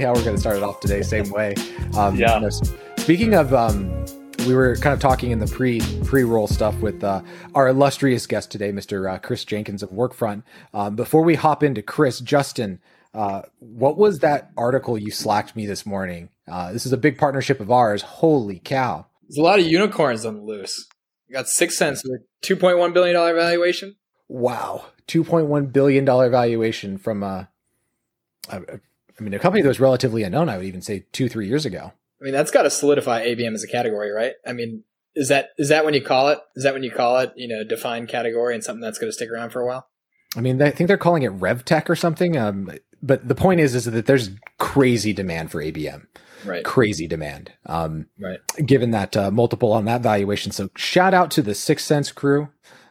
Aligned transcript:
probably 0.00 0.20
how 0.20 0.20
we're 0.20 0.24
going 0.24 0.36
to 0.36 0.40
start 0.40 0.56
it 0.56 0.62
off 0.62 0.80
today. 0.80 1.02
Same 1.02 1.30
way. 1.30 1.54
Um, 1.96 2.16
yeah. 2.16 2.36
You 2.36 2.42
know, 2.42 2.50
speaking 2.96 3.34
of, 3.34 3.52
um, 3.52 4.04
we 4.46 4.54
were 4.54 4.76
kind 4.76 4.94
of 4.94 5.00
talking 5.00 5.30
in 5.30 5.38
the 5.38 5.46
pre 5.46 5.80
pre 6.04 6.24
roll 6.24 6.46
stuff 6.46 6.74
with 6.80 7.04
uh, 7.04 7.22
our 7.54 7.68
illustrious 7.68 8.26
guest 8.26 8.50
today, 8.50 8.72
Mr. 8.72 9.12
Uh, 9.12 9.18
Chris 9.18 9.44
Jenkins 9.44 9.82
of 9.82 9.90
Workfront. 9.90 10.42
Um, 10.72 10.96
before 10.96 11.22
we 11.22 11.34
hop 11.34 11.62
into 11.62 11.82
Chris, 11.82 12.20
Justin, 12.20 12.80
uh, 13.12 13.42
what 13.58 13.98
was 13.98 14.20
that 14.20 14.50
article 14.56 14.96
you 14.96 15.10
slacked 15.10 15.54
me 15.56 15.66
this 15.66 15.84
morning? 15.84 16.30
Uh, 16.48 16.72
this 16.72 16.86
is 16.86 16.92
a 16.92 16.96
big 16.96 17.18
partnership 17.18 17.60
of 17.60 17.70
ours. 17.70 18.02
Holy 18.02 18.60
cow! 18.60 19.06
There's 19.28 19.38
a 19.38 19.42
lot 19.42 19.58
of 19.58 19.66
unicorns 19.66 20.24
on 20.24 20.36
the 20.36 20.42
loose. 20.42 20.86
You 21.28 21.34
got 21.34 21.46
6sense 21.46 22.00
with 22.04 22.22
two 22.42 22.56
point 22.56 22.78
one 22.78 22.92
billion 22.92 23.14
dollar 23.14 23.34
valuation. 23.34 23.96
Wow, 24.28 24.86
two 25.06 25.22
point 25.22 25.46
one 25.46 25.66
billion 25.66 26.04
dollar 26.04 26.30
valuation 26.30 26.96
from 26.96 27.22
uh, 27.22 27.44
a, 28.48 28.62
I 29.20 29.22
mean, 29.22 29.34
a 29.34 29.38
company 29.38 29.62
that 29.62 29.68
was 29.68 29.80
relatively 29.80 30.22
unknown. 30.22 30.48
I 30.48 30.56
would 30.56 30.66
even 30.66 30.80
say 30.80 31.04
two, 31.12 31.28
three 31.28 31.46
years 31.46 31.66
ago. 31.66 31.92
I 32.20 32.24
mean, 32.24 32.32
that's 32.32 32.50
got 32.50 32.62
to 32.62 32.70
solidify 32.70 33.26
ABM 33.26 33.54
as 33.54 33.62
a 33.62 33.68
category, 33.68 34.10
right? 34.10 34.32
I 34.46 34.52
mean, 34.54 34.84
is 35.14 35.28
that 35.28 35.50
is 35.58 35.68
that 35.68 35.84
when 35.84 35.94
you 35.94 36.02
call 36.02 36.28
it? 36.28 36.38
Is 36.56 36.64
that 36.64 36.72
when 36.72 36.82
you 36.82 36.90
call 36.90 37.18
it, 37.18 37.32
you 37.36 37.48
know, 37.48 37.62
defined 37.64 38.08
category 38.08 38.54
and 38.54 38.64
something 38.64 38.80
that's 38.80 38.98
going 38.98 39.08
to 39.08 39.14
stick 39.14 39.30
around 39.30 39.50
for 39.50 39.60
a 39.60 39.66
while? 39.66 39.88
I 40.36 40.40
mean, 40.40 40.62
I 40.62 40.70
think 40.70 40.88
they're 40.88 40.96
calling 40.96 41.22
it 41.22 41.32
RevTech 41.32 41.88
or 41.88 41.96
something. 41.96 42.36
Um, 42.36 42.70
but 43.02 43.26
the 43.26 43.34
point 43.34 43.60
is, 43.60 43.74
is 43.74 43.86
that 43.86 44.06
there's 44.06 44.30
crazy 44.58 45.12
demand 45.12 45.50
for 45.50 45.62
ABM. 45.62 46.06
Right. 46.44 46.64
Crazy 46.64 47.06
demand. 47.06 47.52
Um, 47.66 48.06
right. 48.18 48.38
Given 48.64 48.92
that 48.92 49.16
uh, 49.16 49.30
multiple 49.30 49.72
on 49.72 49.84
that 49.86 50.00
valuation. 50.00 50.52
So 50.52 50.70
shout 50.76 51.14
out 51.14 51.30
to 51.32 51.42
the 51.42 51.52
6sense 51.52 52.14
crew, 52.14 52.48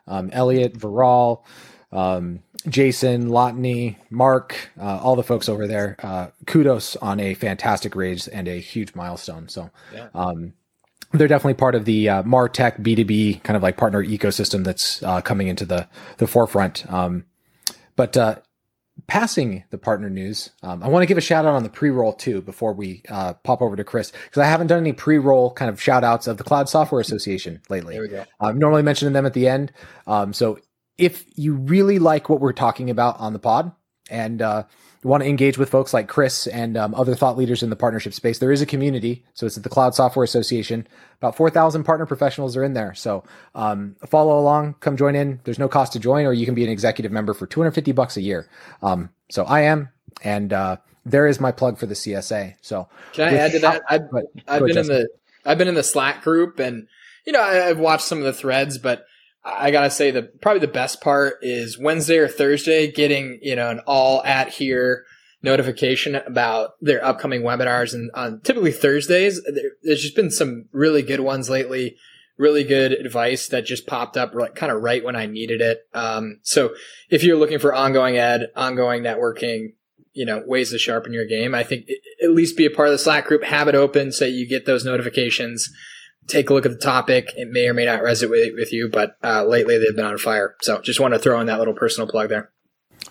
um, 0.07 0.29
Elliot, 0.33 0.77
Viral, 0.77 1.43
um, 1.91 2.43
Jason, 2.67 3.29
Latane, 3.29 3.95
Mark, 4.09 4.71
uh, 4.79 4.99
all 5.01 5.15
the 5.15 5.23
folks 5.23 5.47
over 5.47 5.67
there. 5.67 5.95
Uh, 6.03 6.27
kudos 6.45 6.95
on 6.97 7.19
a 7.19 7.33
fantastic 7.33 7.95
raise 7.95 8.27
and 8.27 8.47
a 8.47 8.59
huge 8.59 8.95
milestone. 8.95 9.47
So, 9.47 9.69
yeah. 9.93 10.09
um, 10.13 10.53
they're 11.11 11.27
definitely 11.27 11.55
part 11.55 11.75
of 11.75 11.85
the 11.85 12.09
uh, 12.09 12.23
Martech 12.23 12.81
B2B 12.81 13.43
kind 13.43 13.57
of 13.57 13.63
like 13.63 13.77
partner 13.77 14.03
ecosystem 14.03 14.63
that's 14.63 15.01
uh, 15.03 15.21
coming 15.21 15.47
into 15.47 15.65
the 15.65 15.87
the 16.17 16.27
forefront. 16.27 16.91
Um, 16.91 17.25
but 17.95 18.15
uh, 18.15 18.35
passing 19.07 19.63
the 19.71 19.77
partner 19.77 20.09
news, 20.09 20.51
um, 20.61 20.83
I 20.83 20.87
want 20.87 21.03
to 21.03 21.07
give 21.07 21.17
a 21.17 21.21
shout 21.21 21.45
out 21.45 21.55
on 21.55 21.63
the 21.63 21.69
pre 21.69 21.89
roll 21.89 22.13
too 22.13 22.41
before 22.41 22.73
we 22.73 23.01
uh, 23.09 23.33
pop 23.33 23.61
over 23.61 23.75
to 23.75 23.83
Chris 23.83 24.11
because 24.11 24.41
I 24.41 24.45
haven't 24.45 24.67
done 24.67 24.79
any 24.79 24.93
pre 24.93 25.17
roll 25.17 25.51
kind 25.51 25.69
of 25.69 25.81
shout 25.81 26.03
outs 26.03 26.27
of 26.27 26.37
the 26.37 26.43
Cloud 26.43 26.69
Software 26.69 27.01
Association 27.01 27.61
lately. 27.69 27.95
There 27.95 28.03
we 28.03 28.09
go. 28.09 28.25
I'm 28.39 28.59
normally 28.59 28.83
mentioning 28.83 29.13
them 29.13 29.25
at 29.25 29.33
the 29.33 29.47
end. 29.47 29.71
Um, 30.05 30.31
so 30.33 30.59
if 30.99 31.25
you 31.35 31.53
really 31.53 31.97
like 31.97 32.29
what 32.29 32.41
we're 32.41 32.53
talking 32.53 32.89
about 32.89 33.19
on 33.19 33.33
the 33.33 33.39
pod 33.39 33.71
and 34.09 34.41
uh, 34.41 34.63
want 35.03 35.23
to 35.23 35.29
engage 35.29 35.57
with 35.57 35.69
folks 35.69 35.93
like 35.93 36.09
Chris 36.09 36.45
and 36.45 36.75
um, 36.75 36.93
other 36.93 37.15
thought 37.15 37.37
leaders 37.37 37.63
in 37.63 37.69
the 37.69 37.75
partnership 37.75 38.13
space, 38.13 38.39
there 38.39 38.51
is 38.51 38.61
a 38.61 38.65
community. 38.65 39.23
So 39.33 39.45
it's 39.45 39.55
at 39.55 39.63
the 39.63 39.69
Cloud 39.69 39.95
Software 39.95 40.23
Association. 40.23 40.85
About 41.17 41.37
4,000 41.37 41.85
partner 41.85 42.05
professionals 42.05 42.57
are 42.57 42.63
in 42.63 42.73
there. 42.73 42.93
So 42.93 43.23
um, 43.55 43.95
follow 44.07 44.37
along, 44.39 44.75
come 44.81 44.97
join 44.97 45.15
in. 45.15 45.39
There's 45.45 45.59
no 45.59 45.69
cost 45.69 45.93
to 45.93 45.99
join, 45.99 46.25
or 46.25 46.33
you 46.33 46.45
can 46.45 46.55
be 46.55 46.65
an 46.65 46.69
executive 46.69 47.11
member 47.11 47.33
for 47.33 47.47
250 47.47 47.93
bucks 47.93 48.17
a 48.17 48.21
year. 48.21 48.49
Um, 48.81 49.09
so 49.29 49.45
I 49.45 49.61
am, 49.61 49.89
and 50.21 50.51
uh, 50.51 50.77
there 51.05 51.27
is 51.27 51.39
my 51.39 51.53
plug 51.53 51.77
for 51.77 51.85
the 51.85 51.95
CSA. 51.95 52.55
So 52.61 52.89
can 53.13 53.33
I 53.33 53.37
add 53.37 53.51
to 53.53 53.59
that? 53.59 53.83
I've, 53.89 54.01
I've 54.47 54.65
been 54.65 54.77
in 54.77 54.87
the 54.87 55.07
I've 55.45 55.57
been 55.57 55.69
in 55.69 55.75
the 55.75 55.83
Slack 55.83 56.23
group, 56.23 56.59
and 56.59 56.87
you 57.25 57.31
know 57.31 57.41
I've 57.41 57.79
watched 57.79 58.03
some 58.03 58.17
of 58.17 58.25
the 58.25 58.33
threads, 58.33 58.77
but 58.77 59.05
I 59.43 59.71
gotta 59.71 59.89
say 59.89 60.11
the 60.11 60.23
probably 60.41 60.59
the 60.59 60.67
best 60.67 61.01
part 61.01 61.39
is 61.41 61.77
Wednesday 61.77 62.17
or 62.17 62.27
Thursday 62.27 62.91
getting 62.91 63.39
you 63.41 63.55
know 63.55 63.69
an 63.69 63.79
all 63.87 64.23
at 64.23 64.49
here 64.49 65.05
notification 65.41 66.15
about 66.15 66.71
their 66.81 67.03
upcoming 67.03 67.41
webinars 67.41 67.93
and 67.93 68.11
on 68.13 68.41
typically 68.41 68.71
Thursdays. 68.71 69.41
There's 69.83 70.01
just 70.01 70.15
been 70.15 70.31
some 70.31 70.65
really 70.71 71.01
good 71.01 71.21
ones 71.21 71.49
lately. 71.49 71.95
Really 72.37 72.63
good 72.63 72.93
advice 72.93 73.47
that 73.49 73.65
just 73.65 73.87
popped 73.87 74.15
up 74.15 74.33
like 74.33 74.55
kind 74.55 74.71
of 74.71 74.81
right 74.81 75.03
when 75.03 75.15
I 75.15 75.25
needed 75.25 75.61
it. 75.61 75.79
Um, 75.93 76.39
so 76.41 76.73
if 77.09 77.23
you're 77.23 77.37
looking 77.37 77.59
for 77.59 77.73
ongoing 77.73 78.17
ed, 78.17 78.47
ongoing 78.55 79.03
networking, 79.03 79.73
you 80.13 80.25
know, 80.25 80.41
ways 80.45 80.71
to 80.71 80.79
sharpen 80.79 81.11
your 81.11 81.25
game, 81.25 81.53
I 81.53 81.63
think 81.63 81.87
at 82.23 82.31
least 82.31 82.55
be 82.57 82.65
a 82.65 82.71
part 82.71 82.87
of 82.87 82.93
the 82.93 82.97
Slack 82.97 83.25
group, 83.25 83.43
have 83.43 83.67
it 83.67 83.75
open 83.75 84.13
so 84.13 84.23
you 84.25 84.47
get 84.47 84.65
those 84.65 84.85
notifications 84.85 85.69
take 86.29 86.49
a 86.49 86.53
look 86.53 86.65
at 86.65 86.71
the 86.71 86.77
topic. 86.77 87.33
It 87.35 87.49
may 87.49 87.67
or 87.67 87.73
may 87.73 87.85
not 87.85 88.01
resonate 88.01 88.55
with 88.55 88.71
you, 88.71 88.89
but 88.89 89.15
uh, 89.23 89.45
lately 89.45 89.77
they've 89.77 89.95
been 89.95 90.05
on 90.05 90.17
fire. 90.17 90.55
So 90.61 90.81
just 90.81 90.99
want 90.99 91.13
to 91.13 91.19
throw 91.19 91.39
in 91.41 91.47
that 91.47 91.59
little 91.59 91.73
personal 91.73 92.07
plug 92.07 92.29
there. 92.29 92.51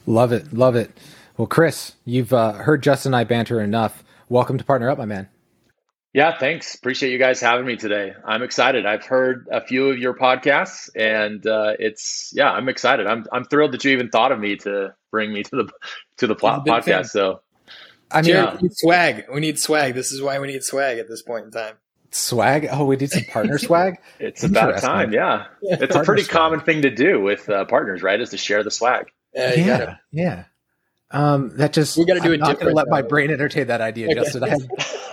Love 0.06 0.32
it. 0.32 0.52
Love 0.52 0.76
it. 0.76 0.90
Well, 1.36 1.46
Chris, 1.46 1.94
you've 2.04 2.32
uh, 2.32 2.52
heard 2.52 2.82
Justin 2.82 3.10
and 3.10 3.20
I 3.20 3.24
banter 3.24 3.60
enough. 3.60 4.02
Welcome 4.28 4.58
to 4.58 4.64
Partner 4.64 4.90
Up, 4.90 4.98
my 4.98 5.04
man. 5.04 5.28
Yeah, 6.14 6.36
thanks. 6.36 6.74
Appreciate 6.74 7.12
you 7.12 7.18
guys 7.18 7.40
having 7.40 7.66
me 7.66 7.76
today. 7.76 8.14
I'm 8.24 8.42
excited. 8.42 8.86
I've 8.86 9.04
heard 9.04 9.46
a 9.52 9.64
few 9.64 9.90
of 9.90 9.98
your 9.98 10.14
podcasts, 10.14 10.88
and 10.96 11.46
uh, 11.46 11.74
it's 11.78 12.32
yeah, 12.34 12.50
I'm 12.50 12.68
excited. 12.68 13.06
I'm 13.06 13.26
I'm 13.30 13.44
thrilled 13.44 13.72
that 13.72 13.84
you 13.84 13.92
even 13.92 14.08
thought 14.08 14.32
of 14.32 14.40
me 14.40 14.56
to 14.56 14.94
bring 15.12 15.32
me 15.32 15.42
to 15.42 15.50
the 15.50 15.68
to 16.16 16.26
the 16.26 16.34
pl- 16.34 16.62
podcast. 16.66 16.84
Fan. 16.84 17.04
So, 17.04 17.42
I 18.10 18.22
mean, 18.22 18.32
Jared, 18.32 18.54
we 18.54 18.62
need 18.62 18.76
swag. 18.76 19.24
We 19.32 19.40
need 19.40 19.58
swag. 19.58 19.94
This 19.94 20.10
is 20.10 20.22
why 20.22 20.38
we 20.38 20.48
need 20.48 20.64
swag 20.64 20.98
at 20.98 21.08
this 21.08 21.22
point 21.22 21.44
in 21.44 21.50
time. 21.50 21.76
Swag? 22.10 22.68
Oh, 22.70 22.84
we 22.84 22.96
did 22.96 23.10
some 23.10 23.24
partner 23.24 23.58
swag. 23.58 23.98
it's 24.18 24.42
about 24.42 24.80
time. 24.80 25.12
Yeah, 25.12 25.46
it's 25.62 25.94
a 25.94 26.02
pretty 26.02 26.22
swag. 26.22 26.32
common 26.32 26.60
thing 26.60 26.82
to 26.82 26.90
do 26.90 27.20
with 27.20 27.48
uh, 27.48 27.64
partners, 27.66 28.02
right? 28.02 28.20
Is 28.20 28.30
to 28.30 28.38
share 28.38 28.62
the 28.62 28.70
swag. 28.70 29.10
Yeah, 29.34 29.54
yeah, 29.54 29.66
gotta, 29.66 30.00
yeah. 30.10 30.44
Um, 31.10 31.56
that 31.56 31.72
just 31.72 31.96
we 31.96 32.04
got 32.04 32.14
to 32.14 32.20
do 32.20 32.28
I'm 32.28 32.34
it. 32.34 32.40
Not 32.40 32.60
going 32.60 32.68
to 32.68 32.74
let 32.74 32.88
my 32.88 33.02
brain 33.02 33.30
entertain 33.30 33.66
that 33.68 33.80
idea, 33.80 34.06
okay. 34.06 34.14
Justin. 34.14 34.44
I 34.44 34.56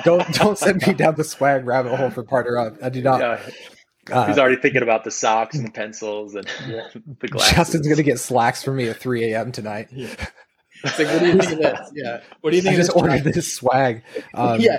don't 0.04 0.34
don't 0.34 0.58
send 0.58 0.86
me 0.86 0.94
down 0.94 1.16
the 1.16 1.24
swag 1.24 1.66
rabbit 1.66 1.96
hole 1.96 2.10
for 2.10 2.24
partner 2.24 2.58
up. 2.58 2.76
I 2.82 2.90
do 2.90 3.02
not. 3.02 3.20
Yeah. 3.20 3.50
Uh, 4.12 4.28
He's 4.28 4.38
already 4.38 4.58
thinking 4.58 4.84
about 4.84 5.04
the 5.04 5.12
socks 5.12 5.56
and 5.56 5.66
the 5.66 5.72
pencils 5.72 6.36
and 6.36 6.48
yeah. 6.68 6.88
the 7.20 7.28
glasses. 7.28 7.56
Justin's 7.56 7.88
going 7.88 7.98
to 7.98 8.04
get 8.04 8.20
slacks 8.20 8.64
for 8.64 8.72
me 8.72 8.88
at 8.88 8.98
3 8.98 9.34
a.m. 9.34 9.52
tonight. 9.52 9.88
Yeah. 9.92 10.14
It's 10.84 11.00
like, 11.00 11.08
what 11.08 11.20
do 11.20 11.28
you 11.28 11.40
think 11.40 11.52
of 11.54 11.58
this? 11.58 11.92
Yeah. 11.96 12.22
What 12.42 12.52
do 12.52 12.56
you 12.58 12.62
think? 12.62 12.76
I 12.76 12.78
just 12.78 12.96
ordered 12.96 13.24
this 13.24 13.56
swag. 13.56 14.04
Um, 14.36 14.60
yeah. 14.62 14.78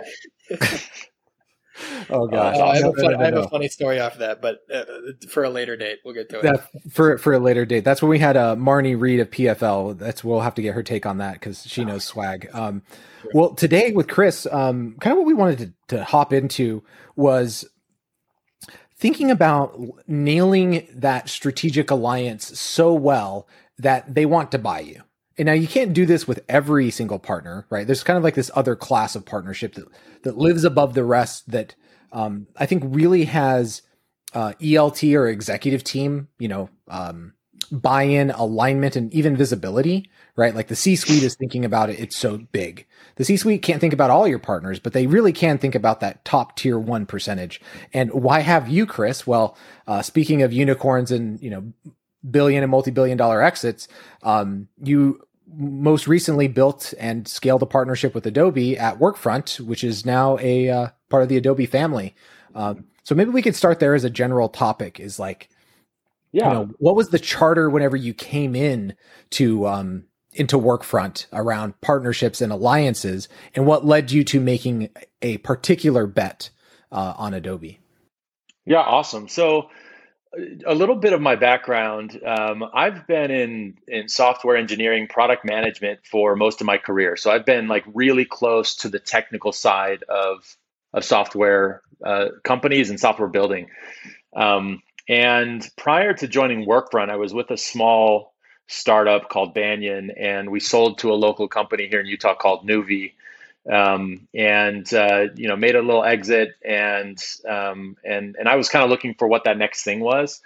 Oh 2.11 2.27
gosh, 2.27 2.57
uh, 2.57 2.65
I, 2.65 2.77
have, 2.77 2.85
no, 2.85 2.91
a, 2.91 2.95
fun, 2.95 3.05
no, 3.05 3.11
no, 3.11 3.19
I 3.19 3.25
have 3.25 3.35
a 3.37 3.49
funny 3.49 3.69
story 3.69 4.01
off 4.01 4.19
that, 4.19 4.41
but 4.41 4.61
uh, 4.73 4.85
for 5.29 5.45
a 5.45 5.51
later 5.51 5.77
date, 5.77 5.99
we'll 6.05 6.15
get 6.15 6.29
to 6.31 6.39
it. 6.39 6.43
That, 6.43 6.69
for 6.91 7.19
for 7.19 7.33
a 7.33 7.39
later 7.39 7.65
date. 7.65 7.85
That's 7.85 8.03
when 8.03 8.11
we 8.11 8.19
had 8.19 8.37
uh, 8.37 8.57
Marnie 8.57 8.99
Reed 8.99 9.21
of 9.21 9.31
PFL. 9.31 9.99
That's 9.99 10.25
we'll 10.25 10.41
have 10.41 10.55
to 10.55 10.63
get 10.63 10.75
her 10.75 10.83
take 10.83 11.07
on 11.07 11.19
that 11.19 11.35
because 11.35 11.67
she 11.67 11.85
knows 11.85 12.05
swag. 12.05 12.49
Um, 12.53 12.83
sure. 13.23 13.31
Well, 13.35 13.55
today 13.55 13.93
with 13.93 14.09
Chris, 14.09 14.47
um, 14.51 14.97
kind 15.01 15.13
of 15.13 15.19
what 15.19 15.27
we 15.27 15.35
wanted 15.35 15.59
to, 15.89 15.97
to 15.97 16.05
hop 16.05 16.33
into 16.33 16.83
was 17.15 17.65
thinking 18.99 19.31
about 19.31 19.79
nailing 20.07 20.89
that 20.95 21.29
strategic 21.29 21.91
alliance 21.91 22.59
so 22.59 22.95
well 22.95 23.47
that 23.79 24.15
they 24.15 24.25
want 24.25 24.51
to 24.53 24.59
buy 24.59 24.81
you. 24.81 25.03
And 25.39 25.47
now 25.47 25.53
you 25.53 25.69
can't 25.69 25.93
do 25.93 26.07
this 26.07 26.27
with 26.27 26.45
every 26.49 26.91
single 26.91 27.19
partner, 27.19 27.67
right? 27.69 27.87
There's 27.87 28.03
kind 28.03 28.17
of 28.17 28.25
like 28.25 28.35
this 28.35 28.51
other 28.55 28.75
class 28.75 29.15
of 29.15 29.27
partnership 29.27 29.75
that 29.75 29.87
that 30.23 30.39
lives 30.39 30.65
above 30.65 30.95
the 30.95 31.05
rest 31.05 31.51
that 31.51 31.75
um, 32.13 32.47
I 32.57 32.67
think 32.67 32.83
really 32.87 33.25
has 33.25 33.83
uh, 34.33 34.53
ELT 34.61 35.15
or 35.17 35.29
executive 35.29 35.85
team, 35.85 36.29
you 36.39 36.49
know, 36.49 36.71
um, 36.89 37.35
buy-in, 37.71 38.31
alignment, 38.31 38.97
and 38.97 39.13
even 39.13 39.37
visibility, 39.37 40.09
right? 40.37 40.55
Like 40.55 40.69
the 40.69 40.77
C-suite 40.77 41.23
is 41.23 41.35
thinking 41.35 41.65
about 41.65 41.91
it; 41.91 41.99
it's 41.99 42.17
so 42.17 42.39
big. 42.53 42.87
The 43.17 43.25
C-suite 43.25 43.63
can't 43.63 43.81
think 43.81 43.93
about 43.93 44.11
all 44.11 44.27
your 44.27 44.39
partners, 44.39 44.79
but 44.79 44.93
they 44.93 45.07
really 45.07 45.33
can 45.33 45.59
think 45.59 45.75
about 45.75 46.01
that 46.01 46.25
top 46.25 46.57
tier 46.57 46.79
one 46.79 47.07
percentage. 47.07 47.61
And 47.93 48.11
why 48.13 48.41
have 48.41 48.69
you, 48.69 48.87
Chris? 48.87 49.27
Well, 49.27 49.57
uh, 49.87 50.03
speaking 50.03 50.43
of 50.43 50.53
unicorns 50.53 51.11
and 51.11 51.41
you 51.43 51.51
know 51.51 51.73
billion 52.31 52.63
and 52.63 52.71
multi-billion 52.71 53.17
dollar 53.17 53.43
exits, 53.43 53.89
um, 54.23 54.69
you 54.83 55.21
most 55.57 56.09
recently 56.09 56.49
built 56.49 56.93
and 56.99 57.27
scaled 57.29 57.63
a 57.63 57.67
partnership 57.67 58.15
with 58.15 58.27
Adobe 58.27 58.77
at 58.77 58.99
Workfront, 58.99 59.61
which 59.61 59.85
is 59.85 60.05
now 60.05 60.39
a 60.41 60.69
uh, 60.69 60.89
part 61.09 61.23
of 61.23 61.29
the 61.29 61.37
Adobe 61.37 61.67
family. 61.67 62.15
Um, 62.55 62.87
so 63.05 63.15
maybe 63.15 63.31
we 63.31 63.43
could 63.43 63.55
start 63.55 63.79
there 63.79 63.95
as 63.95 64.05
a 64.05 64.11
general 64.11 64.49
topic. 64.49 64.99
Is 64.99 65.19
like, 65.19 65.49
yeah, 66.33 66.49
you 66.49 66.55
know, 66.55 66.71
what 66.79 66.97
was 66.97 67.11
the 67.11 67.19
charter 67.19 67.71
whenever 67.71 67.97
you 67.97 68.13
came 68.13 68.57
in 68.57 68.97
to 69.31 69.67
um, 69.67 70.05
into 70.33 70.59
Workfront 70.59 71.27
around 71.33 71.81
partnerships 71.81 72.41
and 72.41 72.53
alliances, 72.53 73.29
and 73.55 73.67
what 73.67 73.87
led 73.87 74.11
you 74.11 74.25
to 74.25 74.41
making 74.41 74.91
a 75.23 75.39
particular 75.39 76.07
bet 76.07 76.51
uh, 76.91 77.15
on 77.17 77.35
Adobe? 77.35 77.79
Yeah, 78.65 78.81
awesome. 78.81 79.29
So 79.29 79.71
a 80.67 80.75
little 80.75 80.97
bit 80.97 81.13
of 81.13 81.21
my 81.21 81.37
background 81.37 82.21
um, 82.27 82.65
i've 82.75 83.07
been 83.07 83.31
in 83.31 83.79
in 83.89 84.09
software 84.09 84.57
engineering 84.57 85.07
product 85.09 85.45
management 85.45 86.01
for 86.05 86.37
most 86.37 86.61
of 86.61 86.67
my 86.67 86.79
career 86.79 87.17
so 87.17 87.31
i've 87.31 87.47
been 87.47 87.69
like 87.69 87.85
really 87.95 88.25
close 88.25 88.77
to 88.77 88.89
the 88.89 88.99
technical 88.99 89.53
side 89.53 90.03
of 90.09 90.57
of 90.93 91.05
software 91.05 91.83
uh, 92.05 92.27
companies 92.45 92.91
and 92.91 93.01
software 93.01 93.29
building 93.29 93.69
um, 94.35 94.83
and 95.09 95.69
prior 95.77 96.13
to 96.13 96.29
joining 96.29 96.67
workfront 96.67 97.11
i 97.11 97.17
was 97.17 97.33
with 97.33 97.51
a 97.51 97.57
small 97.57 98.35
startup 98.69 99.29
called 99.29 99.55
Banyan, 99.55 100.11
and 100.11 100.51
we 100.51 100.61
sold 100.61 100.99
to 100.99 101.13
a 101.13 101.15
local 101.15 101.49
company 101.49 101.89
here 101.89 102.01
in 102.01 102.07
Utah 102.07 102.35
called 102.35 102.67
Nuvi. 102.67 103.13
Um, 103.71 104.29
and 104.33 104.93
uh, 104.95 105.27
you 105.35 105.49
know, 105.49 105.57
made 105.57 105.75
a 105.75 105.83
little 105.83 106.05
exit, 106.05 106.55
and 106.65 107.19
um, 107.49 107.97
and 108.05 108.37
and 108.39 108.49
I 108.49 108.57
was 108.57 108.69
kind 108.69 108.85
of 108.85 108.91
looking 108.91 109.15
for 109.15 109.27
what 109.27 109.45
that 109.45 109.59
next 109.59 109.83
thing 109.83 110.01
was, 110.01 110.41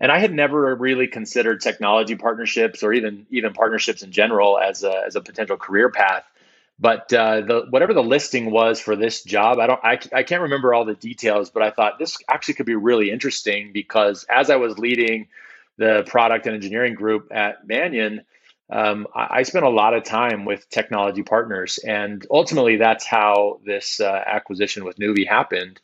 and 0.00 0.10
I 0.10 0.18
had 0.18 0.32
never 0.32 0.74
really 0.74 1.06
considered 1.06 1.60
technology 1.60 2.16
partnerships 2.16 2.82
or 2.82 2.92
even 2.92 3.26
even 3.30 3.52
partnerships 3.52 4.02
in 4.02 4.10
general 4.10 4.58
as 4.58 4.82
a 4.82 5.02
as 5.06 5.16
a 5.16 5.20
potential 5.20 5.56
career 5.56 5.90
path. 5.90 6.24
But 6.78 7.10
uh, 7.12 7.40
the 7.40 7.66
whatever 7.70 7.94
the 7.94 8.02
listing 8.02 8.50
was 8.50 8.80
for 8.80 8.96
this 8.96 9.22
job, 9.22 9.58
I 9.58 9.66
don't 9.66 9.80
I, 9.82 9.98
I 10.12 10.22
can't 10.24 10.42
remember 10.42 10.74
all 10.74 10.84
the 10.84 10.94
details, 10.94 11.50
but 11.50 11.62
I 11.62 11.70
thought 11.70 11.98
this 11.98 12.18
actually 12.28 12.54
could 12.54 12.66
be 12.66 12.74
really 12.74 13.10
interesting 13.10 13.72
because 13.72 14.24
as 14.28 14.50
I 14.50 14.56
was 14.56 14.78
leading 14.78 15.28
the 15.78 16.04
product 16.06 16.46
and 16.46 16.54
engineering 16.54 16.94
group 16.94 17.28
at 17.30 17.66
Banyan, 17.66 18.22
um, 18.70 19.06
I, 19.14 19.28
I, 19.30 19.42
spent 19.44 19.64
a 19.64 19.70
lot 19.70 19.94
of 19.94 20.04
time 20.04 20.44
with 20.44 20.68
technology 20.70 21.22
partners, 21.22 21.78
and 21.78 22.26
ultimately 22.30 22.76
that's 22.76 23.06
how 23.06 23.60
this 23.64 24.00
uh, 24.00 24.22
acquisition 24.26 24.84
with 24.84 24.98
Nuvi 24.98 25.26
happened. 25.26 25.80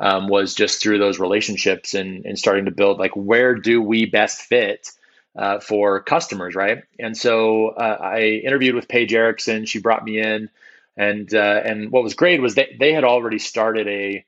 Um, 0.00 0.28
was 0.28 0.54
just 0.54 0.80
through 0.80 0.96
those 0.96 1.18
relationships 1.18 1.92
and, 1.92 2.24
and 2.24 2.38
starting 2.38 2.64
to 2.64 2.70
build 2.70 2.98
like 2.98 3.10
where 3.14 3.54
do 3.54 3.82
we 3.82 4.06
best 4.06 4.40
fit 4.40 4.90
uh, 5.36 5.60
for 5.60 6.00
customers, 6.00 6.54
right? 6.54 6.84
And 6.98 7.16
so 7.16 7.68
uh, 7.68 7.98
I 8.00 8.40
interviewed 8.44 8.74
with 8.74 8.88
Paige 8.88 9.12
Erickson. 9.12 9.66
She 9.66 9.80
brought 9.80 10.04
me 10.04 10.18
in, 10.18 10.48
and 10.96 11.32
uh, 11.34 11.60
and 11.64 11.90
what 11.90 12.02
was 12.02 12.14
great 12.14 12.40
was 12.40 12.54
they 12.54 12.76
they 12.78 12.92
had 12.92 13.04
already 13.04 13.38
started 13.38 13.88
a 13.88 14.24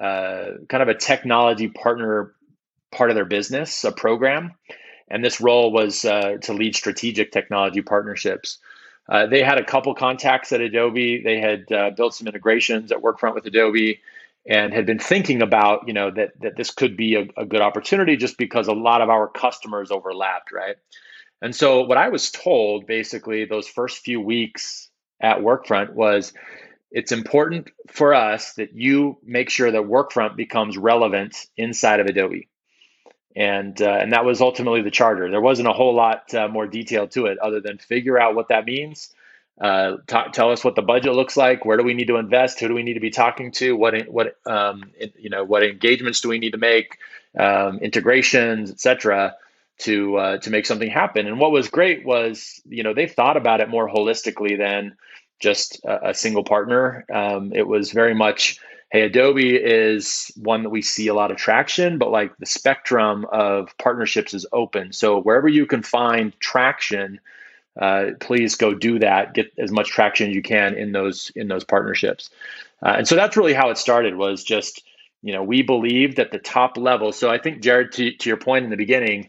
uh, 0.00 0.58
kind 0.68 0.82
of 0.82 0.88
a 0.88 0.94
technology 0.94 1.68
partner 1.68 2.34
part 2.90 3.10
of 3.10 3.16
their 3.16 3.24
business, 3.24 3.84
a 3.84 3.92
program, 3.92 4.54
and 5.08 5.24
this 5.24 5.40
role 5.40 5.72
was 5.72 6.04
uh, 6.04 6.36
to 6.42 6.52
lead 6.52 6.74
strategic 6.74 7.32
technology 7.32 7.82
partnerships. 7.82 8.58
Uh, 9.08 9.26
they 9.26 9.42
had 9.42 9.58
a 9.58 9.64
couple 9.64 9.94
contacts 9.94 10.52
at 10.52 10.60
Adobe. 10.60 11.22
They 11.22 11.38
had 11.38 11.70
uh, 11.70 11.90
built 11.90 12.14
some 12.14 12.26
integrations 12.26 12.90
at 12.90 13.02
Workfront 13.02 13.34
with 13.34 13.46
Adobe, 13.46 14.00
and 14.48 14.72
had 14.72 14.86
been 14.86 14.98
thinking 14.98 15.42
about 15.42 15.86
you 15.86 15.92
know 15.92 16.10
that 16.10 16.40
that 16.40 16.56
this 16.56 16.70
could 16.70 16.96
be 16.96 17.14
a, 17.14 17.26
a 17.36 17.44
good 17.44 17.60
opportunity 17.60 18.16
just 18.16 18.36
because 18.36 18.68
a 18.68 18.72
lot 18.72 19.00
of 19.00 19.10
our 19.10 19.28
customers 19.28 19.90
overlapped, 19.90 20.52
right? 20.52 20.76
And 21.42 21.54
so 21.54 21.82
what 21.82 21.98
I 21.98 22.08
was 22.08 22.30
told 22.30 22.86
basically 22.86 23.44
those 23.44 23.68
first 23.68 23.98
few 23.98 24.20
weeks 24.20 24.88
at 25.20 25.38
Workfront 25.38 25.92
was 25.92 26.32
it's 26.90 27.12
important 27.12 27.70
for 27.88 28.14
us 28.14 28.54
that 28.54 28.74
you 28.74 29.18
make 29.24 29.50
sure 29.50 29.70
that 29.70 29.82
Workfront 29.82 30.36
becomes 30.36 30.78
relevant 30.78 31.36
inside 31.56 32.00
of 32.00 32.06
Adobe 32.06 32.48
and 33.36 33.80
uh, 33.82 33.98
and 34.00 34.12
that 34.12 34.24
was 34.24 34.40
ultimately 34.40 34.80
the 34.80 34.90
charter. 34.90 35.30
There 35.30 35.42
wasn't 35.42 35.68
a 35.68 35.72
whole 35.72 35.94
lot 35.94 36.34
uh, 36.34 36.48
more 36.48 36.66
detail 36.66 37.06
to 37.08 37.26
it 37.26 37.38
other 37.38 37.60
than 37.60 37.76
figure 37.76 38.18
out 38.18 38.34
what 38.34 38.48
that 38.48 38.64
means. 38.64 39.12
Uh, 39.60 39.98
t- 40.06 40.30
tell 40.32 40.50
us 40.50 40.64
what 40.64 40.74
the 40.74 40.82
budget 40.82 41.12
looks 41.12 41.36
like. 41.36 41.64
Where 41.64 41.76
do 41.76 41.82
we 41.82 41.94
need 41.94 42.08
to 42.08 42.16
invest? 42.16 42.60
Who 42.60 42.68
do 42.68 42.74
we 42.74 42.82
need 42.82 42.94
to 42.94 43.00
be 43.00 43.10
talking 43.10 43.52
to? 43.52 43.76
What 43.76 44.08
what 44.08 44.36
um, 44.46 44.90
you 45.18 45.28
know? 45.28 45.44
What 45.44 45.62
engagements 45.62 46.22
do 46.22 46.30
we 46.30 46.38
need 46.38 46.52
to 46.52 46.58
make? 46.58 46.96
Um, 47.38 47.78
integrations, 47.80 48.70
etc. 48.70 49.36
To 49.80 50.16
uh, 50.16 50.38
to 50.38 50.50
make 50.50 50.64
something 50.64 50.90
happen. 50.90 51.26
And 51.26 51.38
what 51.38 51.52
was 51.52 51.68
great 51.68 52.06
was 52.06 52.62
you 52.66 52.82
know 52.82 52.94
they 52.94 53.06
thought 53.06 53.36
about 53.36 53.60
it 53.60 53.68
more 53.68 53.86
holistically 53.86 54.56
than 54.56 54.96
just 55.40 55.84
a, 55.84 56.08
a 56.10 56.14
single 56.14 56.44
partner. 56.44 57.04
Um, 57.12 57.52
it 57.54 57.66
was 57.66 57.92
very 57.92 58.14
much 58.14 58.58
hey, 58.90 59.02
Adobe 59.02 59.56
is 59.56 60.30
one 60.36 60.62
that 60.62 60.70
we 60.70 60.82
see 60.82 61.08
a 61.08 61.14
lot 61.14 61.30
of 61.30 61.36
traction, 61.36 61.98
but 61.98 62.10
like 62.10 62.36
the 62.38 62.46
spectrum 62.46 63.26
of 63.32 63.76
partnerships 63.78 64.32
is 64.32 64.46
open. 64.52 64.92
So 64.92 65.20
wherever 65.20 65.48
you 65.48 65.66
can 65.66 65.82
find 65.82 66.38
traction, 66.40 67.20
uh, 67.80 68.12
please 68.20 68.54
go 68.54 68.74
do 68.74 68.98
that. 69.00 69.34
Get 69.34 69.52
as 69.58 69.70
much 69.70 69.88
traction 69.88 70.30
as 70.30 70.34
you 70.34 70.42
can 70.42 70.74
in 70.74 70.92
those 70.92 71.30
in 71.34 71.48
those 71.48 71.64
partnerships. 71.64 72.30
Uh, 72.84 72.94
and 72.98 73.08
so 73.08 73.16
that's 73.16 73.36
really 73.36 73.54
how 73.54 73.70
it 73.70 73.78
started. 73.78 74.16
Was 74.16 74.44
just 74.44 74.82
you 75.22 75.32
know 75.32 75.42
we 75.42 75.62
believe 75.62 76.16
that 76.16 76.30
the 76.30 76.38
top 76.38 76.76
level. 76.76 77.12
So 77.12 77.30
I 77.30 77.38
think 77.38 77.62
Jared, 77.62 77.92
to, 77.92 78.12
to 78.12 78.30
your 78.30 78.38
point 78.38 78.64
in 78.64 78.70
the 78.70 78.76
beginning, 78.76 79.28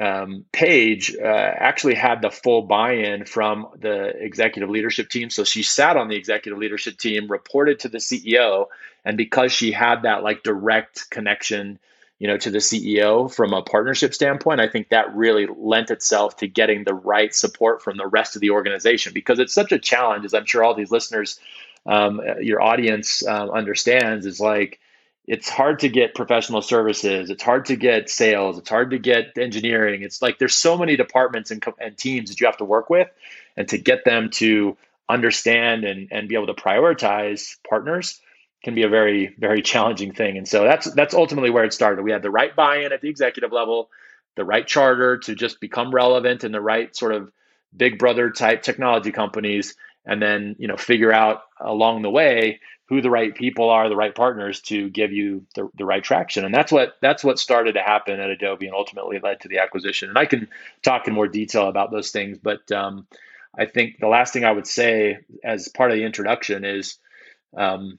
um, 0.00 0.44
Paige 0.52 1.16
uh, 1.16 1.24
actually 1.24 1.94
had 1.94 2.20
the 2.20 2.30
full 2.30 2.62
buy-in 2.62 3.24
from 3.24 3.68
the 3.78 4.08
executive 4.08 4.68
leadership 4.68 5.08
team. 5.08 5.30
So 5.30 5.44
she 5.44 5.62
sat 5.62 5.96
on 5.96 6.08
the 6.08 6.16
executive 6.16 6.58
leadership 6.58 6.98
team, 6.98 7.28
reported 7.28 7.80
to 7.80 7.88
the 7.88 7.98
CEO, 7.98 8.66
and 9.04 9.16
because 9.16 9.52
she 9.52 9.72
had 9.72 10.02
that 10.02 10.22
like 10.22 10.42
direct 10.42 11.08
connection, 11.10 11.78
you 12.18 12.26
know, 12.26 12.36
to 12.36 12.50
the 12.50 12.58
CEO 12.58 13.32
from 13.32 13.52
a 13.52 13.62
partnership 13.62 14.12
standpoint, 14.12 14.60
I 14.60 14.68
think 14.68 14.88
that 14.88 15.14
really 15.14 15.46
lent 15.46 15.90
itself 15.90 16.36
to 16.38 16.48
getting 16.48 16.84
the 16.84 16.94
right 16.94 17.34
support 17.34 17.82
from 17.82 17.96
the 17.96 18.06
rest 18.06 18.34
of 18.34 18.40
the 18.40 18.50
organization 18.50 19.12
because 19.14 19.38
it's 19.38 19.54
such 19.54 19.70
a 19.72 19.78
challenge, 19.78 20.24
as 20.24 20.34
I'm 20.34 20.46
sure 20.46 20.64
all 20.64 20.74
these 20.74 20.90
listeners, 20.90 21.38
um, 21.86 22.20
your 22.40 22.60
audience 22.60 23.24
uh, 23.24 23.48
understands, 23.48 24.26
is 24.26 24.40
like 24.40 24.80
it's 25.26 25.48
hard 25.48 25.80
to 25.80 25.88
get 25.88 26.14
professional 26.14 26.62
services 26.62 27.30
it's 27.30 27.42
hard 27.42 27.66
to 27.66 27.76
get 27.76 28.08
sales 28.08 28.58
it's 28.58 28.68
hard 28.68 28.90
to 28.90 28.98
get 28.98 29.36
engineering. 29.38 30.02
It's 30.02 30.20
like 30.22 30.38
there's 30.38 30.56
so 30.56 30.76
many 30.76 30.96
departments 30.96 31.50
and, 31.50 31.64
and 31.78 31.96
teams 31.96 32.30
that 32.30 32.40
you 32.40 32.46
have 32.46 32.58
to 32.58 32.64
work 32.64 32.90
with 32.90 33.08
and 33.56 33.68
to 33.68 33.78
get 33.78 34.04
them 34.04 34.30
to 34.30 34.76
understand 35.08 35.84
and, 35.84 36.08
and 36.10 36.28
be 36.28 36.34
able 36.34 36.48
to 36.48 36.54
prioritize 36.54 37.56
partners 37.68 38.20
can 38.64 38.74
be 38.74 38.82
a 38.82 38.88
very 38.88 39.34
very 39.38 39.62
challenging 39.62 40.12
thing. 40.12 40.36
And 40.36 40.48
so 40.48 40.64
that's 40.64 40.90
that's 40.92 41.14
ultimately 41.14 41.50
where 41.50 41.64
it 41.64 41.72
started. 41.72 42.02
We 42.02 42.10
had 42.10 42.22
the 42.22 42.30
right 42.30 42.54
buy-in 42.54 42.92
at 42.92 43.00
the 43.00 43.08
executive 43.08 43.52
level 43.52 43.90
the 44.36 44.44
right 44.44 44.66
charter 44.66 45.18
to 45.18 45.34
just 45.34 45.60
become 45.60 45.94
relevant 45.94 46.44
in 46.44 46.52
the 46.52 46.60
right 46.60 46.94
sort 46.94 47.12
of 47.12 47.32
big 47.74 47.98
brother 47.98 48.30
type 48.30 48.62
technology 48.62 49.12
companies 49.12 49.74
and 50.04 50.20
then 50.20 50.56
you 50.58 50.68
know 50.68 50.76
figure 50.76 51.12
out 51.12 51.42
along 51.60 52.02
the 52.02 52.10
way 52.10 52.60
who 52.88 53.00
the 53.00 53.10
right 53.10 53.34
people 53.34 53.68
are, 53.68 53.88
the 53.88 53.96
right 53.96 54.14
partners 54.14 54.60
to 54.60 54.88
give 54.90 55.12
you 55.12 55.44
the, 55.54 55.68
the 55.76 55.84
right 55.84 56.04
traction. 56.04 56.44
And 56.44 56.54
that's 56.54 56.70
what 56.70 56.94
that's 57.02 57.24
what 57.24 57.38
started 57.38 57.72
to 57.72 57.82
happen 57.82 58.20
at 58.20 58.30
Adobe 58.30 58.66
and 58.66 58.74
ultimately 58.74 59.18
led 59.18 59.40
to 59.40 59.48
the 59.48 59.58
acquisition. 59.58 60.08
And 60.08 60.18
I 60.18 60.26
can 60.26 60.48
talk 60.82 61.08
in 61.08 61.14
more 61.14 61.28
detail 61.28 61.68
about 61.68 61.90
those 61.90 62.10
things, 62.10 62.38
but 62.38 62.70
um, 62.70 63.06
I 63.58 63.66
think 63.66 63.98
the 63.98 64.08
last 64.08 64.32
thing 64.32 64.44
I 64.44 64.52
would 64.52 64.66
say 64.66 65.18
as 65.42 65.68
part 65.68 65.90
of 65.90 65.96
the 65.96 66.04
introduction 66.04 66.64
is 66.64 66.98
um, 67.56 67.98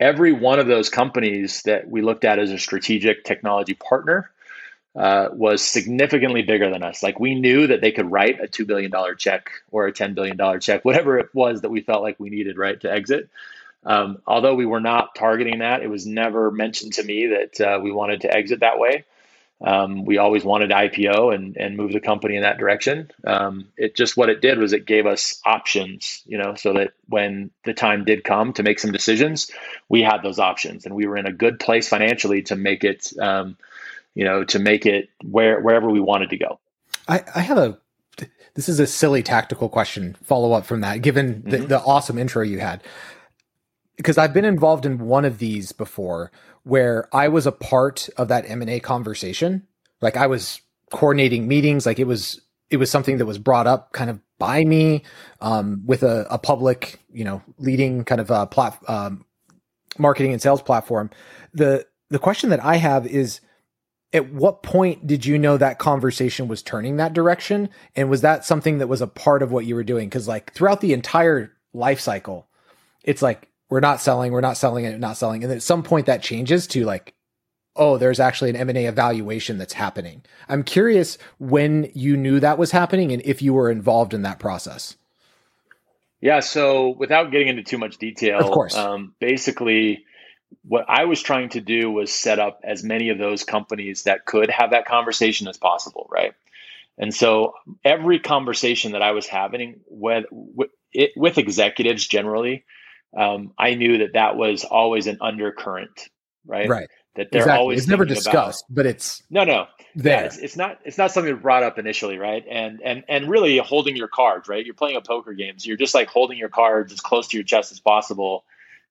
every 0.00 0.32
one 0.32 0.58
of 0.58 0.66
those 0.66 0.88
companies 0.88 1.62
that 1.62 1.88
we 1.88 2.02
looked 2.02 2.24
at 2.24 2.38
as 2.38 2.50
a 2.50 2.58
strategic 2.58 3.24
technology 3.24 3.74
partner 3.74 4.30
uh, 4.96 5.28
was 5.32 5.62
significantly 5.62 6.42
bigger 6.42 6.70
than 6.70 6.82
us. 6.82 7.02
Like 7.02 7.18
we 7.20 7.34
knew 7.34 7.66
that 7.66 7.80
they 7.80 7.92
could 7.92 8.10
write 8.10 8.40
a 8.40 8.46
$2 8.46 8.66
billion 8.66 8.92
check 9.18 9.50
or 9.70 9.86
a 9.86 9.92
$10 9.92 10.14
billion 10.14 10.60
check, 10.60 10.84
whatever 10.84 11.18
it 11.18 11.30
was 11.34 11.60
that 11.60 11.70
we 11.70 11.80
felt 11.80 12.02
like 12.02 12.18
we 12.18 12.30
needed, 12.30 12.56
right, 12.56 12.80
to 12.80 12.90
exit. 12.90 13.28
Um, 13.84 14.18
although 14.26 14.54
we 14.54 14.66
were 14.66 14.80
not 14.80 15.14
targeting 15.14 15.58
that, 15.58 15.82
it 15.82 15.90
was 15.90 16.06
never 16.06 16.50
mentioned 16.50 16.94
to 16.94 17.02
me 17.02 17.26
that 17.28 17.60
uh, 17.60 17.80
we 17.80 17.92
wanted 17.92 18.22
to 18.22 18.34
exit 18.34 18.60
that 18.60 18.78
way. 18.78 19.04
Um, 19.64 20.04
we 20.04 20.18
always 20.18 20.44
wanted 20.44 20.68
to 20.68 20.74
IPO 20.74 21.34
and, 21.34 21.56
and 21.56 21.76
move 21.76 21.92
the 21.92 22.00
company 22.00 22.36
in 22.36 22.42
that 22.42 22.58
direction. 22.58 23.10
Um, 23.26 23.68
it 23.76 23.94
just 23.94 24.16
what 24.16 24.28
it 24.28 24.42
did 24.42 24.58
was 24.58 24.72
it 24.72 24.84
gave 24.84 25.06
us 25.06 25.40
options, 25.44 26.22
you 26.26 26.38
know, 26.38 26.54
so 26.54 26.74
that 26.74 26.92
when 27.08 27.50
the 27.64 27.72
time 27.72 28.04
did 28.04 28.24
come 28.24 28.52
to 28.54 28.62
make 28.62 28.78
some 28.78 28.92
decisions, 28.92 29.50
we 29.88 30.02
had 30.02 30.18
those 30.22 30.38
options 30.38 30.84
and 30.84 30.94
we 30.94 31.06
were 31.06 31.16
in 31.16 31.26
a 31.26 31.32
good 31.32 31.60
place 31.60 31.88
financially 31.88 32.42
to 32.42 32.56
make 32.56 32.84
it, 32.84 33.12
um, 33.18 33.56
you 34.14 34.24
know, 34.24 34.44
to 34.44 34.58
make 34.58 34.86
it 34.86 35.08
where 35.22 35.60
wherever 35.60 35.88
we 35.88 36.00
wanted 36.00 36.30
to 36.30 36.36
go. 36.36 36.58
I, 37.08 37.22
I 37.34 37.40
have 37.40 37.58
a 37.58 37.78
this 38.54 38.68
is 38.68 38.80
a 38.80 38.86
silly 38.86 39.22
tactical 39.22 39.68
question 39.68 40.16
follow 40.22 40.52
up 40.52 40.64
from 40.64 40.80
that 40.80 41.02
given 41.02 41.42
the, 41.42 41.58
mm-hmm. 41.58 41.66
the 41.66 41.80
awesome 41.80 42.18
intro 42.18 42.42
you 42.42 42.60
had 42.60 42.80
because 43.96 44.18
I've 44.18 44.34
been 44.34 44.44
involved 44.44 44.86
in 44.86 44.98
one 44.98 45.24
of 45.24 45.38
these 45.38 45.72
before 45.72 46.30
where 46.64 47.08
I 47.14 47.28
was 47.28 47.46
a 47.46 47.52
part 47.52 48.08
of 48.16 48.28
that 48.28 48.48
M&A 48.48 48.80
conversation. 48.80 49.66
Like 50.00 50.16
I 50.16 50.26
was 50.26 50.60
coordinating 50.90 51.46
meetings, 51.46 51.86
like 51.86 51.98
it 51.98 52.06
was 52.06 52.40
it 52.70 52.78
was 52.78 52.90
something 52.90 53.18
that 53.18 53.26
was 53.26 53.38
brought 53.38 53.66
up 53.66 53.92
kind 53.92 54.10
of 54.10 54.18
by 54.38 54.64
me 54.64 55.04
um, 55.40 55.82
with 55.86 56.02
a, 56.02 56.26
a, 56.30 56.38
public, 56.38 56.98
you 57.12 57.22
know, 57.22 57.42
leading 57.58 58.04
kind 58.04 58.20
of 58.20 58.30
a 58.30 58.46
plat- 58.46 58.82
um, 58.88 59.24
marketing 59.98 60.32
and 60.32 60.42
sales 60.42 60.62
platform. 60.62 61.10
The 61.52 61.86
the 62.10 62.18
question 62.18 62.50
that 62.50 62.64
I 62.64 62.76
have 62.76 63.06
is 63.06 63.40
at 64.12 64.32
what 64.32 64.62
point 64.62 65.06
did 65.06 65.26
you 65.26 65.38
know 65.38 65.56
that 65.56 65.78
conversation 65.78 66.48
was 66.48 66.62
turning 66.62 66.96
that 66.96 67.12
direction 67.12 67.68
and 67.96 68.08
was 68.08 68.22
that 68.22 68.44
something 68.44 68.78
that 68.78 68.86
was 68.86 69.02
a 69.02 69.06
part 69.06 69.42
of 69.42 69.50
what 69.52 69.66
you 69.66 69.74
were 69.74 69.84
doing 69.84 70.08
cuz 70.08 70.28
like 70.28 70.52
throughout 70.52 70.80
the 70.80 70.92
entire 70.92 71.50
life 71.72 71.98
cycle 71.98 72.46
it's 73.02 73.22
like 73.22 73.50
we're 73.74 73.80
not 73.80 74.00
selling, 74.00 74.30
we're 74.30 74.40
not 74.40 74.56
selling 74.56 74.84
it, 74.84 75.00
not 75.00 75.16
selling. 75.16 75.42
And 75.42 75.52
at 75.52 75.60
some 75.60 75.82
point 75.82 76.06
that 76.06 76.22
changes 76.22 76.68
to 76.68 76.84
like, 76.84 77.12
oh, 77.74 77.98
there's 77.98 78.20
actually 78.20 78.50
an 78.50 78.54
M&A 78.54 78.84
evaluation 78.84 79.58
that's 79.58 79.72
happening. 79.72 80.22
I'm 80.48 80.62
curious 80.62 81.18
when 81.40 81.90
you 81.92 82.16
knew 82.16 82.38
that 82.38 82.56
was 82.56 82.70
happening 82.70 83.10
and 83.10 83.20
if 83.24 83.42
you 83.42 83.52
were 83.52 83.72
involved 83.72 84.14
in 84.14 84.22
that 84.22 84.38
process. 84.38 84.96
Yeah, 86.20 86.38
so 86.38 86.90
without 86.90 87.32
getting 87.32 87.48
into 87.48 87.64
too 87.64 87.78
much 87.78 87.98
detail, 87.98 88.38
of 88.38 88.52
course. 88.52 88.76
Um, 88.76 89.12
basically, 89.18 90.04
what 90.62 90.84
I 90.88 91.06
was 91.06 91.20
trying 91.20 91.48
to 91.48 91.60
do 91.60 91.90
was 91.90 92.12
set 92.12 92.38
up 92.38 92.60
as 92.62 92.84
many 92.84 93.08
of 93.08 93.18
those 93.18 93.42
companies 93.42 94.04
that 94.04 94.24
could 94.24 94.50
have 94.50 94.70
that 94.70 94.86
conversation 94.86 95.48
as 95.48 95.58
possible, 95.58 96.06
right? 96.12 96.34
And 96.96 97.12
so 97.12 97.54
every 97.84 98.20
conversation 98.20 98.92
that 98.92 99.02
I 99.02 99.10
was 99.10 99.26
having 99.26 99.80
with 99.88 100.26
with, 100.30 100.70
it, 100.92 101.10
with 101.16 101.38
executives 101.38 102.06
generally, 102.06 102.64
um, 103.16 103.52
I 103.58 103.74
knew 103.74 103.98
that 103.98 104.14
that 104.14 104.36
was 104.36 104.64
always 104.64 105.06
an 105.06 105.18
undercurrent, 105.20 106.08
right? 106.46 106.68
Right. 106.68 106.88
That 107.16 107.30
they're 107.30 107.42
exactly. 107.42 107.60
always 107.60 107.78
it's 107.80 107.88
never 107.88 108.04
discussed, 108.04 108.64
about, 108.68 108.74
but 108.74 108.86
it's 108.86 109.22
no, 109.30 109.44
no, 109.44 109.66
there. 109.94 110.20
Yeah, 110.20 110.26
it's, 110.26 110.38
it's, 110.38 110.56
not 110.56 110.80
it's 110.84 110.98
not 110.98 111.12
something 111.12 111.36
brought 111.36 111.62
up 111.62 111.78
initially, 111.78 112.18
right? 112.18 112.44
And 112.50 112.80
and 112.82 113.04
and 113.08 113.30
really 113.30 113.56
holding 113.58 113.96
your 113.96 114.08
cards, 114.08 114.48
right? 114.48 114.64
You're 114.64 114.74
playing 114.74 114.96
a 114.96 115.00
poker 115.00 115.32
game, 115.32 115.58
so 115.58 115.68
you're 115.68 115.76
just 115.76 115.94
like 115.94 116.08
holding 116.08 116.38
your 116.38 116.48
cards 116.48 116.92
as 116.92 117.00
close 117.00 117.28
to 117.28 117.36
your 117.36 117.44
chest 117.44 117.70
as 117.70 117.78
possible, 117.78 118.44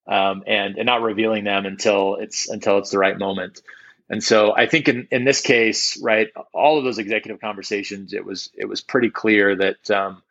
um, 0.08 0.44
and 0.48 0.78
and 0.78 0.86
not 0.86 1.02
revealing 1.02 1.44
them 1.44 1.66
until 1.66 2.16
it's 2.16 2.48
until 2.50 2.78
it's 2.78 2.92
the 2.92 2.98
right 2.98 3.18
moment. 3.18 3.62
And 4.10 4.24
so 4.24 4.56
I 4.56 4.68
think 4.68 4.88
in, 4.88 5.08
in 5.12 5.24
this 5.26 5.42
case, 5.42 6.00
right, 6.02 6.30
all 6.54 6.78
of 6.78 6.84
those 6.84 7.00
executive 7.00 7.42
conversations, 7.42 8.14
it 8.14 8.26
was 8.26 8.50
it 8.56 8.66
was 8.66 8.80
pretty 8.80 9.10
clear 9.10 9.56
that 9.56 9.92
um, 9.92 10.22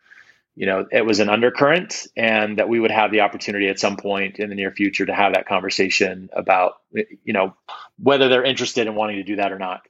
you 0.54 0.66
know 0.66 0.87
it 0.90 1.04
was 1.06 1.21
an 1.21 1.28
undercurrent, 1.28 2.06
and 2.16 2.59
that 2.59 2.68
we 2.68 2.80
would 2.80 2.90
have 2.90 3.11
the 3.11 3.21
opportunity 3.21 3.68
at 3.68 3.78
some 3.78 3.97
point 3.97 4.38
in 4.38 4.49
the 4.49 4.54
near 4.54 4.71
future 4.71 5.06
to 5.06 5.14
have 5.14 5.35
that 5.35 5.47
conversation 5.47 6.28
about 6.32 6.75
you 6.92 7.32
know 7.32 7.54
whether 7.99 8.28
they're 8.28 8.44
interested 8.44 8.87
in 8.87 8.94
wanting 8.94 9.16
to 9.16 9.25
do 9.25 9.37
that 9.37 9.52
or 9.52 9.59
not. 9.59 9.82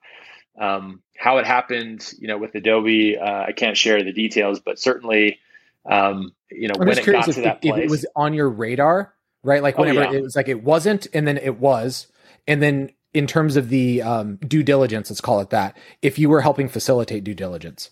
Um, 0.58 1.02
how 1.18 1.38
it 1.38 1.46
happened, 1.46 2.12
you 2.18 2.28
know, 2.28 2.36
with 2.36 2.54
Adobe, 2.54 3.16
uh, 3.16 3.44
I 3.44 3.52
can't 3.52 3.76
share 3.76 4.02
the 4.02 4.12
details, 4.12 4.60
but 4.60 4.78
certainly, 4.78 5.38
um, 5.86 6.32
you 6.50 6.68
know, 6.68 6.74
I'm 6.78 6.86
when 6.86 6.98
it 6.98 7.06
got 7.06 7.28
if, 7.28 7.36
to 7.36 7.42
that 7.42 7.62
place, 7.62 7.84
it 7.84 7.90
was 7.90 8.04
on 8.14 8.34
your 8.34 8.50
radar, 8.50 9.14
right? 9.42 9.62
Like 9.62 9.78
whenever 9.78 10.04
oh, 10.04 10.10
yeah. 10.10 10.18
it 10.18 10.22
was 10.22 10.36
like 10.36 10.48
it 10.48 10.62
wasn't, 10.62 11.06
and 11.14 11.26
then 11.26 11.38
it 11.38 11.58
was, 11.58 12.08
and 12.46 12.62
then 12.62 12.90
in 13.14 13.26
terms 13.26 13.56
of 13.56 13.68
the 13.68 14.02
um, 14.02 14.36
due 14.36 14.62
diligence, 14.62 15.10
let's 15.10 15.20
call 15.20 15.40
it 15.40 15.50
that, 15.50 15.76
if 16.00 16.18
you 16.18 16.28
were 16.28 16.40
helping 16.40 16.68
facilitate 16.68 17.24
due 17.24 17.34
diligence. 17.34 17.90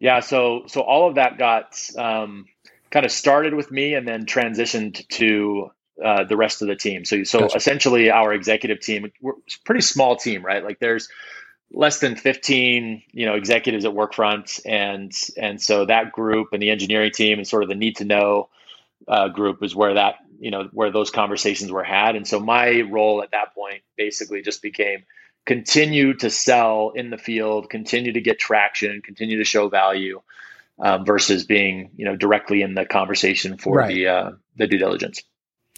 Yeah, 0.00 0.20
so 0.20 0.64
so 0.66 0.80
all 0.80 1.08
of 1.08 1.16
that 1.16 1.38
got 1.38 1.78
um, 1.96 2.46
kind 2.90 3.04
of 3.04 3.12
started 3.12 3.54
with 3.54 3.70
me, 3.70 3.94
and 3.94 4.06
then 4.06 4.26
transitioned 4.26 5.06
to 5.08 5.70
uh, 6.04 6.24
the 6.24 6.36
rest 6.36 6.62
of 6.62 6.68
the 6.68 6.76
team. 6.76 7.04
So 7.04 7.24
so 7.24 7.40
gotcha. 7.40 7.56
essentially, 7.56 8.10
our 8.10 8.32
executive 8.32 8.80
team, 8.80 9.10
we're 9.20 9.32
a 9.32 9.64
pretty 9.64 9.80
small 9.80 10.16
team, 10.16 10.44
right? 10.44 10.62
Like 10.62 10.78
there's 10.78 11.08
less 11.70 11.98
than 12.00 12.16
15 12.16 13.02
you 13.12 13.26
know 13.26 13.34
executives 13.34 13.84
at 13.84 13.92
workfront 13.92 14.60
and 14.64 15.12
and 15.36 15.60
so 15.60 15.84
that 15.84 16.12
group 16.12 16.48
and 16.52 16.62
the 16.62 16.70
engineering 16.70 17.10
team 17.12 17.38
and 17.38 17.46
sort 17.46 17.62
of 17.62 17.68
the 17.68 17.74
need 17.74 17.96
to 17.96 18.04
know 18.04 18.48
uh, 19.06 19.28
group 19.28 19.62
is 19.62 19.74
where 19.74 19.94
that 19.94 20.16
you 20.40 20.50
know 20.50 20.68
where 20.72 20.90
those 20.90 21.10
conversations 21.10 21.70
were 21.70 21.84
had 21.84 22.16
and 22.16 22.26
so 22.26 22.40
my 22.40 22.80
role 22.90 23.22
at 23.22 23.32
that 23.32 23.54
point 23.54 23.82
basically 23.96 24.40
just 24.40 24.62
became 24.62 25.04
continue 25.46 26.14
to 26.14 26.30
sell 26.30 26.92
in 26.94 27.10
the 27.10 27.18
field 27.18 27.70
continue 27.70 28.12
to 28.12 28.20
get 28.20 28.38
traction 28.38 29.00
continue 29.02 29.38
to 29.38 29.44
show 29.44 29.68
value 29.68 30.20
um, 30.78 31.04
versus 31.04 31.44
being 31.44 31.90
you 31.96 32.04
know 32.04 32.16
directly 32.16 32.62
in 32.62 32.74
the 32.74 32.84
conversation 32.84 33.56
for 33.58 33.78
right. 33.78 33.94
the 33.94 34.06
uh, 34.06 34.30
the 34.56 34.66
due 34.66 34.78
diligence 34.78 35.22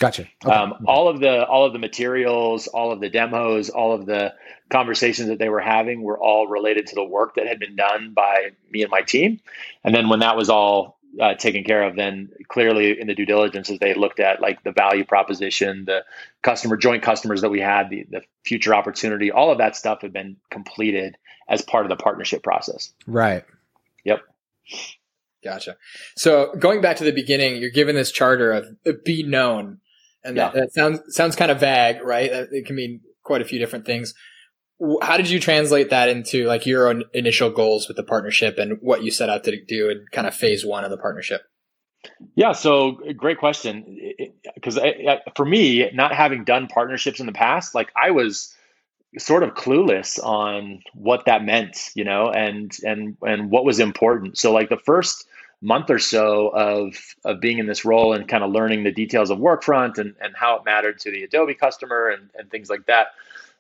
Gotcha. 0.01 0.27
Okay. 0.43 0.51
Um, 0.51 0.87
all 0.87 1.09
of 1.09 1.21
the 1.21 1.45
all 1.45 1.67
of 1.67 1.75
the 1.75 1.79
materials, 1.79 2.67
all 2.69 2.91
of 2.91 3.01
the 3.01 3.11
demos, 3.11 3.69
all 3.69 3.93
of 3.93 4.07
the 4.07 4.33
conversations 4.71 5.29
that 5.29 5.39
they 5.39 5.51
were 5.51 5.61
having 5.61 6.03
were 6.03 6.19
all 6.19 6.47
related 6.47 6.87
to 6.87 6.95
the 6.95 7.05
work 7.05 7.35
that 7.35 7.47
had 7.47 7.59
been 7.59 7.77
done 7.77 8.15
by 8.15 8.53
me 8.71 8.81
and 8.81 8.91
my 8.91 9.03
team. 9.03 9.41
And 9.85 9.95
then 9.95 10.09
when 10.09 10.21
that 10.21 10.39
was 10.39 10.49
all 10.49 10.99
uh, 11.21 11.35
taken 11.35 11.65
care 11.65 11.83
of, 11.83 11.97
then 11.97 12.31
clearly 12.49 13.01
in 13.01 13.07
the 13.07 13.15
due 13.15 13.27
diligence, 13.27 13.71
as 13.71 13.79
they 13.79 13.95
looked 13.95 14.21
at 14.21 14.41
like 14.41 14.63
the 14.63 14.73
value 14.73 15.05
proposition, 15.05 15.85
the 15.87 16.05
customer 16.43 16.77
joint 16.77 17.03
customers 17.03 17.41
that 17.41 17.51
we 17.51 17.61
had, 17.61 17.91
the, 17.91 18.07
the 18.11 18.21
future 18.45 18.75
opportunity, 18.75 19.31
all 19.31 19.51
of 19.51 19.59
that 19.59 19.77
stuff 19.77 20.03
had 20.03 20.13
been 20.13 20.37
completed 20.51 21.17
as 21.49 21.63
part 21.63 21.85
of 21.85 21.89
the 21.91 21.97
partnership 21.97 22.43
process. 22.43 22.93
Right. 23.07 23.45
Yep. 24.05 24.21
Gotcha. 25.43 25.77
So 26.17 26.55
going 26.59 26.81
back 26.81 26.97
to 26.97 27.05
the 27.05 27.13
beginning, 27.13 27.57
you're 27.57 27.71
given 27.71 27.97
this 27.97 28.13
charter 28.13 28.53
of 28.53 29.05
be 29.05 29.23
known 29.23 29.81
and 30.25 30.37
yeah. 30.37 30.51
that, 30.51 30.55
that, 30.55 30.75
sounds 30.75 31.01
sounds 31.09 31.37
kind 31.37 31.51
of 31.51 31.61
vague, 31.61 32.03
right? 32.03 32.31
It 32.31 32.67
can 32.67 32.77
mean 32.77 33.01
quite 33.23 33.43
a 33.43 33.45
few 33.45 33.59
different 33.59 33.87
things. 33.87 34.15
How 35.03 35.17
did 35.17 35.29
you 35.29 35.41
translate 35.41 35.91
that 35.91 36.09
into 36.09 36.47
like 36.47 36.65
your 36.67 36.89
own 36.89 37.05
initial 37.13 37.51
goals 37.51 37.87
with 37.87 37.97
the 37.97 38.03
partnership 38.03 38.59
and 38.59 38.79
what 38.81 39.03
you 39.03 39.11
set 39.11 39.29
out 39.29 39.45
to 39.45 39.63
do 39.63 39.91
in 39.91 40.07
kind 40.13 40.27
of 40.27 40.35
phase 40.35 40.65
one 40.65 40.85
of 40.85 40.91
the 40.91 40.97
partnership? 40.97 41.43
Yeah, 42.35 42.53
so 42.53 42.93
great 43.17 43.39
question. 43.39 43.99
Because 44.55 44.79
for 45.37 45.45
me, 45.45 45.91
not 45.93 46.15
having 46.15 46.45
done 46.45 46.67
partnerships 46.67 47.21
in 47.21 47.27
the 47.27 47.33
past, 47.33 47.75
like 47.75 47.93
I 47.95 48.13
was 48.13 48.55
sort 49.19 49.43
of 49.43 49.51
clueless 49.51 50.23
on 50.23 50.83
what 50.95 51.27
that 51.27 51.45
meant, 51.45 51.91
you 51.95 52.05
know, 52.05 52.31
and 52.31 52.73
and 52.85 53.17
and 53.23 53.51
what 53.51 53.65
was 53.65 53.81
important. 53.81 54.39
So 54.39 54.53
like 54.53 54.69
the 54.69 54.79
first 54.79 55.27
month 55.61 55.91
or 55.91 55.99
so 55.99 56.49
of 56.49 56.95
of 57.25 57.41
being 57.41 57.59
in 57.59 57.67
this 57.67 57.85
role 57.85 58.15
and 58.15 58.27
kind 58.29 58.45
of 58.45 58.51
learning 58.51 58.85
the 58.85 58.93
details 58.93 59.31
of 59.31 59.39
Workfront 59.39 59.99
and, 59.99 60.15
and 60.21 60.35
how 60.35 60.57
it 60.57 60.65
mattered 60.65 61.01
to 61.01 61.11
the 61.11 61.25
Adobe 61.25 61.55
customer 61.55 62.09
and, 62.09 62.31
and 62.35 62.51
things 62.51 62.71
like 62.71 62.87
that. 62.87 63.09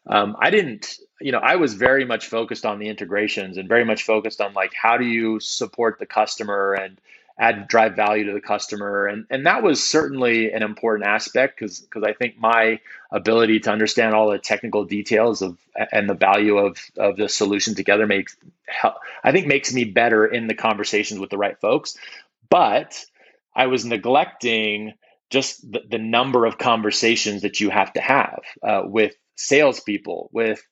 Um, 0.06 0.36
I 0.40 0.50
didn't, 0.50 0.96
you 1.20 1.32
know, 1.32 1.38
I 1.38 1.56
was 1.56 1.74
very 1.74 2.04
much 2.04 2.26
focused 2.26 2.64
on 2.64 2.78
the 2.78 2.88
integrations 2.88 3.56
and 3.58 3.68
very 3.68 3.84
much 3.84 4.02
focused 4.02 4.40
on 4.40 4.54
like 4.54 4.72
how 4.74 4.96
do 4.96 5.04
you 5.04 5.40
support 5.40 5.98
the 5.98 6.06
customer 6.06 6.72
and 6.72 6.98
add 7.38 7.68
drive 7.68 7.96
value 7.96 8.26
to 8.26 8.32
the 8.32 8.40
customer? 8.40 9.06
And 9.06 9.26
and 9.30 9.46
that 9.46 9.62
was 9.62 9.82
certainly 9.82 10.52
an 10.52 10.62
important 10.62 11.08
aspect 11.08 11.58
because 11.58 11.80
because 11.80 12.02
I 12.02 12.12
think 12.14 12.38
my 12.38 12.80
ability 13.12 13.60
to 13.60 13.70
understand 13.70 14.14
all 14.14 14.30
the 14.30 14.38
technical 14.38 14.84
details 14.84 15.42
of 15.42 15.58
and 15.92 16.08
the 16.08 16.14
value 16.14 16.56
of 16.58 16.78
of 16.96 17.16
the 17.16 17.28
solution 17.28 17.74
together 17.74 18.06
makes 18.06 18.36
help, 18.66 18.94
I 19.22 19.32
think 19.32 19.46
makes 19.46 19.72
me 19.72 19.84
better 19.84 20.26
in 20.26 20.46
the 20.46 20.54
conversations 20.54 21.20
with 21.20 21.30
the 21.30 21.38
right 21.38 21.60
folks. 21.60 21.96
But 22.48 23.04
I 23.54 23.66
was 23.66 23.84
neglecting 23.84 24.94
just 25.30 25.70
the, 25.70 25.82
the 25.88 25.98
number 25.98 26.44
of 26.44 26.58
conversations 26.58 27.42
that 27.42 27.60
you 27.60 27.70
have 27.70 27.92
to 27.92 28.00
have 28.00 28.42
uh, 28.62 28.82
with 28.84 29.14
salespeople 29.40 30.30
with 30.32 30.62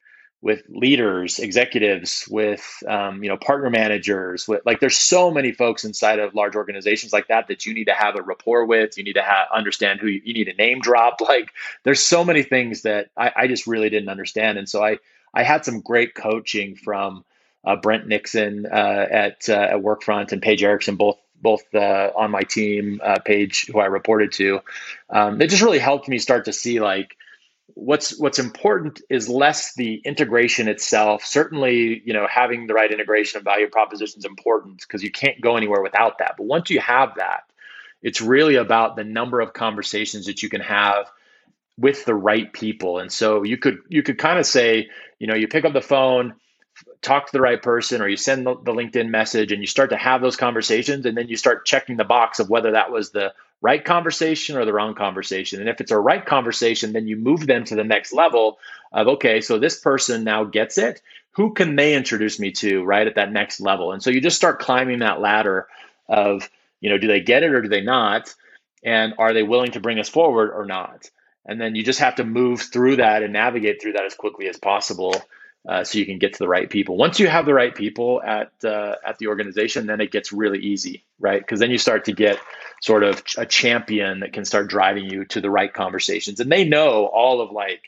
with 0.41 0.63
leaders, 0.69 1.41
executives, 1.41 2.25
with 2.31 2.65
um, 2.87 3.23
you 3.23 3.29
know 3.29 3.37
partner 3.37 3.71
managers. 3.71 4.47
With 4.47 4.63
like, 4.65 4.79
there's 4.81 4.97
so 4.97 5.31
many 5.31 5.53
folks 5.53 5.85
inside 5.85 6.21
of 6.21 6.35
large 6.35 6.55
organizations 6.55 7.13
like 7.13 7.29
that 7.29 7.49
that 7.49 7.67
you 7.67 7.75
need 7.75 7.87
to 7.87 7.93
have 7.93 8.15
a 8.15 8.23
rapport 8.23 8.65
with. 8.65 8.97
You 8.97 9.05
need 9.05 9.15
to 9.15 9.23
have 9.23 9.49
understand 9.53 10.01
who 10.01 10.07
you, 10.07 10.21
you 10.25 10.35
need 10.35 10.49
a 10.49 10.55
name 10.55 10.81
drop. 10.81 11.21
Like, 11.29 11.53
there's 11.83 12.01
so 12.01 12.25
many 12.25 12.43
things 12.43 12.83
that 12.83 13.11
I, 13.15 13.31
I, 13.37 13.47
just 13.49 13.67
really 13.67 13.91
didn't 13.91 14.09
understand, 14.09 14.57
and 14.57 14.67
so 14.67 14.83
I 14.83 14.99
I 15.35 15.43
had 15.43 15.65
some 15.65 15.81
great 15.81 16.15
coaching 16.15 16.75
from 16.75 17.25
uh, 17.65 17.77
Brent 17.77 18.07
Nixon 18.07 18.65
uh, 18.65 19.07
at 19.11 19.49
uh, 19.49 19.53
at 19.53 19.83
Workfront 19.83 20.33
and 20.33 20.41
Paige 20.41 20.63
Erickson, 20.63 20.97
both 20.97 21.19
both 21.41 21.63
uh, 21.75 22.11
on 22.17 22.31
my 22.31 22.43
team, 22.43 23.01
uh, 23.03 23.19
Paige, 23.25 23.67
who 23.67 23.79
I 23.79 23.87
reported 23.87 24.33
to. 24.33 24.61
Um, 25.11 25.43
it 25.43 25.49
just 25.49 25.63
really 25.63 25.79
helped 25.79 26.09
me 26.09 26.19
start 26.19 26.47
to 26.47 26.53
see 26.53 26.81
like 26.81 27.17
what's 27.75 28.19
what's 28.19 28.39
important 28.39 29.01
is 29.09 29.29
less 29.29 29.75
the 29.75 30.01
integration 30.05 30.69
itself. 30.69 31.25
Certainly 31.25 32.03
you 32.05 32.13
know 32.13 32.27
having 32.31 32.67
the 32.67 32.75
right 32.75 32.91
integration 32.91 33.39
and 33.39 33.45
value 33.45 33.69
proposition 33.69 34.19
is 34.19 34.25
important 34.25 34.81
because 34.81 35.03
you 35.03 35.11
can't 35.11 35.41
go 35.41 35.57
anywhere 35.57 35.83
without 35.83 36.19
that. 36.19 36.35
But 36.37 36.47
once 36.47 36.71
you 36.71 36.81
have 36.81 37.15
that 37.17 37.45
it's 38.03 38.21
really 38.21 38.57
about 38.57 38.97
the 38.97 39.05
number 39.05 39.41
of 39.41 39.53
conversations 39.53 40.27
that 40.27 40.43
you 40.43 40.49
can 40.49 40.61
have 40.61 41.11
with 41.77 42.05
the 42.05 42.15
right 42.15 42.53
people. 42.53 42.99
And 42.99 43.13
so 43.13 43.43
you 43.43 43.57
could 43.57 43.79
you 43.89 44.03
could 44.03 44.19
kind 44.19 44.39
of 44.39 44.47
say 44.47 44.89
you 45.19 45.27
know 45.27 45.35
you 45.35 45.49
pick 45.49 45.65
up 45.65 45.73
the 45.73 45.81
phone 45.81 46.35
talk 47.03 47.27
to 47.27 47.33
the 47.33 47.41
right 47.41 47.61
person 47.61 48.01
or 48.01 48.09
you 48.09 48.17
send 48.17 48.47
the, 48.47 48.55
the 48.55 48.73
linkedin 48.73 49.09
message 49.09 49.51
and 49.51 49.61
you 49.61 49.67
start 49.67 49.91
to 49.91 49.97
have 49.97 50.21
those 50.21 50.37
conversations 50.37 51.07
and 51.07 51.17
then 51.17 51.29
you 51.29 51.37
start 51.37 51.67
checking 51.67 51.97
the 51.97 52.05
box 52.05 52.39
of 52.39 52.49
whether 52.49 52.73
that 52.73 52.93
was 52.93 53.11
the 53.11 53.33
right 53.61 53.85
conversation 53.85 54.57
or 54.57 54.65
the 54.65 54.73
wrong 54.73 54.95
conversation. 54.95 55.61
And 55.61 55.69
if 55.69 55.81
it's 55.81 55.91
a 55.91 55.99
right 55.99 56.25
conversation, 56.25 56.93
then 56.93 57.09
you 57.09 57.17
move 57.17 57.47
them 57.47 57.65
to 57.65 57.75
the 57.75 57.85
next 57.85 58.13
level 58.13 58.59
of, 58.93 59.09
okay, 59.09 59.41
so 59.41 59.59
this 59.59 59.79
person 59.81 60.25
now 60.25 60.45
gets 60.45 60.79
it. 60.79 61.03
Who 61.33 61.55
can 61.55 61.77
they 61.77 61.95
introduce 61.95 62.39
me 62.39 62.53
to 62.53 62.85
right 62.85 63.07
at 63.07 63.17
that 63.17 63.33
next 63.33 63.61
level? 63.61 63.93
And 63.93 64.03
so 64.03 64.11
you 64.11 64.21
just 64.21 64.37
start 64.37 64.61
climbing 64.61 65.01
that 65.01 65.21
ladder 65.21 65.67
of, 66.09 66.49
you 66.81 66.91
know, 66.91 66.99
do 66.99 67.09
they 67.09 67.21
get 67.21 67.43
it 67.43 67.53
or 67.53 67.63
do 67.63 67.69
they 67.69 67.81
not? 67.81 68.35
And 68.85 69.15
are 69.19 69.33
they 69.33 69.43
willing 69.43 69.73
to 69.73 69.81
bring 69.81 69.99
us 69.99 70.09
forward 70.09 70.53
or 70.53 70.65
not? 70.65 71.11
And 71.45 71.61
then 71.61 71.75
you 71.75 71.83
just 71.83 72.01
have 72.01 72.17
to 72.17 72.25
move 72.25 72.61
through 72.61 72.97
that 72.97 73.23
and 73.23 73.33
navigate 73.33 73.81
through 73.83 73.95
that 73.95 74.05
as 74.05 74.15
quickly 74.15 74.49
as 74.49 74.59
possible. 74.59 75.15
Uh, 75.69 75.85
so 75.85 75.99
you 75.99 76.07
can 76.07 76.19
get 76.19 76.33
to 76.33 76.39
the 76.39 76.49
right 76.49 76.71
people. 76.71 76.97
Once 76.97 77.21
you 77.21 77.29
have 77.29 77.45
the 77.45 77.53
right 77.53 77.75
people 77.75 78.23
at 78.23 78.51
uh, 78.65 78.95
at 79.05 79.19
the 79.19 79.27
organization, 79.27 79.87
then 79.87 80.01
it 80.01 80.11
gets 80.11 80.33
really 80.33 80.61
easy, 80.61 81.05
right? 81.21 81.41
Because 81.41 81.61
then 81.61 81.71
you 81.71 81.77
start 81.77 82.07
to 82.07 82.13
get 82.13 82.39
sort 82.81 83.05
of 83.05 83.23
a 83.37 83.45
champion 83.45 84.21
that 84.21 84.33
can 84.33 84.47
start 84.47 84.69
driving 84.69 85.05
you 85.05 85.27
to 85.27 85.43
the 85.43 85.51
right 85.51 85.73
conversations. 85.73 86.41
And 86.41 86.51
they 86.51 86.65
know 86.65 87.05
all 87.05 87.43
of 87.43 87.51
like, 87.51 87.83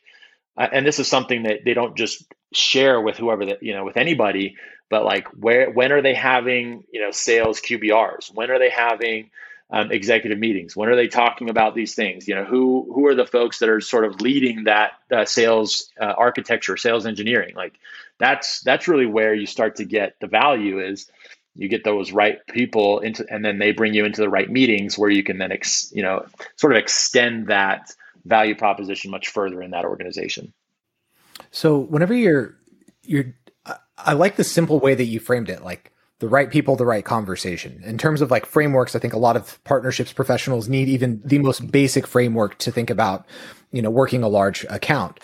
uh, 0.58 0.68
and 0.70 0.84
this 0.84 0.98
is 0.98 1.08
something 1.08 1.44
that 1.44 1.64
they 1.64 1.72
don't 1.72 1.96
just 1.96 2.22
share 2.52 3.00
with 3.00 3.16
whoever 3.16 3.46
that, 3.46 3.62
you 3.62 3.72
know, 3.72 3.84
with 3.86 3.96
anybody, 3.96 4.56
but 4.90 5.04
like 5.04 5.28
where, 5.28 5.70
when 5.70 5.90
are 5.90 6.02
they 6.02 6.14
having, 6.14 6.84
you 6.92 7.00
know, 7.00 7.12
sales 7.12 7.62
QBRs? 7.62 8.34
When 8.34 8.50
are 8.50 8.58
they 8.58 8.70
having, 8.70 9.30
um, 9.70 9.92
executive 9.92 10.38
meetings? 10.38 10.76
When 10.76 10.88
are 10.88 10.96
they 10.96 11.08
talking 11.08 11.48
about 11.48 11.74
these 11.74 11.94
things? 11.94 12.26
You 12.26 12.34
know, 12.34 12.44
who 12.44 12.90
who 12.92 13.06
are 13.06 13.14
the 13.14 13.26
folks 13.26 13.58
that 13.60 13.68
are 13.68 13.80
sort 13.80 14.04
of 14.04 14.20
leading 14.20 14.64
that 14.64 14.92
uh, 15.10 15.24
sales 15.24 15.90
uh, 16.00 16.04
architecture, 16.04 16.76
sales 16.76 17.06
engineering? 17.06 17.54
Like 17.54 17.74
that's 18.18 18.60
that's 18.60 18.86
really 18.86 19.06
where 19.06 19.34
you 19.34 19.46
start 19.46 19.76
to 19.76 19.84
get 19.84 20.14
the 20.20 20.26
value 20.28 20.78
is 20.80 21.10
you 21.56 21.68
get 21.68 21.82
those 21.82 22.12
right 22.12 22.38
people 22.48 23.00
into 23.00 23.24
and 23.28 23.44
then 23.44 23.58
they 23.58 23.72
bring 23.72 23.94
you 23.94 24.04
into 24.04 24.20
the 24.20 24.28
right 24.28 24.48
meetings 24.48 24.96
where 24.96 25.10
you 25.10 25.24
can 25.24 25.38
then 25.38 25.50
ex, 25.50 25.90
you 25.92 26.02
know 26.02 26.24
sort 26.56 26.72
of 26.72 26.78
extend 26.78 27.48
that 27.48 27.92
value 28.24 28.54
proposition 28.54 29.10
much 29.10 29.28
further 29.28 29.60
in 29.62 29.72
that 29.72 29.84
organization 29.84 30.52
so 31.50 31.78
whenever 31.78 32.14
you're 32.14 32.56
you're 33.02 33.34
i 33.98 34.12
like 34.12 34.36
the 34.36 34.44
simple 34.44 34.78
way 34.78 34.94
that 34.94 35.06
you 35.06 35.18
framed 35.18 35.48
it 35.48 35.64
like 35.64 35.92
the 36.20 36.28
right 36.28 36.50
people, 36.50 36.76
the 36.76 36.86
right 36.86 37.04
conversation. 37.04 37.82
In 37.82 37.98
terms 37.98 38.20
of 38.20 38.30
like 38.30 38.46
frameworks, 38.46 38.94
I 38.94 38.98
think 38.98 39.14
a 39.14 39.18
lot 39.18 39.36
of 39.36 39.62
partnerships 39.64 40.12
professionals 40.12 40.68
need 40.68 40.88
even 40.88 41.20
the 41.24 41.38
most 41.38 41.72
basic 41.72 42.06
framework 42.06 42.58
to 42.58 42.70
think 42.70 42.90
about, 42.90 43.26
you 43.72 43.82
know, 43.82 43.90
working 43.90 44.22
a 44.22 44.28
large 44.28 44.64
account. 44.64 45.18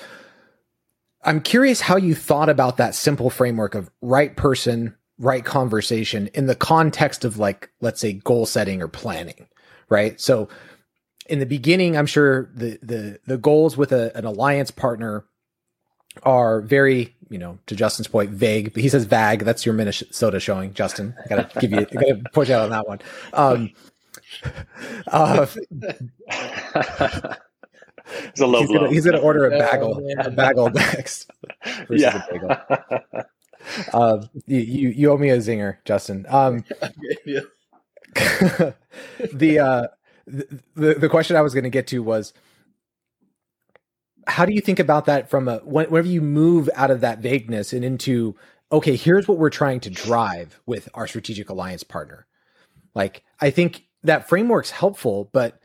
I'm 1.23 1.41
curious 1.41 1.81
how 1.81 1.97
you 1.97 2.15
thought 2.15 2.49
about 2.49 2.79
that 2.79 2.95
simple 2.95 3.31
framework 3.31 3.75
of 3.75 3.91
right 4.01 4.35
person, 4.35 4.97
right 5.19 5.45
conversation 5.45 6.29
in 6.29 6.47
the 6.47 6.55
context 6.55 7.25
of 7.25 7.39
like, 7.39 7.71
let's 7.81 8.01
say 8.01 8.15
goal 8.15 8.47
setting 8.47 8.81
or 8.81 8.89
planning, 8.89 9.49
right? 9.91 10.19
So 10.19 10.49
in 11.29 11.41
the 11.41 11.47
beginning, 11.47 11.97
I'm 11.97 12.07
sure 12.07 12.51
the, 12.55 12.79
the, 12.83 13.21
the 13.27 13.37
goals 13.37 13.77
with 13.77 13.93
a, 13.93 14.17
an 14.17 14.25
alliance 14.25 14.71
partner 14.71 15.27
are 16.23 16.63
very, 16.63 17.16
you 17.29 17.39
know, 17.39 17.59
to 17.67 17.77
Justin's 17.77 18.09
point, 18.09 18.31
vague. 18.31 18.73
But 18.73 18.83
he 18.83 18.89
says 18.89 19.05
vague. 19.05 19.41
That's 19.41 19.67
your 19.67 19.75
Minnesota 19.75 20.41
showing, 20.41 20.75
Justin. 20.75 21.15
I 21.25 21.29
gotta 21.29 21.61
give 21.61 21.73
you, 21.73 21.79
I 21.79 21.85
gotta 21.85 22.23
push 22.33 22.51
out 22.51 22.63
on 22.63 22.71
that 22.71 22.87
one. 22.87 23.01
Um, 23.33 23.73
uh, 25.09 25.47
it's 28.25 28.41
a 28.41 28.47
low 28.47 28.61
he's 28.61 28.69
blow. 28.69 28.79
Gonna, 28.81 28.93
he's 28.93 29.05
gonna 29.05 29.19
order 29.19 29.47
a 29.47 29.59
bagel, 29.59 30.01
oh, 30.03 30.23
a 30.23 30.31
bagel 30.31 30.71
next. 30.71 31.31
yeah. 31.91 32.25
Uh, 33.93 34.23
you, 34.47 34.59
you, 34.59 34.89
you 34.91 35.11
owe 35.11 35.17
me 35.17 35.31
a 35.31 35.39
zinger, 35.39 35.79
Justin. 35.85 36.25
Um, 36.29 36.65
the, 39.33 39.59
uh, 39.59 39.89
the 40.27 40.95
the 40.95 41.09
question 41.09 41.37
I 41.37 41.43
was 41.43 41.53
going 41.53 41.65
to 41.65 41.71
get 41.71 41.87
to 41.89 42.03
was 42.03 42.33
how 44.27 44.45
do 44.45 44.53
you 44.53 44.61
think 44.61 44.79
about 44.79 45.07
that 45.07 45.31
from 45.31 45.49
a 45.49 45.59
whenever 45.59 46.09
you 46.09 46.21
move 46.21 46.69
out 46.75 46.91
of 46.91 47.01
that 47.01 47.21
vagueness 47.21 47.73
and 47.73 47.85
into 47.85 48.35
okay 48.73 48.97
here's 48.97 49.29
what 49.29 49.39
we're 49.39 49.51
trying 49.51 49.81
to 49.81 49.91
drive 49.91 50.61
with 50.67 50.89
our 50.95 51.07
strategic 51.07 51.49
alliance 51.49 51.83
partner. 51.83 52.27
Like 52.95 53.23
i 53.41 53.51
think 53.51 53.85
that 54.03 54.29
framework's 54.29 54.71
helpful 54.71 55.31
but 55.33 55.61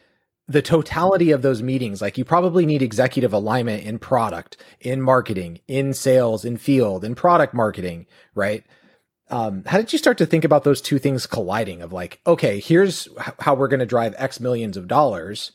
the 0.48 0.62
totality 0.62 1.32
of 1.32 1.41
those 1.41 1.63
meetings 1.63 2.01
like 2.01 2.18
you 2.18 2.25
probably 2.25 2.65
need 2.65 2.82
executive 2.82 3.34
alignment 3.34 3.84
in 3.84 3.98
product 3.98 4.58
in 4.80 5.01
marketing 5.01 5.60
in 5.68 5.94
sales 5.94 6.44
in 6.44 6.58
field 6.58 7.03
in 7.03 7.15
product 7.15 7.53
marketing 7.53 8.06
right? 8.36 8.63
Um, 9.30 9.63
how 9.65 9.77
did 9.77 9.94
you 9.94 10.00
start 10.00 10.18
to 10.18 10.25
think 10.25 10.44
about 10.44 10.65
those 10.65 10.82
two 10.82 11.00
things 11.00 11.25
colliding 11.25 11.82
of 11.82 11.94
like 11.94 12.20
okay 12.27 12.60
here's 12.60 13.08
how 13.39 13.56
we're 13.56 13.70
going 13.70 13.80
to 13.80 13.86
drive 13.86 14.13
x 14.18 14.41
millions 14.41 14.75
of 14.75 14.89
dollars 14.89 15.53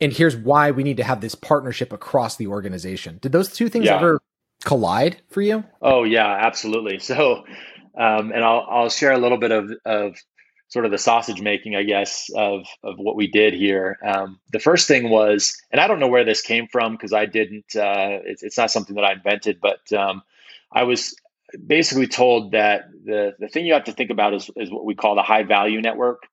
and 0.00 0.12
here's 0.12 0.36
why 0.36 0.70
we 0.70 0.82
need 0.82 0.96
to 0.98 1.04
have 1.04 1.20
this 1.20 1.34
partnership 1.34 1.92
across 1.92 2.36
the 2.36 2.46
organization. 2.46 3.18
Did 3.20 3.32
those 3.32 3.52
two 3.52 3.68
things 3.68 3.86
yeah. 3.86 3.96
ever 3.96 4.20
collide 4.64 5.22
for 5.30 5.40
you? 5.40 5.64
Oh 5.82 6.04
yeah, 6.04 6.26
absolutely. 6.26 6.98
So, 7.06 7.44
um, 7.98 8.32
and 8.32 8.44
I'll 8.44 8.66
I'll 8.68 8.90
share 8.90 9.12
a 9.12 9.18
little 9.18 9.38
bit 9.38 9.52
of 9.52 9.70
of 9.84 10.16
sort 10.68 10.84
of 10.84 10.90
the 10.90 10.98
sausage 10.98 11.40
making, 11.40 11.76
I 11.76 11.84
guess, 11.84 12.28
of 12.36 12.66
of 12.82 12.96
what 12.98 13.16
we 13.16 13.28
did 13.28 13.54
here. 13.54 13.98
Um, 14.06 14.38
the 14.52 14.58
first 14.58 14.88
thing 14.88 15.08
was, 15.08 15.56
and 15.70 15.80
I 15.80 15.86
don't 15.86 16.00
know 16.00 16.08
where 16.08 16.24
this 16.24 16.42
came 16.42 16.66
from 16.70 16.92
because 16.92 17.12
I 17.12 17.26
didn't. 17.26 17.74
Uh, 17.74 18.20
it's, 18.24 18.42
it's 18.42 18.58
not 18.58 18.70
something 18.70 18.96
that 18.96 19.04
I 19.04 19.12
invented, 19.12 19.60
but 19.60 19.92
um, 19.92 20.22
I 20.72 20.82
was 20.82 21.14
basically 21.66 22.06
told 22.06 22.52
that 22.52 22.90
the 23.04 23.34
the 23.38 23.48
thing 23.48 23.66
you 23.66 23.72
have 23.72 23.84
to 23.84 23.92
think 23.92 24.10
about 24.10 24.34
is 24.34 24.50
is 24.56 24.70
what 24.70 24.84
we 24.84 24.94
call 24.94 25.14
the 25.14 25.22
high 25.22 25.44
value 25.44 25.80
network 25.80 26.24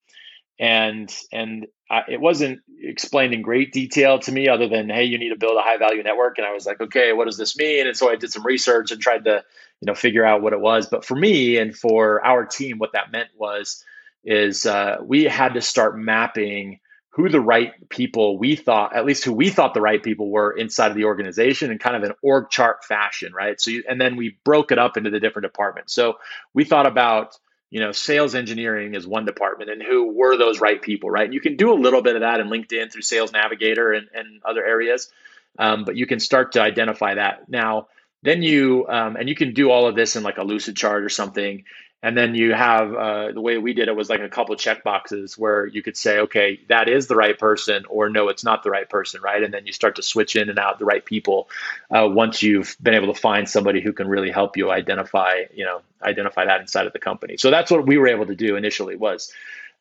and 0.59 1.13
and 1.31 1.67
I, 1.89 2.03
it 2.09 2.21
wasn't 2.21 2.61
explained 2.79 3.33
in 3.33 3.41
great 3.41 3.71
detail 3.71 4.19
to 4.19 4.31
me 4.31 4.47
other 4.47 4.67
than 4.67 4.89
hey 4.89 5.05
you 5.05 5.17
need 5.17 5.29
to 5.29 5.37
build 5.37 5.57
a 5.57 5.61
high 5.61 5.77
value 5.77 6.03
network 6.03 6.37
and 6.37 6.47
i 6.47 6.53
was 6.53 6.65
like 6.65 6.79
okay 6.81 7.13
what 7.13 7.25
does 7.25 7.37
this 7.37 7.57
mean? 7.57 7.87
And 7.87 7.97
so 7.97 8.09
i 8.09 8.15
did 8.15 8.31
some 8.31 8.45
research 8.45 8.91
and 8.91 9.01
tried 9.01 9.25
to 9.25 9.43
you 9.81 9.85
know 9.85 9.95
figure 9.95 10.25
out 10.25 10.41
what 10.41 10.53
it 10.53 10.61
was. 10.61 10.87
But 10.87 11.03
for 11.03 11.15
me 11.15 11.57
and 11.57 11.75
for 11.75 12.25
our 12.25 12.45
team 12.45 12.77
what 12.77 12.93
that 12.93 13.11
meant 13.11 13.29
was 13.37 13.83
is 14.23 14.65
uh, 14.65 14.97
we 15.03 15.25
had 15.25 15.55
to 15.55 15.61
start 15.61 15.97
mapping 15.97 16.79
who 17.09 17.27
the 17.29 17.41
right 17.41 17.73
people 17.89 18.39
we 18.39 18.55
thought 18.55 18.95
at 18.95 19.05
least 19.05 19.25
who 19.25 19.33
we 19.33 19.49
thought 19.49 19.73
the 19.73 19.81
right 19.81 20.01
people 20.01 20.31
were 20.31 20.51
inside 20.51 20.89
of 20.89 20.95
the 20.95 21.03
organization 21.03 21.69
in 21.69 21.77
kind 21.77 21.95
of 21.95 22.03
an 22.03 22.13
org 22.23 22.49
chart 22.49 22.85
fashion 22.85 23.33
right? 23.33 23.59
So 23.59 23.71
you, 23.71 23.83
and 23.89 23.99
then 23.99 24.15
we 24.15 24.37
broke 24.45 24.71
it 24.71 24.79
up 24.79 24.97
into 24.97 25.09
the 25.09 25.19
different 25.19 25.43
departments. 25.43 25.93
So 25.93 26.15
we 26.53 26.63
thought 26.63 26.87
about 26.87 27.37
you 27.73 27.79
know, 27.79 27.91
sales 27.91 28.35
engineering 28.35 28.93
is 28.93 29.07
one 29.07 29.25
department 29.25 29.71
and 29.71 29.81
who 29.81 30.13
were 30.13 30.37
those 30.37 30.61
right 30.61 30.79
people, 30.79 31.09
right? 31.09 31.25
And 31.25 31.33
you 31.33 31.41
can 31.41 31.55
do 31.55 31.73
a 31.73 31.79
little 31.85 32.03
bit 32.03 32.13
of 32.13 32.21
that 32.21 32.39
in 32.39 32.47
LinkedIn 32.47 32.91
through 32.91 33.01
Sales 33.01 33.31
Navigator 33.33 33.91
and, 33.93 34.07
and 34.13 34.43
other 34.45 34.63
areas, 34.63 35.11
um, 35.57 35.83
but 35.83 35.95
you 35.95 36.05
can 36.05 36.19
start 36.19 36.51
to 36.51 36.61
identify 36.61 37.15
that. 37.15 37.49
Now, 37.49 37.87
then 38.21 38.43
you, 38.43 38.85
um, 38.87 39.15
and 39.15 39.27
you 39.27 39.33
can 39.33 39.55
do 39.55 39.71
all 39.71 39.87
of 39.87 39.95
this 39.95 40.15
in 40.15 40.21
like 40.21 40.37
a 40.37 40.43
Lucid 40.43 40.77
chart 40.77 41.03
or 41.03 41.09
something. 41.09 41.63
And 42.03 42.17
then 42.17 42.35
you 42.35 42.53
have 42.53 42.93
uh, 42.93 43.31
the 43.31 43.39
way 43.39 43.57
we 43.57 43.73
did 43.73 43.87
it 43.87 43.95
was 43.95 44.09
like 44.09 44.19
a 44.19 44.27
couple 44.27 44.53
check 44.57 44.83
boxes 44.83 45.37
where 45.37 45.65
you 45.65 45.81
could 45.81 45.95
say, 45.95 46.19
okay, 46.19 46.59
that 46.67 46.89
is 46.89 47.07
the 47.07 47.15
right 47.15 47.39
person, 47.39 47.85
or 47.89 48.09
no, 48.09 48.27
it's 48.27 48.43
not 48.43 48.61
the 48.61 48.69
right 48.69 48.89
person, 48.89 49.21
right? 49.21 49.41
And 49.41 49.53
then 49.53 49.65
you 49.65 49.71
start 49.71 49.95
to 49.95 50.03
switch 50.03 50.35
in 50.35 50.49
and 50.49 50.59
out 50.59 50.79
the 50.79 50.85
right 50.85 51.03
people 51.03 51.47
uh, 51.89 52.05
once 52.11 52.43
you've 52.43 52.75
been 52.83 52.93
able 52.93 53.13
to 53.13 53.19
find 53.19 53.47
somebody 53.47 53.79
who 53.79 53.93
can 53.93 54.09
really 54.09 54.31
help 54.31 54.57
you 54.57 54.69
identify, 54.69 55.45
you 55.53 55.63
know, 55.63 55.81
identify 56.03 56.43
that 56.43 56.59
inside 56.59 56.87
of 56.87 56.91
the 56.91 56.99
company. 56.99 57.37
So 57.37 57.49
that's 57.49 57.71
what 57.71 57.87
we 57.87 57.97
were 57.97 58.09
able 58.09 58.25
to 58.25 58.35
do 58.35 58.57
initially. 58.57 58.97
Was 58.97 59.31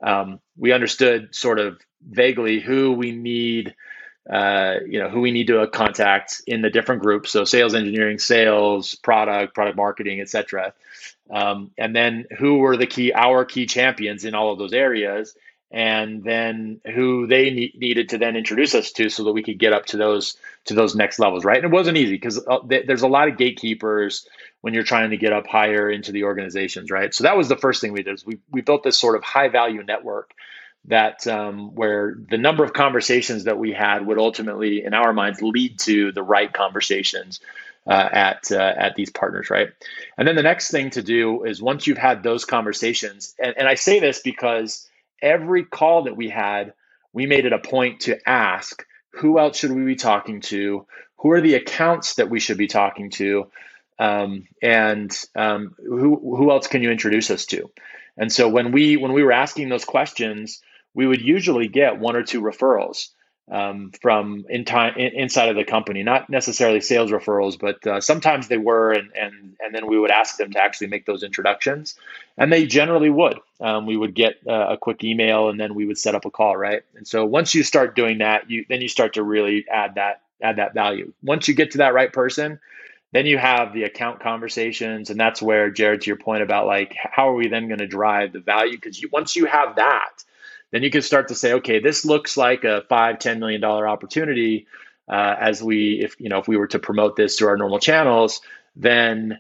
um, 0.00 0.38
we 0.56 0.70
understood 0.70 1.34
sort 1.34 1.58
of 1.58 1.80
vaguely 2.08 2.60
who 2.60 2.92
we 2.92 3.10
need 3.10 3.74
uh, 4.30 4.76
you 4.86 5.00
know 5.00 5.08
who 5.08 5.20
we 5.20 5.32
need 5.32 5.48
to 5.48 5.66
contact 5.66 6.42
in 6.46 6.62
the 6.62 6.70
different 6.70 7.02
groups 7.02 7.32
so 7.32 7.42
sales 7.42 7.74
engineering 7.74 8.20
sales 8.20 8.94
product 8.94 9.52
product 9.52 9.76
marketing 9.76 10.20
etc 10.20 10.72
um, 11.32 11.70
and 11.78 11.96
then 11.96 12.26
who 12.38 12.58
were 12.58 12.76
the 12.76 12.86
key 12.86 13.12
our 13.12 13.44
key 13.44 13.66
champions 13.66 14.24
in 14.24 14.34
all 14.34 14.52
of 14.52 14.58
those 14.58 14.72
areas? 14.72 15.34
And 15.74 16.22
then 16.22 16.82
who 16.94 17.26
they 17.26 17.50
ne- 17.50 17.72
needed 17.74 18.10
to 18.10 18.18
then 18.18 18.36
introduce 18.36 18.74
us 18.74 18.92
to 18.92 19.08
so 19.08 19.24
that 19.24 19.32
we 19.32 19.42
could 19.42 19.58
get 19.58 19.72
up 19.72 19.86
to 19.86 19.96
those 19.96 20.36
to 20.66 20.74
those 20.74 20.94
next 20.94 21.18
levels 21.18 21.46
right? 21.46 21.56
And 21.56 21.72
it 21.72 21.74
wasn't 21.74 21.96
easy 21.96 22.12
because 22.12 22.38
uh, 22.46 22.58
th- 22.68 22.86
there's 22.86 23.02
a 23.02 23.08
lot 23.08 23.28
of 23.28 23.38
gatekeepers 23.38 24.28
when 24.60 24.74
you're 24.74 24.82
trying 24.82 25.10
to 25.10 25.16
get 25.16 25.32
up 25.32 25.46
higher 25.46 25.90
into 25.90 26.12
the 26.12 26.24
organizations 26.24 26.90
right? 26.90 27.14
So 27.14 27.24
that 27.24 27.38
was 27.38 27.48
the 27.48 27.56
first 27.56 27.80
thing 27.80 27.94
we 27.94 28.02
did 28.02 28.14
is 28.14 28.26
we, 28.26 28.38
we 28.50 28.60
built 28.60 28.82
this 28.82 28.98
sort 28.98 29.16
of 29.16 29.24
high 29.24 29.48
value 29.48 29.82
network 29.82 30.34
that 30.86 31.26
um, 31.26 31.74
where 31.74 32.16
the 32.28 32.36
number 32.36 32.64
of 32.64 32.74
conversations 32.74 33.44
that 33.44 33.58
we 33.58 33.72
had 33.72 34.04
would 34.04 34.18
ultimately, 34.18 34.84
in 34.84 34.94
our 34.94 35.12
minds, 35.12 35.40
lead 35.40 35.78
to 35.78 36.12
the 36.12 36.22
right 36.22 36.52
conversations 36.52 37.40
uh, 37.86 38.08
at 38.12 38.52
uh, 38.52 38.74
at 38.76 38.94
these 38.94 39.10
partners, 39.10 39.50
right? 39.50 39.68
And 40.16 40.26
then 40.26 40.36
the 40.36 40.42
next 40.42 40.70
thing 40.70 40.90
to 40.90 41.02
do 41.02 41.44
is 41.44 41.62
once 41.62 41.86
you've 41.86 41.98
had 41.98 42.22
those 42.22 42.44
conversations, 42.44 43.34
and, 43.38 43.54
and 43.56 43.68
I 43.68 43.74
say 43.74 44.00
this 44.00 44.20
because 44.20 44.88
every 45.20 45.64
call 45.64 46.04
that 46.04 46.16
we 46.16 46.28
had, 46.28 46.74
we 47.12 47.26
made 47.26 47.46
it 47.46 47.52
a 47.52 47.58
point 47.58 48.00
to 48.00 48.18
ask 48.28 48.84
who 49.14 49.38
else 49.38 49.58
should 49.58 49.72
we 49.72 49.84
be 49.84 49.96
talking 49.96 50.40
to, 50.40 50.86
who 51.16 51.30
are 51.32 51.40
the 51.40 51.54
accounts 51.54 52.14
that 52.14 52.30
we 52.30 52.40
should 52.40 52.58
be 52.58 52.68
talking 52.68 53.10
to, 53.10 53.50
um, 53.98 54.46
and 54.62 55.16
um, 55.34 55.74
who 55.78 56.36
who 56.36 56.50
else 56.50 56.66
can 56.66 56.82
you 56.82 56.90
introduce 56.90 57.30
us 57.30 57.46
to? 57.46 57.70
And 58.16 58.32
so 58.32 58.48
when 58.48 58.72
we 58.72 58.96
when 58.96 59.12
we 59.12 59.22
were 59.22 59.32
asking 59.32 59.68
those 59.68 59.84
questions 59.84 60.60
we 60.94 61.06
would 61.06 61.22
usually 61.22 61.68
get 61.68 61.98
one 61.98 62.16
or 62.16 62.22
two 62.22 62.40
referrals 62.40 63.08
um, 63.50 63.90
from 64.00 64.46
in 64.48 64.64
time, 64.64 64.94
in, 64.96 65.12
inside 65.14 65.48
of 65.48 65.56
the 65.56 65.64
company, 65.64 66.02
not 66.02 66.30
necessarily 66.30 66.80
sales 66.80 67.10
referrals, 67.10 67.58
but 67.58 67.86
uh, 67.86 68.00
sometimes 68.00 68.48
they 68.48 68.56
were, 68.56 68.92
and 68.92 69.10
and 69.14 69.56
and 69.60 69.74
then 69.74 69.86
we 69.86 69.98
would 69.98 70.10
ask 70.10 70.36
them 70.36 70.52
to 70.52 70.58
actually 70.62 70.86
make 70.86 71.06
those 71.06 71.22
introductions, 71.22 71.96
and 72.38 72.52
they 72.52 72.66
generally 72.66 73.10
would. 73.10 73.38
Um, 73.60 73.86
we 73.86 73.96
would 73.96 74.14
get 74.14 74.36
uh, 74.48 74.68
a 74.70 74.76
quick 74.76 75.02
email, 75.04 75.48
and 75.48 75.58
then 75.58 75.74
we 75.74 75.86
would 75.86 75.98
set 75.98 76.14
up 76.14 76.24
a 76.24 76.30
call, 76.30 76.56
right? 76.56 76.82
And 76.94 77.06
so 77.06 77.24
once 77.24 77.54
you 77.54 77.62
start 77.62 77.96
doing 77.96 78.18
that, 78.18 78.48
you 78.48 78.64
then 78.68 78.80
you 78.80 78.88
start 78.88 79.14
to 79.14 79.22
really 79.22 79.66
add 79.68 79.96
that 79.96 80.22
add 80.40 80.56
that 80.56 80.74
value. 80.74 81.12
Once 81.22 81.48
you 81.48 81.54
get 81.54 81.72
to 81.72 81.78
that 81.78 81.94
right 81.94 82.12
person, 82.12 82.60
then 83.12 83.26
you 83.26 83.38
have 83.38 83.74
the 83.74 83.82
account 83.82 84.20
conversations, 84.20 85.10
and 85.10 85.18
that's 85.18 85.42
where 85.42 85.70
Jared, 85.70 86.02
to 86.02 86.06
your 86.06 86.16
point 86.16 86.42
about 86.42 86.66
like 86.66 86.94
how 86.96 87.28
are 87.28 87.34
we 87.34 87.48
then 87.48 87.66
going 87.68 87.80
to 87.80 87.86
drive 87.88 88.32
the 88.32 88.40
value? 88.40 88.76
Because 88.76 89.04
once 89.12 89.36
you 89.36 89.46
have 89.46 89.76
that 89.76 90.24
then 90.72 90.82
you 90.82 90.90
can 90.90 91.02
start 91.02 91.28
to 91.28 91.34
say, 91.34 91.54
okay, 91.54 91.78
this 91.78 92.04
looks 92.04 92.36
like 92.36 92.64
a 92.64 92.82
five, 92.88 93.18
ten 93.18 93.38
million 93.38 93.60
dollar 93.60 93.86
opportunity. 93.86 94.66
Uh, 95.08 95.36
as 95.38 95.62
we, 95.62 96.00
if 96.02 96.18
you 96.18 96.28
know, 96.28 96.38
if 96.38 96.48
we 96.48 96.56
were 96.56 96.68
to 96.68 96.78
promote 96.78 97.16
this 97.16 97.36
through 97.36 97.48
our 97.48 97.56
normal 97.56 97.78
channels, 97.78 98.40
then 98.76 99.38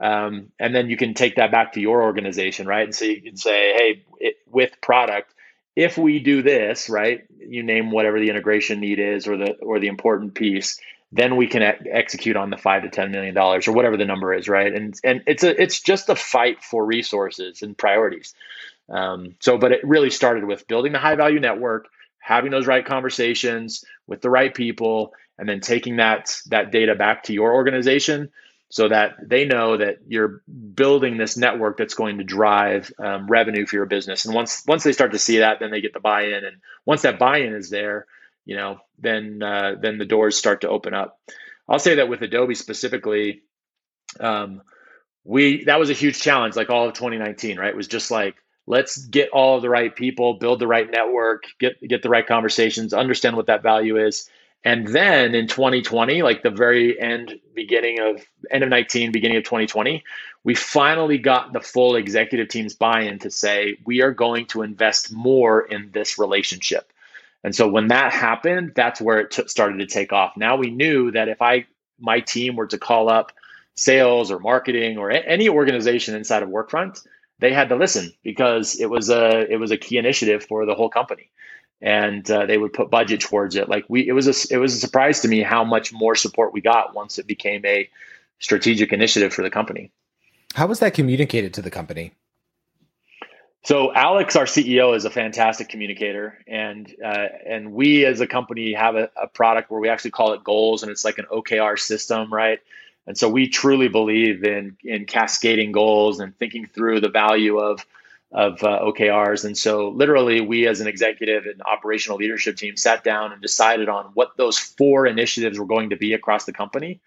um, 0.00 0.48
and 0.58 0.74
then 0.74 0.88
you 0.88 0.96
can 0.96 1.14
take 1.14 1.36
that 1.36 1.52
back 1.52 1.72
to 1.74 1.80
your 1.80 2.02
organization, 2.02 2.66
right? 2.66 2.84
And 2.84 2.94
so 2.94 3.04
you 3.04 3.22
can 3.22 3.36
say, 3.36 3.72
hey, 3.72 4.04
it, 4.18 4.36
with 4.50 4.72
product, 4.80 5.32
if 5.76 5.96
we 5.96 6.18
do 6.18 6.42
this, 6.42 6.88
right, 6.88 7.24
you 7.38 7.62
name 7.62 7.90
whatever 7.90 8.18
the 8.20 8.28
integration 8.30 8.80
need 8.80 8.98
is 8.98 9.26
or 9.26 9.36
the 9.36 9.52
or 9.60 9.78
the 9.78 9.88
important 9.88 10.34
piece, 10.34 10.80
then 11.12 11.36
we 11.36 11.46
can 11.46 11.62
execute 11.90 12.36
on 12.36 12.50
the 12.50 12.56
five 12.56 12.82
to 12.82 12.90
ten 12.90 13.10
million 13.12 13.34
dollars 13.34 13.68
or 13.68 13.72
whatever 13.72 13.96
the 13.96 14.04
number 14.04 14.34
is, 14.34 14.48
right? 14.48 14.72
And 14.72 14.94
and 15.04 15.22
it's 15.26 15.44
a 15.44 15.60
it's 15.60 15.80
just 15.80 16.08
a 16.08 16.16
fight 16.16 16.62
for 16.62 16.84
resources 16.84 17.62
and 17.62 17.78
priorities. 17.78 18.34
Um, 18.88 19.36
so, 19.40 19.58
but 19.58 19.72
it 19.72 19.80
really 19.84 20.10
started 20.10 20.44
with 20.44 20.68
building 20.68 20.92
the 20.92 20.98
high 20.98 21.16
value 21.16 21.40
network, 21.40 21.86
having 22.18 22.50
those 22.50 22.66
right 22.66 22.84
conversations 22.84 23.84
with 24.06 24.20
the 24.20 24.30
right 24.30 24.54
people, 24.54 25.12
and 25.38 25.48
then 25.48 25.60
taking 25.60 25.96
that 25.96 26.36
that 26.46 26.70
data 26.70 26.94
back 26.94 27.24
to 27.24 27.32
your 27.32 27.54
organization 27.54 28.30
so 28.74 28.88
that 28.88 29.14
they 29.22 29.44
know 29.44 29.76
that 29.76 29.98
you're 30.08 30.42
building 30.74 31.16
this 31.16 31.36
network 31.36 31.76
that's 31.76 31.94
going 31.94 32.18
to 32.18 32.24
drive 32.24 32.92
um, 32.98 33.28
revenue 33.28 33.66
for 33.66 33.76
your 33.76 33.86
business. 33.86 34.24
And 34.24 34.34
once 34.34 34.64
once 34.66 34.82
they 34.82 34.92
start 34.92 35.12
to 35.12 35.18
see 35.18 35.38
that, 35.38 35.60
then 35.60 35.70
they 35.70 35.80
get 35.80 35.92
the 35.92 36.00
buy-in. 36.00 36.44
And 36.44 36.56
once 36.84 37.02
that 37.02 37.18
buy-in 37.18 37.54
is 37.54 37.70
there, 37.70 38.06
you 38.44 38.56
know, 38.56 38.80
then 38.98 39.42
uh, 39.42 39.76
then 39.80 39.98
the 39.98 40.04
doors 40.04 40.36
start 40.36 40.62
to 40.62 40.68
open 40.68 40.92
up. 40.92 41.20
I'll 41.68 41.78
say 41.78 41.94
that 41.96 42.08
with 42.08 42.22
Adobe 42.22 42.54
specifically, 42.54 43.42
um, 44.20 44.62
we 45.24 45.64
that 45.64 45.78
was 45.78 45.90
a 45.90 45.94
huge 45.94 46.20
challenge. 46.20 46.56
Like 46.56 46.70
all 46.70 46.88
of 46.88 46.94
2019, 46.94 47.58
right? 47.58 47.70
It 47.70 47.76
was 47.76 47.88
just 47.88 48.10
like 48.10 48.34
let's 48.66 48.96
get 48.96 49.30
all 49.30 49.56
of 49.56 49.62
the 49.62 49.70
right 49.70 49.94
people, 49.94 50.34
build 50.34 50.60
the 50.60 50.66
right 50.66 50.90
network, 50.90 51.44
get 51.58 51.80
get 51.86 52.02
the 52.02 52.08
right 52.08 52.26
conversations, 52.26 52.94
understand 52.94 53.36
what 53.36 53.46
that 53.46 53.62
value 53.62 53.96
is, 53.98 54.28
and 54.64 54.88
then 54.88 55.34
in 55.34 55.46
2020, 55.46 56.22
like 56.22 56.42
the 56.42 56.50
very 56.50 56.98
end, 56.98 57.38
beginning 57.54 58.00
of 58.00 58.24
end 58.50 58.64
of 58.64 58.70
19, 58.70 59.12
beginning 59.12 59.36
of 59.36 59.44
2020, 59.44 60.02
we 60.42 60.54
finally 60.54 61.18
got 61.18 61.52
the 61.52 61.60
full 61.60 61.96
executive 61.96 62.48
team's 62.48 62.74
buy-in 62.74 63.18
to 63.20 63.30
say 63.30 63.76
we 63.84 64.00
are 64.00 64.12
going 64.12 64.46
to 64.46 64.62
invest 64.62 65.12
more 65.12 65.60
in 65.60 65.90
this 65.92 66.18
relationship. 66.18 66.90
And 67.42 67.54
so 67.54 67.68
when 67.68 67.88
that 67.88 68.14
happened, 68.14 68.72
that's 68.74 69.02
where 69.02 69.20
it 69.20 69.32
t- 69.32 69.48
started 69.48 69.80
to 69.80 69.86
take 69.86 70.14
off. 70.14 70.34
Now 70.34 70.56
we 70.56 70.70
knew 70.70 71.10
that 71.10 71.28
if 71.28 71.42
I 71.42 71.66
my 72.00 72.20
team 72.20 72.56
were 72.56 72.66
to 72.68 72.78
call 72.78 73.10
up 73.10 73.32
sales 73.74 74.30
or 74.30 74.38
marketing 74.38 74.96
or 74.96 75.10
a- 75.10 75.18
any 75.18 75.50
organization 75.50 76.14
inside 76.14 76.42
of 76.42 76.48
Workfront, 76.48 77.06
they 77.38 77.52
had 77.52 77.68
to 77.68 77.76
listen 77.76 78.12
because 78.22 78.78
it 78.80 78.86
was 78.90 79.10
a 79.10 79.50
it 79.50 79.56
was 79.56 79.70
a 79.70 79.76
key 79.76 79.98
initiative 79.98 80.44
for 80.44 80.66
the 80.66 80.74
whole 80.74 80.88
company 80.88 81.30
and 81.84 82.28
uh, 82.30 82.46
they 82.46 82.56
would 82.56 82.72
put 82.72 82.90
budget 82.90 83.20
towards 83.20 83.56
it. 83.56 83.68
Like 83.68 83.84
we, 83.88 84.08
it 84.08 84.12
was 84.12 84.26
a, 84.26 84.54
it 84.54 84.58
was 84.58 84.74
a 84.74 84.78
surprise 84.78 85.20
to 85.20 85.28
me 85.28 85.42
how 85.42 85.64
much 85.64 85.92
more 85.92 86.14
support 86.14 86.54
we 86.54 86.62
got 86.62 86.94
once 86.94 87.18
it 87.18 87.26
became 87.26 87.64
a 87.66 87.90
strategic 88.38 88.92
initiative 88.92 89.34
for 89.34 89.42
the 89.42 89.50
company. 89.50 89.92
How 90.54 90.66
was 90.66 90.78
that 90.80 90.94
communicated 90.94 91.52
to 91.54 91.62
the 91.62 91.70
company? 91.70 92.12
So 93.64 93.92
Alex, 93.94 94.36
our 94.36 94.44
CEO, 94.44 94.94
is 94.94 95.04
a 95.04 95.10
fantastic 95.10 95.68
communicator, 95.68 96.38
and 96.46 96.90
uh, 97.02 97.26
and 97.46 97.72
we 97.72 98.04
as 98.04 98.20
a 98.20 98.26
company 98.26 98.74
have 98.74 98.94
a, 98.94 99.10
a, 99.20 99.26
product 99.26 99.70
where 99.70 99.80
we 99.80 99.88
actually 99.88 100.10
call 100.10 100.34
it 100.34 100.44
goals, 100.44 100.82
and 100.82 100.92
it's 100.92 101.04
like 101.04 101.16
an 101.16 101.24
OKR 101.32 101.78
system, 101.78 102.32
right? 102.32 102.60
And 103.06 103.18
so 103.18 103.28
we 103.28 103.48
truly 103.48 103.88
believe 103.88 104.44
in 104.44 104.76
in 104.82 105.04
cascading 105.04 105.72
goals 105.72 106.20
and 106.20 106.36
thinking 106.38 106.66
through 106.66 107.00
the 107.00 107.10
value 107.10 107.58
of 107.58 107.84
of 108.34 108.64
uh, 108.64 108.80
OKRs. 108.80 109.44
And 109.44 109.56
so, 109.56 109.90
literally, 109.90 110.40
we 110.40 110.66
as 110.66 110.80
an 110.80 110.88
executive 110.88 111.46
and 111.46 111.62
operational 111.62 112.18
leadership 112.18 112.56
team 112.56 112.76
sat 112.76 113.04
down 113.04 113.32
and 113.32 113.40
decided 113.40 113.88
on 113.88 114.06
what 114.14 114.36
those 114.36 114.58
four 114.58 115.06
initiatives 115.06 115.58
were 115.58 115.66
going 115.66 115.90
to 115.90 115.96
be 115.96 116.14
across 116.14 116.44
the 116.44 116.52
company. 116.52 117.00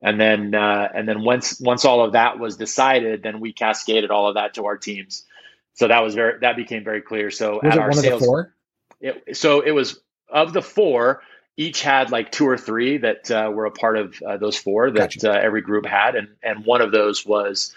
And 0.00 0.20
then, 0.20 0.54
uh, 0.54 0.88
and 0.94 1.08
then 1.08 1.24
once 1.24 1.60
once 1.60 1.84
all 1.84 2.04
of 2.04 2.12
that 2.12 2.38
was 2.38 2.56
decided, 2.56 3.24
then 3.24 3.40
we 3.40 3.52
cascaded 3.52 4.12
all 4.12 4.28
of 4.28 4.36
that 4.36 4.54
to 4.54 4.66
our 4.66 4.76
teams. 4.76 5.24
So 5.74 5.88
that 5.88 6.04
was 6.04 6.14
very 6.14 6.38
that 6.40 6.54
became 6.54 6.84
very 6.84 7.02
clear. 7.02 7.32
So 7.32 7.58
was 7.60 7.72
at 7.72 7.78
our 7.78 7.92
sales, 7.92 8.24
four? 8.24 8.54
It, 9.00 9.36
so 9.36 9.60
it 9.60 9.72
was 9.72 10.00
of 10.28 10.52
the 10.52 10.62
four. 10.62 11.22
Each 11.58 11.82
had 11.82 12.12
like 12.12 12.30
two 12.30 12.46
or 12.46 12.56
three 12.56 12.98
that 12.98 13.28
uh, 13.32 13.50
were 13.52 13.66
a 13.66 13.72
part 13.72 13.98
of 13.98 14.22
uh, 14.22 14.36
those 14.36 14.56
four 14.56 14.92
that 14.92 15.14
gotcha. 15.14 15.32
Uh, 15.32 15.34
every 15.34 15.60
group 15.60 15.84
had, 15.86 16.14
and 16.14 16.28
and 16.40 16.64
one 16.64 16.80
of 16.80 16.92
those 16.92 17.26
was 17.26 17.74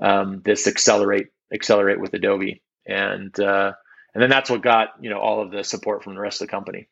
um, 0.00 0.42
this 0.44 0.66
accelerate 0.66 1.28
accelerate 1.54 2.00
with 2.00 2.12
Adobe, 2.12 2.60
and 2.84 3.38
uh, 3.38 3.72
and 4.14 4.22
then 4.22 4.30
that's 4.30 4.50
what 4.50 4.62
got 4.62 4.88
you 5.00 5.10
know 5.10 5.20
all 5.20 5.40
of 5.40 5.52
the 5.52 5.62
support 5.62 6.02
from 6.02 6.16
the 6.16 6.20
rest 6.20 6.42
of 6.42 6.48
the 6.48 6.50
company. 6.50 6.88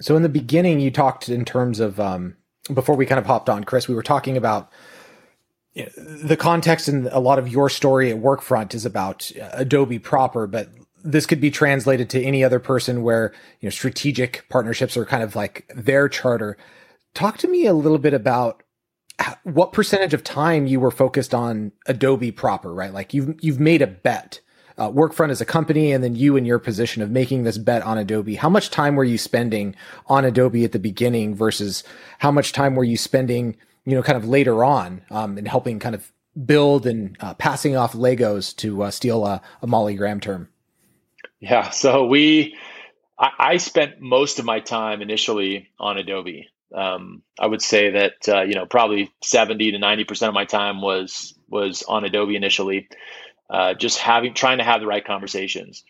So 0.00 0.16
in 0.16 0.22
the 0.22 0.30
beginning, 0.30 0.80
you 0.80 0.90
talked 0.90 1.28
in 1.28 1.44
terms 1.44 1.78
of 1.78 2.00
um, 2.00 2.36
before 2.72 2.96
we 2.96 3.04
kind 3.04 3.18
of 3.18 3.26
hopped 3.26 3.50
on, 3.50 3.64
Chris. 3.64 3.86
We 3.86 3.94
were 3.94 4.02
talking 4.02 4.38
about 4.38 4.72
you 5.74 5.84
know, 5.84 6.04
the 6.04 6.38
context 6.38 6.88
and 6.88 7.06
a 7.08 7.20
lot 7.20 7.38
of 7.38 7.48
your 7.48 7.68
story 7.68 8.10
at 8.10 8.16
Workfront 8.16 8.74
is 8.74 8.86
about 8.86 9.30
Adobe 9.52 9.98
proper, 9.98 10.46
but 10.46 10.70
this 11.02 11.26
could 11.26 11.40
be 11.40 11.50
translated 11.50 12.10
to 12.10 12.22
any 12.22 12.44
other 12.44 12.58
person 12.58 13.02
where 13.02 13.32
you 13.60 13.66
know 13.66 13.70
strategic 13.70 14.46
partnerships 14.48 14.96
are 14.96 15.06
kind 15.06 15.22
of 15.22 15.36
like 15.36 15.70
their 15.74 16.08
charter. 16.08 16.56
Talk 17.14 17.38
to 17.38 17.48
me 17.48 17.66
a 17.66 17.74
little 17.74 17.98
bit 17.98 18.14
about 18.14 18.62
what 19.44 19.72
percentage 19.72 20.14
of 20.14 20.24
time 20.24 20.66
you 20.66 20.80
were 20.80 20.90
focused 20.90 21.34
on 21.34 21.72
Adobe 21.86 22.32
proper, 22.32 22.72
right? 22.72 22.92
Like 22.92 23.14
you've 23.14 23.34
you've 23.40 23.60
made 23.60 23.82
a 23.82 23.86
bet. 23.86 24.40
Uh, 24.78 24.90
Workfront 24.90 25.30
as 25.30 25.42
a 25.42 25.46
company, 25.46 25.92
and 25.92 26.02
then 26.02 26.16
you 26.16 26.36
in 26.36 26.46
your 26.46 26.58
position 26.58 27.02
of 27.02 27.10
making 27.10 27.42
this 27.42 27.58
bet 27.58 27.82
on 27.82 27.98
Adobe. 27.98 28.36
How 28.36 28.48
much 28.48 28.70
time 28.70 28.96
were 28.96 29.04
you 29.04 29.18
spending 29.18 29.76
on 30.06 30.24
Adobe 30.24 30.64
at 30.64 30.72
the 30.72 30.78
beginning 30.78 31.34
versus 31.34 31.84
how 32.18 32.30
much 32.30 32.54
time 32.54 32.74
were 32.74 32.84
you 32.84 32.96
spending, 32.96 33.58
you 33.84 33.94
know, 33.94 34.02
kind 34.02 34.16
of 34.16 34.26
later 34.26 34.64
on, 34.64 35.02
um, 35.10 35.36
in 35.36 35.44
helping 35.44 35.80
kind 35.80 35.94
of 35.94 36.10
build 36.46 36.86
and 36.86 37.14
uh, 37.20 37.34
passing 37.34 37.76
off 37.76 37.92
Legos 37.92 38.56
to 38.56 38.84
uh, 38.84 38.90
steal 38.90 39.26
a, 39.26 39.42
a 39.60 39.66
Molly 39.66 39.94
Graham 39.94 40.18
term? 40.18 40.48
Yeah, 41.40 41.70
so 41.70 42.06
we, 42.06 42.56
I, 43.18 43.30
I 43.38 43.56
spent 43.58 44.00
most 44.00 44.38
of 44.38 44.44
my 44.44 44.60
time 44.60 45.02
initially 45.02 45.68
on 45.78 45.98
Adobe. 45.98 46.48
Um, 46.74 47.22
I 47.38 47.46
would 47.46 47.62
say 47.62 47.90
that 47.92 48.14
uh, 48.28 48.42
you 48.42 48.54
know 48.54 48.66
probably 48.66 49.12
seventy 49.22 49.72
to 49.72 49.78
ninety 49.78 50.04
percent 50.04 50.28
of 50.28 50.34
my 50.34 50.44
time 50.46 50.82
was 50.82 51.34
was 51.48 51.82
on 51.84 52.04
Adobe 52.04 52.36
initially, 52.36 52.88
uh, 53.50 53.74
just 53.74 53.98
having 53.98 54.34
trying 54.34 54.58
to 54.58 54.64
have 54.64 54.80
the 54.80 54.86
right 54.86 55.04
conversations. 55.04 55.84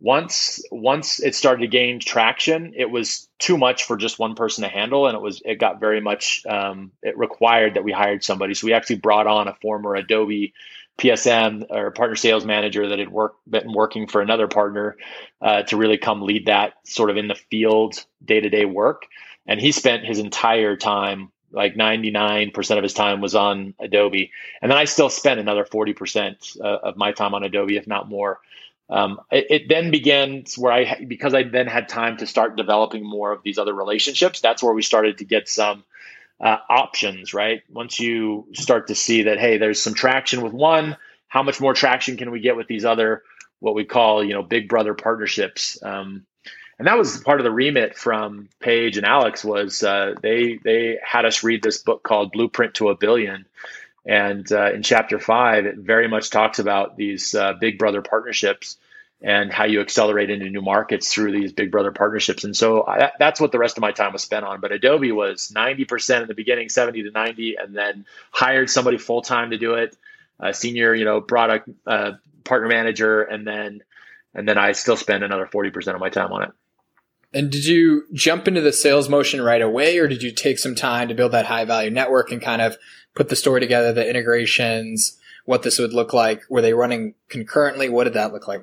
Once 0.00 0.62
once 0.72 1.20
it 1.20 1.34
started 1.34 1.62
to 1.62 1.68
gain 1.68 2.00
traction, 2.00 2.74
it 2.76 2.90
was 2.90 3.28
too 3.38 3.58
much 3.58 3.84
for 3.84 3.96
just 3.96 4.18
one 4.18 4.34
person 4.34 4.64
to 4.64 4.68
handle, 4.68 5.06
and 5.08 5.16
it 5.16 5.22
was 5.22 5.42
it 5.44 5.56
got 5.60 5.80
very 5.80 6.00
much 6.00 6.42
um, 6.48 6.92
it 7.02 7.18
required 7.18 7.74
that 7.74 7.84
we 7.84 7.92
hired 7.92 8.24
somebody. 8.24 8.54
So 8.54 8.66
we 8.66 8.74
actually 8.74 8.96
brought 8.98 9.26
on 9.26 9.48
a 9.48 9.54
former 9.62 9.94
Adobe 9.96 10.54
PSM 10.98 11.66
or 11.70 11.90
partner 11.90 12.16
sales 12.16 12.44
manager 12.44 12.88
that 12.88 12.98
had 12.98 13.10
worked 13.10 13.38
been 13.48 13.72
working 13.72 14.06
for 14.06 14.22
another 14.22 14.48
partner 14.48 14.96
uh, 15.42 15.62
to 15.64 15.76
really 15.76 15.98
come 15.98 16.22
lead 16.22 16.46
that 16.46 16.74
sort 16.84 17.10
of 17.10 17.16
in 17.16 17.28
the 17.28 17.34
field 17.34 18.04
day 18.24 18.40
to 18.40 18.48
day 18.48 18.64
work. 18.64 19.06
And 19.46 19.60
he 19.60 19.72
spent 19.72 20.04
his 20.04 20.18
entire 20.18 20.76
time 20.76 21.30
like 21.52 21.74
99% 21.74 22.76
of 22.76 22.82
his 22.82 22.92
time 22.92 23.20
was 23.20 23.34
on 23.34 23.74
adobe. 23.78 24.30
And 24.60 24.70
then 24.70 24.78
i 24.78 24.84
still 24.84 25.10
spent 25.10 25.40
another 25.40 25.64
40% 25.64 26.60
uh, 26.60 26.64
of 26.64 26.96
my 26.96 27.12
time 27.12 27.34
on 27.34 27.44
adobe 27.44 27.76
if 27.76 27.86
not 27.86 28.08
more. 28.08 28.40
Um, 28.88 29.20
it, 29.32 29.46
it, 29.50 29.68
then 29.68 29.90
begins 29.90 30.56
where 30.56 30.72
i 30.72 31.04
because 31.04 31.34
i 31.34 31.42
then 31.42 31.66
had 31.66 31.88
time 31.88 32.18
to 32.18 32.26
start 32.26 32.56
developing 32.56 33.04
more 33.04 33.32
of 33.32 33.42
these 33.42 33.58
other 33.58 33.74
relationships 33.74 34.40
that's 34.40 34.62
where 34.62 34.72
we 34.72 34.82
started 34.82 35.18
to 35.18 35.24
get 35.24 35.48
some 35.48 35.82
uh, 36.40 36.58
options 36.68 37.32
right? 37.32 37.62
Once 37.70 37.98
you 37.98 38.46
start 38.52 38.88
to 38.88 38.94
see 38.94 39.24
that 39.24 39.38
hey 39.38 39.58
there's 39.58 39.82
some 39.82 39.94
traction 39.94 40.42
with 40.42 40.52
one 40.52 40.96
how 41.28 41.42
much 41.42 41.60
more 41.60 41.74
traction 41.74 42.16
can 42.16 42.30
we 42.30 42.40
get 42.40 42.56
with 42.56 42.66
these 42.66 42.84
other 42.84 43.22
what 43.60 43.74
we 43.74 43.84
call 43.84 44.24
you 44.24 44.34
know 44.34 44.42
big 44.42 44.68
brother 44.68 44.94
partnerships? 44.94 45.78
Um, 45.82 46.26
and 46.78 46.88
that 46.88 46.98
was 46.98 47.18
part 47.20 47.40
of 47.40 47.44
the 47.44 47.50
remit 47.50 47.96
from 47.96 48.48
Paige 48.60 48.98
and 48.98 49.06
Alex 49.06 49.44
was 49.44 49.82
uh, 49.82 50.14
they 50.22 50.58
they 50.62 50.98
had 51.02 51.24
us 51.24 51.42
read 51.42 51.62
this 51.62 51.78
book 51.78 52.02
called 52.02 52.32
Blueprint 52.32 52.74
to 52.74 52.90
a 52.90 52.96
Billion, 52.96 53.46
and 54.04 54.50
uh, 54.52 54.72
in 54.72 54.82
chapter 54.82 55.18
five, 55.18 55.66
it 55.66 55.76
very 55.76 56.08
much 56.08 56.30
talks 56.30 56.58
about 56.58 56.96
these 56.96 57.34
uh, 57.34 57.54
big 57.54 57.78
brother 57.78 58.02
partnerships 58.02 58.76
and 59.22 59.52
how 59.52 59.64
you 59.64 59.80
accelerate 59.80 60.30
into 60.30 60.50
new 60.50 60.60
markets 60.60 61.12
through 61.12 61.32
these 61.32 61.52
big 61.52 61.70
brother 61.70 61.90
partnerships. 61.90 62.44
And 62.44 62.56
so 62.56 62.86
I, 62.86 63.12
that's 63.18 63.40
what 63.40 63.50
the 63.50 63.58
rest 63.58 63.76
of 63.76 63.80
my 63.80 63.92
time 63.92 64.12
was 64.12 64.22
spent 64.22 64.44
on. 64.44 64.60
But 64.60 64.72
Adobe 64.72 65.12
was 65.12 65.50
ninety 65.50 65.84
percent 65.84 66.22
in 66.22 66.28
the 66.28 66.34
beginning, 66.34 66.68
seventy 66.68 67.02
to 67.02 67.10
ninety, 67.10 67.56
and 67.56 67.74
then 67.74 68.04
hired 68.30 68.70
somebody 68.70 68.98
full 68.98 69.22
time 69.22 69.50
to 69.50 69.58
do 69.58 69.74
it, 69.74 69.96
a 70.38 70.52
senior 70.52 70.94
you 70.94 71.04
know 71.04 71.20
product 71.20 71.68
uh, 71.86 72.12
partner 72.44 72.68
manager, 72.68 73.22
and 73.22 73.46
then 73.46 73.82
and 74.34 74.48
then 74.48 74.58
I 74.58 74.72
still 74.72 74.96
spend 74.96 75.24
another 75.24 75.46
forty 75.46 75.70
percent 75.70 75.94
of 75.94 76.00
my 76.00 76.10
time 76.10 76.32
on 76.32 76.42
it. 76.42 76.50
And 77.32 77.50
did 77.50 77.66
you 77.66 78.04
jump 78.12 78.46
into 78.48 78.60
the 78.60 78.72
sales 78.72 79.08
motion 79.08 79.42
right 79.42 79.60
away, 79.60 79.98
or 79.98 80.08
did 80.08 80.22
you 80.22 80.32
take 80.32 80.58
some 80.58 80.74
time 80.74 81.08
to 81.08 81.14
build 81.14 81.32
that 81.32 81.46
high 81.46 81.64
value 81.64 81.90
network 81.90 82.30
and 82.32 82.40
kind 82.40 82.62
of 82.62 82.76
put 83.14 83.28
the 83.28 83.36
story 83.36 83.60
together, 83.60 83.92
the 83.92 84.08
integrations, 84.08 85.18
what 85.44 85.62
this 85.62 85.78
would 85.78 85.92
look 85.92 86.12
like? 86.12 86.42
Were 86.48 86.62
they 86.62 86.72
running 86.72 87.14
concurrently? 87.28 87.88
What 87.88 88.04
did 88.04 88.14
that 88.14 88.32
look 88.32 88.46
like? 88.46 88.62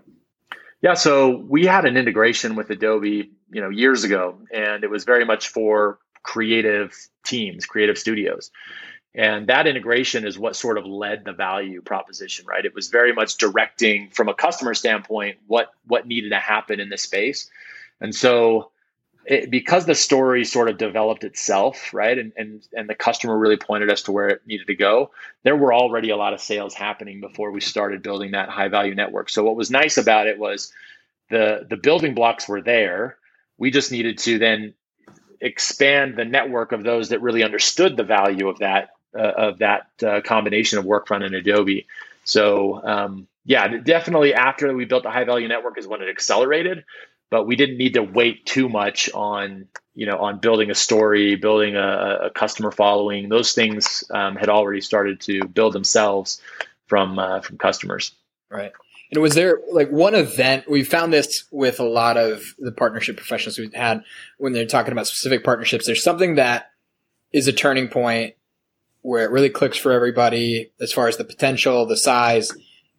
Yeah, 0.84 0.96
so 0.96 1.38
we 1.38 1.66
had 1.66 1.86
an 1.86 1.96
integration 1.96 2.56
with 2.56 2.70
Adobe, 2.70 3.32
you 3.50 3.62
know, 3.62 3.70
years 3.70 4.04
ago, 4.04 4.40
and 4.54 4.84
it 4.84 4.90
was 4.90 5.06
very 5.06 5.24
much 5.24 5.48
for 5.48 5.98
creative 6.24 6.94
teams, 7.24 7.66
creative 7.66 7.98
studios. 7.98 8.52
And 9.16 9.48
that 9.48 9.66
integration 9.66 10.28
is 10.28 10.38
what 10.38 10.58
sort 10.58 10.78
of 10.78 10.86
led 10.86 11.24
the 11.24 11.32
value 11.32 11.82
proposition, 11.82 12.46
right? 12.46 12.66
It 12.66 12.76
was 12.76 12.90
very 12.90 13.14
much 13.14 13.38
directing 13.38 14.10
from 14.10 14.28
a 14.28 14.34
customer 14.34 14.74
standpoint 14.74 15.38
what 15.48 15.70
what 15.86 16.06
needed 16.06 16.32
to 16.32 16.40
happen 16.40 16.82
in 16.82 16.90
this 16.90 17.04
space. 17.04 17.50
And 18.02 18.14
so 18.14 18.73
it, 19.26 19.50
because 19.50 19.86
the 19.86 19.96
story 19.96 20.46
sort 20.46 20.70
of 20.70 20.78
developed 20.78 21.24
itself, 21.24 21.94
right, 21.94 22.18
and, 22.18 22.34
and 22.36 22.68
and 22.74 22.90
the 22.90 22.96
customer 22.96 23.38
really 23.38 23.58
pointed 23.58 23.90
us 23.90 24.04
to 24.04 24.12
where 24.12 24.28
it 24.30 24.42
needed 24.46 24.68
to 24.68 24.76
go, 24.76 25.12
there 25.44 25.56
were 25.56 25.74
already 25.74 26.10
a 26.10 26.18
lot 26.18 26.34
of 26.34 26.42
sales 26.42 26.74
happening 26.74 27.22
before 27.22 27.52
we 27.52 27.62
started 27.62 28.04
building 28.04 28.32
that 28.32 28.50
high 28.50 28.68
value 28.68 28.96
network. 28.96 29.30
So 29.30 29.44
what 29.44 29.56
was 29.56 29.72
nice 29.72 29.98
about 29.98 30.28
it 30.28 30.38
was 30.38 30.74
the 31.30 31.66
the 31.70 31.78
building 31.78 32.14
blocks 32.14 32.48
were 32.48 32.62
there. 32.62 33.18
We 33.58 33.72
just 33.72 33.92
needed 33.92 34.18
to 34.20 34.40
then 34.40 34.74
expand 35.40 36.16
the 36.16 36.26
network 36.26 36.72
of 36.72 36.84
those 36.84 37.10
that 37.10 37.22
really 37.22 37.44
understood 37.44 37.98
the 37.98 38.04
value 38.04 38.50
of 38.50 38.60
that 38.60 38.90
uh, 39.18 39.34
of 39.38 39.60
that 39.60 39.88
uh, 40.06 40.22
combination 40.22 40.80
of 40.80 40.86
Workfront 40.86 41.24
and 41.24 41.36
Adobe. 41.36 41.88
So 42.26 42.82
um, 42.84 43.28
yeah, 43.46 43.68
definitely 43.68 44.34
after 44.34 44.74
we 44.74 44.86
built 44.86 45.04
the 45.04 45.12
high 45.12 45.26
value 45.26 45.48
network 45.48 45.78
is 45.78 45.88
when 45.88 46.02
it 46.02 46.10
accelerated 46.10 46.86
but 47.34 47.48
we 47.48 47.56
didn't 47.56 47.78
need 47.78 47.96
to 47.96 48.04
wait 48.04 48.46
too 48.46 48.70
much 48.70 49.10
on 49.12 49.66
you 49.96 50.06
know 50.06 50.20
on 50.20 50.38
building 50.38 50.70
a 50.70 50.76
story 50.76 51.36
building 51.36 51.76
a, 51.76 52.26
a 52.26 52.30
customer 52.30 52.70
following. 52.70 53.28
Those 53.28 53.54
things 53.54 54.04
um, 54.12 54.36
had 54.36 54.50
already 54.50 54.82
started 54.82 55.20
to 55.22 55.48
build 55.48 55.74
themselves 55.74 56.40
from 56.86 57.18
uh, 57.18 57.42
from 57.42 57.58
customers. 57.58 58.12
Right. 58.52 58.72
And 59.12 59.20
was 59.20 59.34
there 59.34 59.60
like 59.72 59.90
one 59.90 60.14
event 60.14 60.70
we 60.70 60.84
found 60.84 61.12
this 61.12 61.46
with 61.50 61.80
a 61.80 61.86
lot 61.86 62.18
of 62.18 62.44
the 62.60 62.72
partnership 62.72 63.18
professionals 63.18 63.58
we've 63.58 63.74
had 63.74 64.04
when 64.38 64.54
they're 64.54 64.68
talking 64.68 64.92
about 64.92 65.08
specific 65.08 65.44
partnerships 65.44 65.88
there's 65.88 66.04
something 66.04 66.36
that 66.36 66.72
is 67.32 67.48
a 67.48 67.54
turning 67.54 67.88
point 67.88 68.36
where 69.02 69.24
it 69.24 69.32
really 69.32 69.50
clicks 69.50 69.78
for 69.78 69.92
everybody 69.92 70.72
as 70.80 70.94
far 70.94 71.08
as 71.08 71.18
the 71.18 71.24
potential 71.24 71.88
the 71.88 71.98
size 71.98 72.52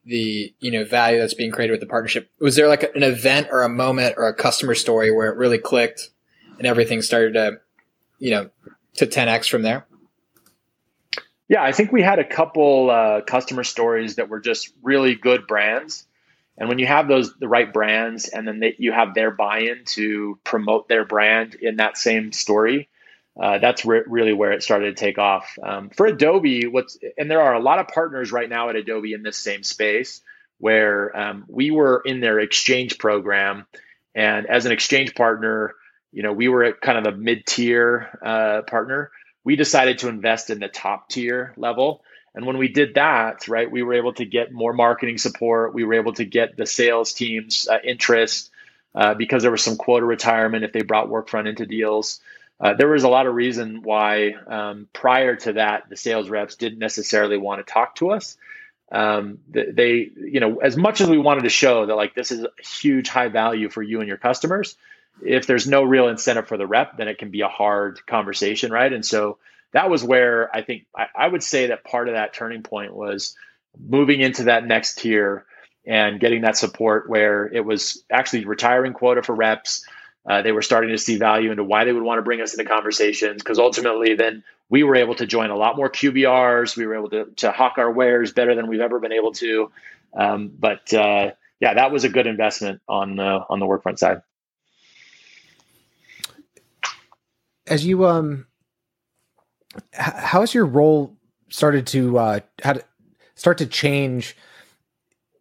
the 0.05 0.55
you 0.61 0.71
know 0.71 0.85
value 0.85 1.19
that's 1.19 1.35
being 1.35 1.51
created 1.51 1.73
with 1.73 1.81
the 1.81 1.87
partnership. 1.87 2.31
Was 2.39 2.57
there 2.57 2.69
like 2.69 2.83
an 2.95 3.03
event 3.03 3.49
or 3.51 3.63
a 3.63 3.69
moment 3.69 4.15
or 4.17 4.29
a 4.29 4.35
customer 4.35 4.75
story 4.75 5.11
where 5.11 5.31
it 5.31 5.37
really 5.37 5.59
clicked 5.59 6.11
and 6.59 6.67
everything 6.67 7.03
started 7.03 7.35
to 7.35 7.61
you 8.19 8.31
know 8.31 8.51
to 8.95 9.07
10x 9.07 9.49
from 9.49 9.63
there? 9.63 9.87
Yeah 11.49 11.63
i 11.63 11.73
think 11.73 11.93
we 11.93 12.03
had 12.03 12.19
a 12.19 12.25
couple 12.25 12.91
uh, 12.91 13.21
customer 13.23 13.65
stories 13.65 14.17
that 14.17 14.29
were 14.29 14.41
just 14.41 14.73
really 14.83 15.15
good 15.15 15.47
brands. 15.47 16.07
And 16.57 16.69
when 16.69 16.79
you 16.79 16.87
have 16.87 17.09
those 17.09 17.37
the 17.37 17.49
right 17.49 17.73
brands 17.73 18.29
and 18.29 18.47
then 18.47 18.61
they, 18.61 18.77
you 18.79 18.93
have 18.93 19.15
their 19.15 19.33
buy-in 19.33 19.85
to 19.87 20.39
promote 20.45 20.89
their 20.89 21.05
brand 21.05 21.55
in 21.57 21.77
that 21.77 21.99
same 21.99 22.31
story 22.31 22.89
uh, 23.41 23.59
that's 23.59 23.85
re- 23.85 24.05
really 24.07 24.33
where 24.33 24.53
it 24.53 24.63
started 24.63 24.97
to 24.97 25.05
take 25.05 25.19
off. 25.19 25.59
Um, 25.63 25.91
for 25.91 26.07
Adobe, 26.07 26.67
what's 26.67 26.99
and 27.19 27.31
there 27.31 27.43
are 27.43 27.55
a 27.55 27.61
lot 27.61 27.79
of 27.79 27.89
partners 27.89 28.33
right 28.33 28.49
now 28.49 28.69
at 28.69 28.77
Adobe 28.77 29.13
in 29.13 29.23
this 29.23 29.37
same 29.37 29.63
space 29.63 30.21
where 30.59 31.17
um, 31.17 31.45
we 31.49 31.71
were 31.71 32.01
in 32.05 32.21
their 32.21 32.39
exchange 32.39 32.99
program, 32.99 33.67
and 34.15 34.47
as 34.47 34.67
an 34.67 34.73
exchange 34.73 35.15
partner, 35.15 35.75
you 36.13 36.23
know, 36.23 36.33
we 36.33 36.49
were 36.49 36.73
kind 36.73 36.97
of 36.97 37.05
the 37.05 37.13
mid-tier 37.13 38.19
uh, 38.25 38.63
partner. 38.63 39.11
We 39.43 39.57
decided 39.57 39.99
to 39.99 40.09
invest 40.09 40.49
in 40.49 40.61
the 40.61 40.69
top 40.69 41.09
tier 41.09 41.53
level. 41.57 42.03
And 42.35 42.47
when 42.47 42.59
we 42.59 42.69
did 42.69 42.95
that, 42.95 43.47
right, 43.47 43.71
we 43.71 43.83
were 43.83 43.95
able 43.95 44.15
to 44.15 44.25
get 44.25 44.53
more 44.53 44.73
marketing 44.73 45.19
support. 45.19 45.75
We 45.75 45.85
were 45.85 45.95
able 45.95 46.15
to 46.15 46.25
get 46.25 46.57
the 46.57 46.67
sales 46.67 47.13
teams 47.13 47.69
uh, 47.69 47.79
interest 47.85 48.51
uh, 48.95 49.15
because 49.15 49.43
there 49.43 49.53
was 49.53 49.63
some 49.63 49.77
quota 49.77 50.07
retirement 50.07 50.65
if 50.65 50.73
they 50.73 50.83
brought 50.83 51.09
Workfront 51.09 51.49
into 51.49 51.67
deals. 51.67 52.21
Uh, 52.61 52.75
there 52.75 52.89
was 52.89 53.05
a 53.05 53.09
lot 53.09 53.27
of 53.27 53.35
reason 53.35 53.83
why 53.83 54.33
um, 54.47 54.89
prior 54.93 55.37
to 55.37 55.55
that 55.55 55.89
the 55.89 55.97
sales 55.97 56.29
reps 56.29 56.57
didn't 56.57 56.79
necessarily 56.79 57.37
want 57.37 57.65
to 57.65 57.73
talk 57.73 57.97
to 57.97 58.11
us. 58.11 58.37
Um, 58.93 59.39
they 59.49 60.11
you 60.17 60.41
know 60.41 60.59
as 60.59 60.77
much 60.77 61.01
as 61.01 61.09
we 61.09 61.19
wanted 61.19 61.43
to 61.45 61.49
show 61.49 61.87
that 61.87 61.97
like 61.97 62.15
this 62.15 62.31
is 62.31 62.45
a 62.45 62.51
huge 62.63 63.09
high 63.09 63.29
value 63.29 63.69
for 63.71 63.83
you 63.83 64.01
and 64.01 64.09
your 64.09 64.19
customers 64.19 64.77
if 65.23 65.47
there's 65.47 65.67
no 65.67 65.83
real 65.83 66.09
incentive 66.09 66.47
for 66.47 66.59
the 66.59 66.67
rep 66.67 66.99
then 66.99 67.09
it 67.09 67.19
can 67.19 67.31
be 67.31 67.41
a 67.41 67.49
hard 67.49 68.05
conversation 68.07 68.71
right? 68.71 68.93
And 68.93 69.05
so 69.05 69.39
that 69.75 69.91
was 69.91 70.03
where 70.03 70.55
i 70.57 70.63
think 70.63 70.87
I, 70.97 71.07
I 71.15 71.29
would 71.29 71.43
say 71.43 71.67
that 71.67 71.85
part 71.85 72.09
of 72.09 72.15
that 72.15 72.33
turning 72.33 72.63
point 72.63 72.95
was 72.95 73.37
moving 73.79 74.21
into 74.21 74.45
that 74.45 74.67
next 74.67 74.99
tier 74.99 75.45
and 75.87 76.19
getting 76.19 76.43
that 76.43 76.57
support 76.57 77.11
where 77.11 77.47
it 77.47 77.65
was 77.65 78.03
actually 78.11 78.47
retiring 78.47 78.95
quota 78.95 79.23
for 79.23 79.35
reps 79.35 79.85
uh, 80.27 80.43
they 80.43 80.53
were 80.53 80.63
starting 80.63 80.91
to 80.91 80.99
see 80.99 81.17
value 81.17 81.51
into 81.51 81.65
why 81.65 81.85
they 81.85 81.93
would 81.93 82.03
want 82.03 82.19
to 82.19 82.23
bring 82.23 82.41
us 82.41 82.55
into 82.55 82.69
conversations 82.69 83.43
because 83.43 83.59
ultimately 83.59 84.15
then 84.15 84.43
we 84.71 84.83
were 84.83 84.97
able 84.97 85.15
to 85.15 85.27
join 85.27 85.51
a 85.51 85.57
lot 85.57 85.77
more 85.77 85.91
QBRs. 85.91 86.77
We 86.77 86.87
were 86.87 86.97
able 86.97 87.11
to, 87.11 87.27
to 87.37 87.53
hawk 87.53 87.75
our 87.77 87.91
wares 87.91 88.33
better 88.33 88.55
than 88.55 88.67
we've 88.69 88.81
ever 88.81 88.99
been 88.99 89.13
able 89.13 89.33
to. 89.33 89.71
Um, 90.15 90.49
but 90.49 90.93
uh, 90.95 91.33
yeah, 91.61 91.75
that 91.75 91.93
was 91.93 92.05
a 92.05 92.09
good 92.09 92.27
investment 92.27 92.81
on 92.89 93.17
the 93.17 93.45
on 93.49 93.59
the 93.61 93.67
Workfront 93.67 93.99
side. 93.99 94.23
As 97.67 97.85
you 97.85 98.07
um, 98.07 98.47
how 99.93 100.41
has 100.41 100.55
your 100.55 100.67
role 100.67 101.17
started 101.51 101.87
to 101.89 102.19
uh, 102.19 102.41
to 102.63 102.85
start 103.35 103.59
to 103.59 103.67
change? 103.67 104.37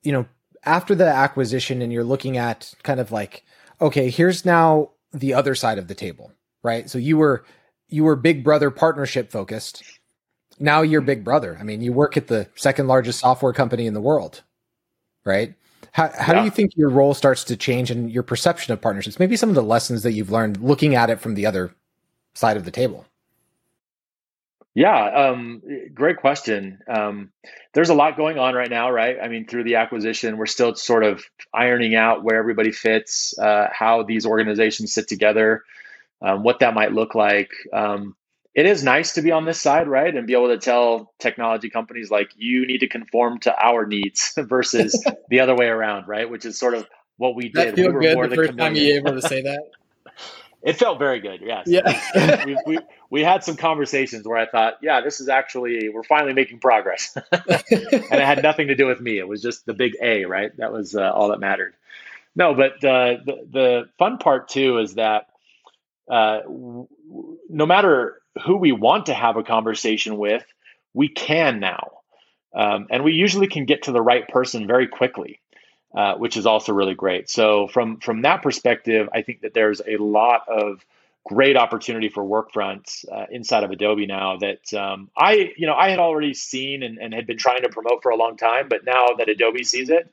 You 0.01 0.11
know, 0.11 0.25
after 0.65 0.95
the 0.95 1.07
acquisition, 1.07 1.81
and 1.81 1.93
you're 1.93 2.03
looking 2.03 2.37
at 2.37 2.73
kind 2.83 2.99
of 2.99 3.11
like 3.11 3.45
okay, 3.81 4.09
here's 4.09 4.45
now 4.45 4.91
the 5.13 5.33
other 5.33 5.55
side 5.55 5.77
of 5.77 5.87
the 5.87 5.95
table, 5.95 6.31
right? 6.63 6.89
So 6.89 6.97
you 6.97 7.17
were 7.17 7.45
you 7.89 8.03
were 8.03 8.15
big 8.15 8.43
brother 8.43 8.71
partnership 8.71 9.31
focused. 9.31 9.83
Now 10.59 10.81
you're 10.81 11.01
big 11.01 11.23
brother. 11.23 11.57
I 11.59 11.63
mean, 11.63 11.81
you 11.81 11.93
work 11.93 12.17
at 12.17 12.27
the 12.27 12.47
second 12.55 12.87
largest 12.87 13.19
software 13.19 13.53
company 13.53 13.85
in 13.85 13.93
the 13.93 14.01
world, 14.01 14.43
right? 15.25 15.55
How, 15.91 16.09
how 16.17 16.33
yeah. 16.33 16.39
do 16.39 16.45
you 16.45 16.51
think 16.51 16.71
your 16.75 16.89
role 16.89 17.13
starts 17.13 17.43
to 17.45 17.55
change 17.55 17.91
and 17.91 18.11
your 18.11 18.23
perception 18.23 18.73
of 18.73 18.81
partnerships? 18.81 19.19
Maybe 19.19 19.35
some 19.35 19.49
of 19.49 19.55
the 19.55 19.63
lessons 19.63 20.01
that 20.03 20.13
you've 20.13 20.31
learned 20.31 20.57
looking 20.57 20.95
at 20.95 21.11
it 21.11 21.19
from 21.19 21.35
the 21.35 21.45
other 21.45 21.75
side 22.33 22.57
of 22.57 22.65
the 22.65 22.71
table. 22.71 23.05
Yeah, 24.75 25.29
um, 25.29 25.61
great 25.93 26.17
question. 26.17 26.79
Um, 26.87 27.31
there's 27.73 27.89
a 27.89 27.93
lot 27.93 28.17
going 28.17 28.39
on 28.39 28.55
right 28.55 28.69
now, 28.69 28.89
right? 28.89 29.17
I 29.21 29.27
mean, 29.27 29.45
through 29.45 29.65
the 29.65 29.75
acquisition, 29.75 30.37
we're 30.37 30.47
still 30.47 30.73
sort 30.73 31.03
of 31.03 31.23
ironing 31.53 31.93
out 31.93 32.23
where 32.23 32.39
everybody 32.39 32.71
fits, 32.71 33.37
uh, 33.37 33.67
how 33.71 34.01
these 34.01 34.25
organizations 34.25 34.93
sit 34.93 35.07
together, 35.07 35.63
um, 36.23 36.41
what 36.41 36.59
that 36.59 36.73
might 36.73 36.91
look 36.91 37.13
like. 37.13 37.51
Um, 37.71 38.15
it 38.55 38.65
is 38.65 38.83
nice 38.83 39.13
to 39.13 39.21
be 39.21 39.31
on 39.31 39.45
this 39.45 39.61
side, 39.61 39.87
right, 39.87 40.15
and 40.15 40.25
be 40.25 40.33
able 40.33 40.49
to 40.49 40.57
tell 40.57 41.13
technology 41.19 41.69
companies 41.69 42.09
like 42.09 42.31
you 42.35 42.65
need 42.65 42.79
to 42.79 42.87
conform 42.87 43.39
to 43.41 43.55
our 43.55 43.85
needs 43.85 44.33
versus 44.37 45.03
the 45.29 45.39
other 45.39 45.55
way 45.55 45.67
around, 45.67 46.07
right? 46.07 46.29
Which 46.29 46.45
is 46.45 46.57
sort 46.57 46.73
of 46.73 46.87
what 47.17 47.35
we 47.35 47.49
did. 47.49 47.69
That 47.69 47.75
feel 47.75 47.91
we 47.91 48.05
good 48.05 48.31
the 48.31 48.35
first 48.35 48.57
time 48.57 48.75
you 48.75 48.95
able 48.95 49.13
to 49.13 49.21
say 49.21 49.43
that. 49.43 49.61
It 50.63 50.77
felt 50.77 50.97
very 50.97 51.19
good. 51.19 51.41
Yes. 51.43 51.67
Yeah. 51.67 52.45
we, 52.45 52.57
we, 52.65 52.79
we 53.09 53.23
had 53.23 53.43
some 53.43 53.57
conversations 53.57 54.25
where 54.25 54.37
I 54.37 54.45
thought, 54.45 54.75
yeah, 54.81 55.01
this 55.01 55.19
is 55.19 55.27
actually 55.27 55.89
we're 55.89 56.03
finally 56.03 56.33
making 56.33 56.59
progress, 56.59 57.17
and 57.31 57.41
it 57.51 58.11
had 58.11 58.41
nothing 58.41 58.67
to 58.69 58.75
do 58.75 58.87
with 58.87 59.01
me. 59.01 59.17
It 59.19 59.27
was 59.27 59.41
just 59.41 59.65
the 59.65 59.73
big 59.73 59.97
A, 60.01 60.23
right? 60.25 60.55
That 60.57 60.71
was 60.71 60.95
uh, 60.95 61.11
all 61.11 61.29
that 61.29 61.39
mattered. 61.39 61.73
No, 62.35 62.55
but 62.55 62.75
uh, 62.83 63.17
the 63.25 63.47
the 63.51 63.89
fun 63.99 64.17
part 64.17 64.47
too 64.49 64.79
is 64.79 64.95
that 64.95 65.27
uh, 66.09 66.41
w- 66.43 66.87
no 67.49 67.65
matter 67.65 68.21
who 68.45 68.57
we 68.57 68.71
want 68.71 69.07
to 69.07 69.13
have 69.13 69.37
a 69.37 69.43
conversation 69.43 70.17
with, 70.17 70.43
we 70.93 71.09
can 71.09 71.59
now, 71.59 71.91
um, 72.55 72.87
and 72.89 73.03
we 73.03 73.13
usually 73.13 73.47
can 73.47 73.65
get 73.65 73.83
to 73.83 73.91
the 73.91 74.01
right 74.01 74.27
person 74.27 74.65
very 74.65 74.87
quickly. 74.87 75.39
Uh, 75.95 76.15
which 76.15 76.37
is 76.37 76.47
also 76.47 76.73
really 76.73 76.95
great. 76.95 77.29
So 77.29 77.67
from 77.67 77.97
from 77.99 78.23
that 78.23 78.41
perspective, 78.41 79.09
I 79.13 79.21
think 79.21 79.41
that 79.41 79.53
there's 79.53 79.79
a 79.79 79.97
lot 79.97 80.41
of 80.49 80.83
great 81.23 81.55
opportunity 81.55 82.09
for 82.09 82.23
Workfront 82.23 83.05
uh, 83.11 83.27
inside 83.29 83.63
of 83.63 83.69
Adobe 83.69 84.07
now 84.07 84.37
that 84.37 84.73
um, 84.73 85.11
I 85.15 85.53
you 85.55 85.67
know 85.67 85.75
I 85.75 85.89
had 85.89 85.99
already 85.99 86.33
seen 86.33 86.81
and, 86.81 86.97
and 86.97 87.13
had 87.13 87.27
been 87.27 87.37
trying 87.37 87.61
to 87.61 87.69
promote 87.69 88.01
for 88.01 88.09
a 88.09 88.15
long 88.15 88.37
time, 88.37 88.69
but 88.69 88.83
now 88.83 89.09
that 89.19 89.29
Adobe 89.29 89.63
sees 89.63 89.91
it, 89.91 90.11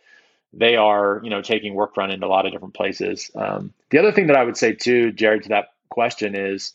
they 0.53 0.77
are 0.77 1.23
you 1.25 1.31
know 1.31 1.40
taking 1.40 1.75
Workfront 1.75 2.12
into 2.12 2.27
a 2.27 2.29
lot 2.29 2.45
of 2.45 2.53
different 2.53 2.75
places. 2.75 3.31
Um, 3.35 3.73
the 3.88 3.97
other 4.01 4.12
thing 4.12 4.27
that 4.27 4.37
I 4.37 4.45
would 4.45 4.59
say 4.59 4.75
too, 4.75 5.12
Jared, 5.12 5.45
to 5.45 5.49
that 5.49 5.73
question 5.88 6.35
is. 6.35 6.75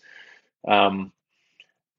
Um, 0.68 1.12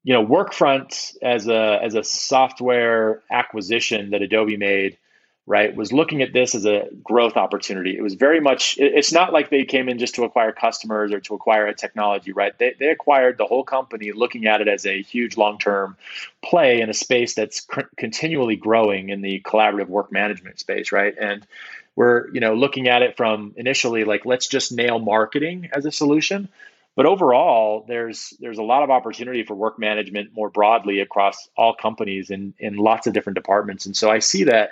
you 0.03 0.13
know, 0.13 0.25
Workfront 0.25 1.17
as 1.21 1.47
a 1.47 1.79
as 1.83 1.95
a 1.95 2.03
software 2.03 3.23
acquisition 3.29 4.11
that 4.11 4.21
Adobe 4.21 4.55
made 4.55 4.97
right, 5.47 5.73
was 5.77 5.93
looking 5.93 6.21
at 6.21 6.33
this 6.33 6.53
as 6.55 6.65
a 6.65 6.89
growth 7.01 7.37
opportunity. 7.37 7.95
It 7.95 8.01
was 8.01 8.15
very 8.15 8.41
much, 8.41 8.75
it's 8.77 9.13
not 9.13 9.31
like 9.31 9.49
they 9.49 9.63
came 9.63 9.87
in 9.87 9.97
just 9.97 10.15
to 10.15 10.25
acquire 10.25 10.51
customers 10.51 11.13
or 11.13 11.21
to 11.21 11.35
acquire 11.35 11.67
a 11.67 11.73
technology, 11.73 12.33
right? 12.33 12.51
They, 12.59 12.75
they 12.77 12.89
acquired 12.89 13.37
the 13.37 13.45
whole 13.45 13.63
company 13.63 14.11
looking 14.11 14.45
at 14.45 14.59
it 14.59 14.67
as 14.67 14.85
a 14.85 15.01
huge 15.01 15.37
long 15.37 15.57
term 15.57 15.95
play 16.43 16.81
in 16.81 16.89
a 16.89 16.93
space 16.93 17.33
that's 17.33 17.65
continually 17.95 18.57
growing 18.57 19.07
in 19.07 19.21
the 19.21 19.39
collaborative 19.39 19.87
work 19.87 20.11
management 20.11 20.59
space, 20.59 20.91
right? 20.91 21.15
And 21.17 21.47
we're, 21.95 22.29
you 22.33 22.41
know, 22.41 22.53
looking 22.53 22.89
at 22.89 23.01
it 23.01 23.15
from 23.15 23.53
initially 23.55 24.03
like, 24.03 24.25
let's 24.25 24.47
just 24.47 24.73
nail 24.73 24.99
marketing 24.99 25.69
as 25.71 25.85
a 25.85 25.91
solution. 25.93 26.49
but 26.97 27.05
overall, 27.05 27.85
there's 27.87 28.33
there's 28.39 28.57
a 28.57 28.63
lot 28.63 28.81
of 28.81 28.89
opportunity 28.89 29.43
for 29.43 29.53
work 29.53 29.77
management 29.77 30.31
more 30.33 30.49
broadly 30.49 30.99
across 30.99 31.47
all 31.55 31.75
companies 31.75 32.31
in 32.31 32.55
in 32.57 32.75
lots 32.75 33.05
of 33.05 33.13
different 33.13 33.35
departments. 33.35 33.85
And 33.85 33.95
so 33.95 34.09
I 34.09 34.17
see 34.17 34.45
that 34.45 34.71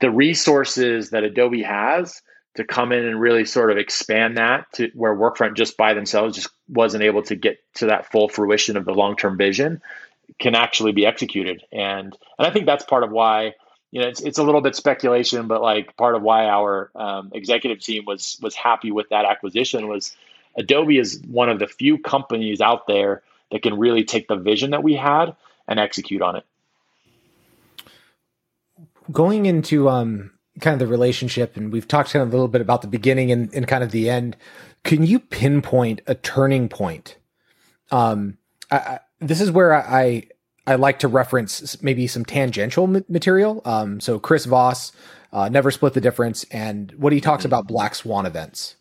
the 0.00 0.10
resources 0.10 1.10
that 1.10 1.24
Adobe 1.24 1.62
has 1.62 2.22
to 2.54 2.64
come 2.64 2.92
in 2.92 3.04
and 3.04 3.20
really 3.20 3.44
sort 3.44 3.70
of 3.70 3.78
expand 3.78 4.36
that 4.36 4.66
to 4.74 4.90
where 4.94 5.14
Workfront 5.14 5.56
just 5.56 5.76
by 5.76 5.94
themselves 5.94 6.36
just 6.36 6.50
wasn't 6.68 7.02
able 7.02 7.22
to 7.24 7.34
get 7.34 7.58
to 7.74 7.86
that 7.86 8.10
full 8.10 8.28
fruition 8.28 8.76
of 8.76 8.84
the 8.84 8.92
long 8.92 9.16
term 9.16 9.36
vision 9.36 9.80
can 10.38 10.54
actually 10.54 10.92
be 10.92 11.06
executed. 11.06 11.62
And 11.72 12.16
and 12.38 12.46
I 12.46 12.50
think 12.50 12.66
that's 12.66 12.84
part 12.84 13.04
of 13.04 13.10
why 13.10 13.54
you 13.90 14.00
know 14.00 14.08
it's 14.08 14.20
it's 14.20 14.38
a 14.38 14.42
little 14.42 14.60
bit 14.60 14.76
speculation, 14.76 15.46
but 15.48 15.62
like 15.62 15.96
part 15.96 16.14
of 16.14 16.22
why 16.22 16.46
our 16.46 16.90
um, 16.94 17.30
executive 17.34 17.80
team 17.80 18.04
was 18.06 18.38
was 18.42 18.54
happy 18.54 18.90
with 18.90 19.08
that 19.10 19.24
acquisition 19.24 19.88
was 19.88 20.14
Adobe 20.56 20.98
is 20.98 21.22
one 21.26 21.48
of 21.48 21.58
the 21.58 21.66
few 21.66 21.98
companies 21.98 22.60
out 22.60 22.86
there 22.86 23.22
that 23.50 23.62
can 23.62 23.78
really 23.78 24.04
take 24.04 24.28
the 24.28 24.36
vision 24.36 24.70
that 24.70 24.82
we 24.82 24.94
had 24.94 25.34
and 25.68 25.78
execute 25.78 26.20
on 26.20 26.36
it. 26.36 26.44
Going 29.10 29.46
into 29.46 29.88
um, 29.88 30.30
kind 30.60 30.74
of 30.74 30.78
the 30.78 30.86
relationship, 30.86 31.56
and 31.56 31.72
we've 31.72 31.88
talked 31.88 32.12
kind 32.12 32.22
of 32.22 32.28
a 32.28 32.32
little 32.32 32.48
bit 32.48 32.60
about 32.60 32.82
the 32.82 32.88
beginning 32.88 33.32
and, 33.32 33.52
and 33.54 33.66
kind 33.66 33.82
of 33.82 33.90
the 33.90 34.08
end. 34.08 34.36
Can 34.84 35.04
you 35.04 35.18
pinpoint 35.18 36.00
a 36.06 36.14
turning 36.14 36.68
point? 36.68 37.16
Um, 37.90 38.38
I, 38.70 38.76
I, 38.76 39.00
this 39.20 39.40
is 39.40 39.50
where 39.50 39.74
I, 39.74 40.24
I 40.66 40.76
like 40.76 40.98
to 41.00 41.08
reference 41.08 41.82
maybe 41.82 42.06
some 42.06 42.24
tangential 42.24 42.86
material. 42.86 43.62
Um, 43.64 44.00
so 44.00 44.18
Chris 44.18 44.44
Voss, 44.44 44.92
uh, 45.32 45.48
never 45.48 45.70
split 45.70 45.94
the 45.94 46.00
difference, 46.00 46.44
and 46.50 46.92
what 46.92 47.12
he 47.12 47.20
talks 47.20 47.44
about 47.44 47.66
black 47.66 47.94
swan 47.94 48.26
events 48.26 48.76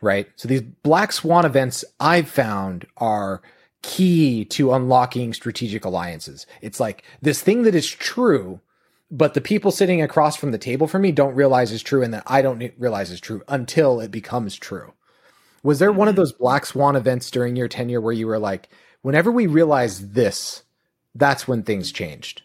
right? 0.00 0.28
So 0.36 0.48
these 0.48 0.62
black 0.62 1.12
swan 1.12 1.44
events 1.44 1.84
I've 2.00 2.28
found 2.28 2.86
are 2.96 3.42
key 3.82 4.44
to 4.46 4.72
unlocking 4.72 5.32
strategic 5.32 5.84
alliances. 5.84 6.46
It's 6.60 6.80
like 6.80 7.04
this 7.22 7.42
thing 7.42 7.62
that 7.62 7.74
is 7.74 7.88
true, 7.88 8.60
but 9.10 9.34
the 9.34 9.40
people 9.40 9.70
sitting 9.70 10.02
across 10.02 10.36
from 10.36 10.50
the 10.50 10.58
table 10.58 10.86
from 10.86 11.02
me 11.02 11.12
don't 11.12 11.34
realize 11.34 11.72
is 11.72 11.82
true 11.82 12.02
and 12.02 12.12
that 12.14 12.24
I 12.26 12.42
don't 12.42 12.72
realize 12.78 13.10
is 13.10 13.20
true 13.20 13.42
until 13.48 14.00
it 14.00 14.10
becomes 14.10 14.56
true. 14.56 14.92
Was 15.62 15.78
there 15.78 15.92
one 15.92 16.08
of 16.08 16.16
those 16.16 16.32
black 16.32 16.66
swan 16.66 16.96
events 16.96 17.30
during 17.30 17.56
your 17.56 17.68
tenure 17.68 18.00
where 18.00 18.12
you 18.12 18.26
were 18.26 18.38
like, 18.38 18.68
whenever 19.02 19.30
we 19.30 19.46
realize 19.46 20.10
this, 20.10 20.62
that's 21.14 21.48
when 21.48 21.62
things 21.62 21.92
changed? 21.92 22.42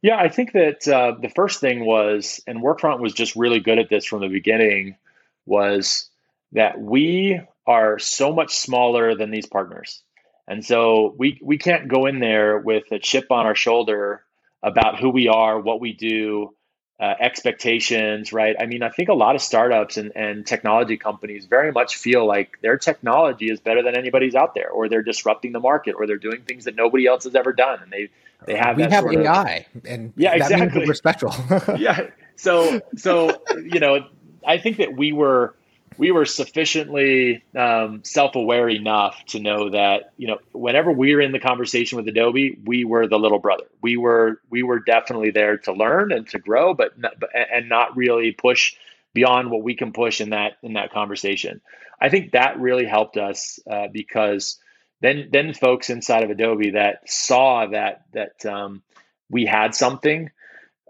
Yeah, 0.00 0.16
I 0.16 0.28
think 0.28 0.52
that 0.52 0.86
uh, 0.86 1.16
the 1.20 1.28
first 1.28 1.60
thing 1.60 1.84
was, 1.84 2.40
and 2.46 2.62
Workfront 2.62 3.00
was 3.00 3.12
just 3.12 3.34
really 3.34 3.58
good 3.58 3.78
at 3.78 3.88
this 3.88 4.04
from 4.04 4.20
the 4.20 4.28
beginning, 4.28 4.96
was 5.44 6.08
that 6.52 6.80
we 6.80 7.40
are 7.66 7.98
so 7.98 8.32
much 8.32 8.56
smaller 8.56 9.16
than 9.16 9.30
these 9.30 9.46
partners. 9.46 10.02
And 10.48 10.64
so 10.64 11.14
we, 11.16 11.38
we 11.42 11.58
can't 11.58 11.88
go 11.88 12.06
in 12.06 12.20
there 12.20 12.58
with 12.58 12.90
a 12.90 12.98
chip 12.98 13.30
on 13.30 13.44
our 13.44 13.54
shoulder 13.54 14.24
about 14.62 14.98
who 14.98 15.10
we 15.10 15.28
are, 15.28 15.60
what 15.60 15.78
we 15.80 15.92
do, 15.92 16.54
uh, 17.00 17.14
expectations, 17.20 18.32
right? 18.32 18.56
I 18.58 18.66
mean, 18.66 18.82
I 18.82 18.88
think 18.88 19.08
a 19.08 19.14
lot 19.14 19.36
of 19.36 19.42
startups 19.42 19.98
and, 19.98 20.10
and 20.16 20.44
technology 20.44 20.96
companies 20.96 21.44
very 21.46 21.70
much 21.70 21.96
feel 21.96 22.26
like 22.26 22.58
their 22.60 22.76
technology 22.76 23.50
is 23.50 23.60
better 23.60 23.82
than 23.82 23.96
anybody's 23.96 24.34
out 24.34 24.54
there, 24.54 24.70
or 24.70 24.88
they're 24.88 25.02
disrupting 25.02 25.52
the 25.52 25.60
market, 25.60 25.94
or 25.96 26.06
they're 26.06 26.16
doing 26.16 26.42
things 26.42 26.64
that 26.64 26.74
nobody 26.74 27.06
else 27.06 27.24
has 27.24 27.36
ever 27.36 27.52
done, 27.52 27.80
and 27.82 27.92
they 27.92 28.08
they 28.46 28.56
have 28.56 28.76
we 28.76 28.82
have 28.82 29.06
AI, 29.06 29.66
of, 29.76 29.84
and 29.84 30.12
yeah, 30.16 30.34
exactly. 30.34 30.86
we're 30.86 30.94
special. 30.94 31.32
yeah, 31.78 32.08
so 32.34 32.80
so 32.96 33.42
you 33.62 33.78
know 33.78 34.00
I 34.44 34.58
think 34.58 34.78
that 34.78 34.96
we 34.96 35.12
were 35.12 35.54
we 35.98 36.12
were 36.12 36.24
sufficiently 36.24 37.42
um, 37.56 38.02
self-aware 38.04 38.68
enough 38.68 39.22
to 39.26 39.40
know 39.40 39.70
that 39.70 40.12
you 40.16 40.28
know 40.28 40.38
whenever 40.52 40.92
we 40.92 41.14
were 41.14 41.20
in 41.20 41.32
the 41.32 41.40
conversation 41.40 41.96
with 41.96 42.08
Adobe, 42.08 42.58
we 42.64 42.84
were 42.84 43.06
the 43.06 43.18
little 43.18 43.40
brother. 43.40 43.64
We 43.82 43.96
were 43.96 44.40
we 44.48 44.62
were 44.62 44.78
definitely 44.78 45.32
there 45.32 45.58
to 45.58 45.72
learn 45.72 46.12
and 46.12 46.26
to 46.28 46.38
grow, 46.38 46.72
but, 46.72 46.98
not, 46.98 47.18
but 47.18 47.30
and 47.34 47.68
not 47.68 47.96
really 47.96 48.32
push 48.32 48.74
beyond 49.12 49.50
what 49.50 49.62
we 49.62 49.74
can 49.74 49.92
push 49.92 50.20
in 50.20 50.30
that 50.30 50.52
in 50.62 50.74
that 50.74 50.92
conversation. 50.92 51.60
I 52.00 52.08
think 52.08 52.32
that 52.32 52.60
really 52.60 52.86
helped 52.86 53.16
us 53.16 53.58
uh, 53.70 53.88
because 53.92 54.58
then 55.00 55.28
then 55.32 55.52
folks 55.52 55.90
inside 55.90 56.22
of 56.22 56.30
Adobe 56.30 56.70
that 56.70 57.10
saw 57.10 57.66
that 57.66 58.04
that 58.12 58.46
um, 58.46 58.82
we 59.28 59.44
had 59.44 59.74
something 59.74 60.30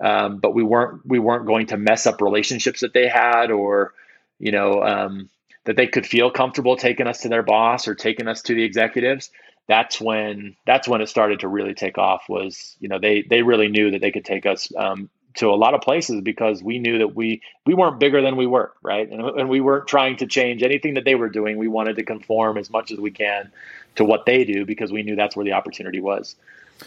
um, 0.01 0.39
but 0.39 0.55
we 0.55 0.63
weren't 0.63 1.01
we 1.05 1.19
weren't 1.19 1.47
going 1.47 1.67
to 1.67 1.77
mess 1.77 2.07
up 2.07 2.21
relationships 2.21 2.81
that 2.81 2.93
they 2.93 3.09
had 3.09 3.51
or 3.51 3.95
you 4.39 4.53
know 4.53 4.83
um, 4.83 5.29
that 5.65 5.77
they 5.77 5.87
could 5.87 6.07
feel 6.07 6.31
comfortable 6.31 6.77
taking 6.77 7.07
us 7.07 7.23
to 7.23 7.29
their 7.29 7.43
boss 7.43 7.89
or 7.89 7.95
taking 7.95 8.29
us 8.29 8.43
to 8.43 8.55
the 8.55 8.63
executives 8.63 9.31
that's 9.69 10.01
when 10.01 10.57
that's 10.67 10.89
when 10.89 11.01
it 11.01 11.09
started 11.09 11.41
to 11.41 11.49
really 11.49 11.75
take 11.75 11.99
off 11.99 12.23
was 12.29 12.77
you 12.81 12.89
know 12.89 12.99
they 12.99 13.23
they 13.23 13.43
really 13.43 13.69
knew 13.69 13.91
that 13.91 14.01
they 14.01 14.11
could 14.11 14.25
take 14.25 14.47
us 14.47 14.73
um, 14.77 15.11
to 15.35 15.49
a 15.49 15.55
lot 15.55 15.75
of 15.75 15.83
places 15.83 16.21
because 16.23 16.63
we 16.63 16.79
knew 16.79 16.99
that 16.99 17.15
we 17.15 17.43
we 17.67 17.75
weren't 17.75 18.01
bigger 18.01 18.23
than 18.23 18.37
we 18.37 18.47
were 18.47 18.73
right? 18.83 19.09
And, 19.09 19.21
and 19.21 19.49
we 19.49 19.61
weren't 19.61 19.87
trying 19.87 20.17
to 20.17 20.27
change 20.27 20.63
anything 20.63 20.95
that 20.95 21.05
they 21.05 21.15
were 21.15 21.29
doing. 21.29 21.59
We 21.59 21.69
wanted 21.69 21.97
to 21.97 22.03
conform 22.03 22.57
as 22.57 22.71
much 22.71 22.91
as 22.91 22.99
we 22.99 23.11
can 23.11 23.53
to 23.97 24.05
what 24.05 24.25
they 24.25 24.45
do 24.45 24.65
because 24.65 24.91
we 24.91 25.03
knew 25.03 25.17
that's 25.17 25.37
where 25.37 25.45
the 25.45 25.53
opportunity 25.53 26.01
was. 26.01 26.35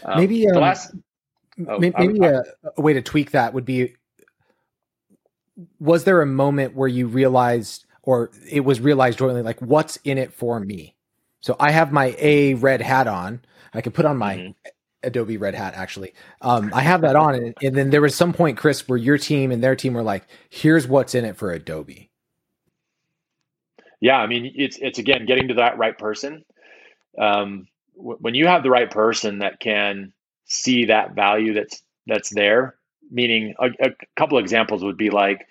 Um, 0.03 0.17
maybe 0.17 0.47
um, 0.47 0.53
the 0.53 0.59
last 0.59 0.91
Oh, 1.67 1.79
maybe 1.79 2.19
a, 2.19 2.43
a 2.77 2.81
way 2.81 2.93
to 2.93 3.01
tweak 3.01 3.31
that 3.31 3.53
would 3.53 3.65
be 3.65 3.95
was 5.79 6.03
there 6.03 6.21
a 6.21 6.25
moment 6.25 6.75
where 6.75 6.87
you 6.87 7.07
realized 7.07 7.85
or 8.03 8.31
it 8.49 8.61
was 8.61 8.79
realized 8.79 9.19
jointly 9.19 9.41
like 9.41 9.59
what's 9.61 9.97
in 9.97 10.17
it 10.17 10.33
for 10.33 10.59
me 10.59 10.95
so 11.39 11.55
i 11.59 11.71
have 11.71 11.91
my 11.91 12.15
a 12.19 12.53
red 12.55 12.81
hat 12.81 13.07
on 13.07 13.41
i 13.73 13.81
could 13.81 13.93
put 13.93 14.05
on 14.05 14.17
my 14.17 14.35
mm-hmm. 14.35 14.51
adobe 15.03 15.37
red 15.37 15.55
hat 15.55 15.73
actually 15.75 16.13
um, 16.41 16.71
i 16.73 16.81
have 16.81 17.01
that 17.01 17.15
on 17.15 17.35
and, 17.35 17.55
and, 17.61 17.75
then 17.75 17.89
there 17.89 18.01
was 18.01 18.15
some 18.15 18.33
point 18.33 18.57
chris 18.57 18.87
where 18.87 18.97
your 18.97 19.17
team 19.17 19.51
and 19.51 19.63
their 19.63 19.75
team 19.75 19.93
were 19.93 20.03
like 20.03 20.27
here's 20.49 20.87
what's 20.87 21.15
in 21.15 21.25
it 21.25 21.37
for 21.37 21.51
adobe 21.51 22.09
yeah 23.99 24.17
i 24.17 24.27
mean 24.27 24.51
it's 24.55 24.77
it's 24.77 24.99
again 24.99 25.25
getting 25.25 25.47
to 25.47 25.55
that 25.55 25.77
right 25.77 25.97
person 25.97 26.43
um, 27.19 27.67
w- 27.97 28.17
when 28.21 28.35
you 28.35 28.47
have 28.47 28.63
the 28.63 28.69
right 28.69 28.89
person 28.89 29.39
that 29.39 29.59
can 29.59 30.13
see 30.45 30.85
that 30.85 31.13
value 31.13 31.53
that's 31.53 31.83
that's 32.07 32.29
there. 32.29 32.75
Meaning, 33.11 33.55
a, 33.59 33.67
a 33.79 33.89
couple 34.15 34.37
examples 34.37 34.83
would 34.83 34.97
be 34.97 35.09
like 35.09 35.47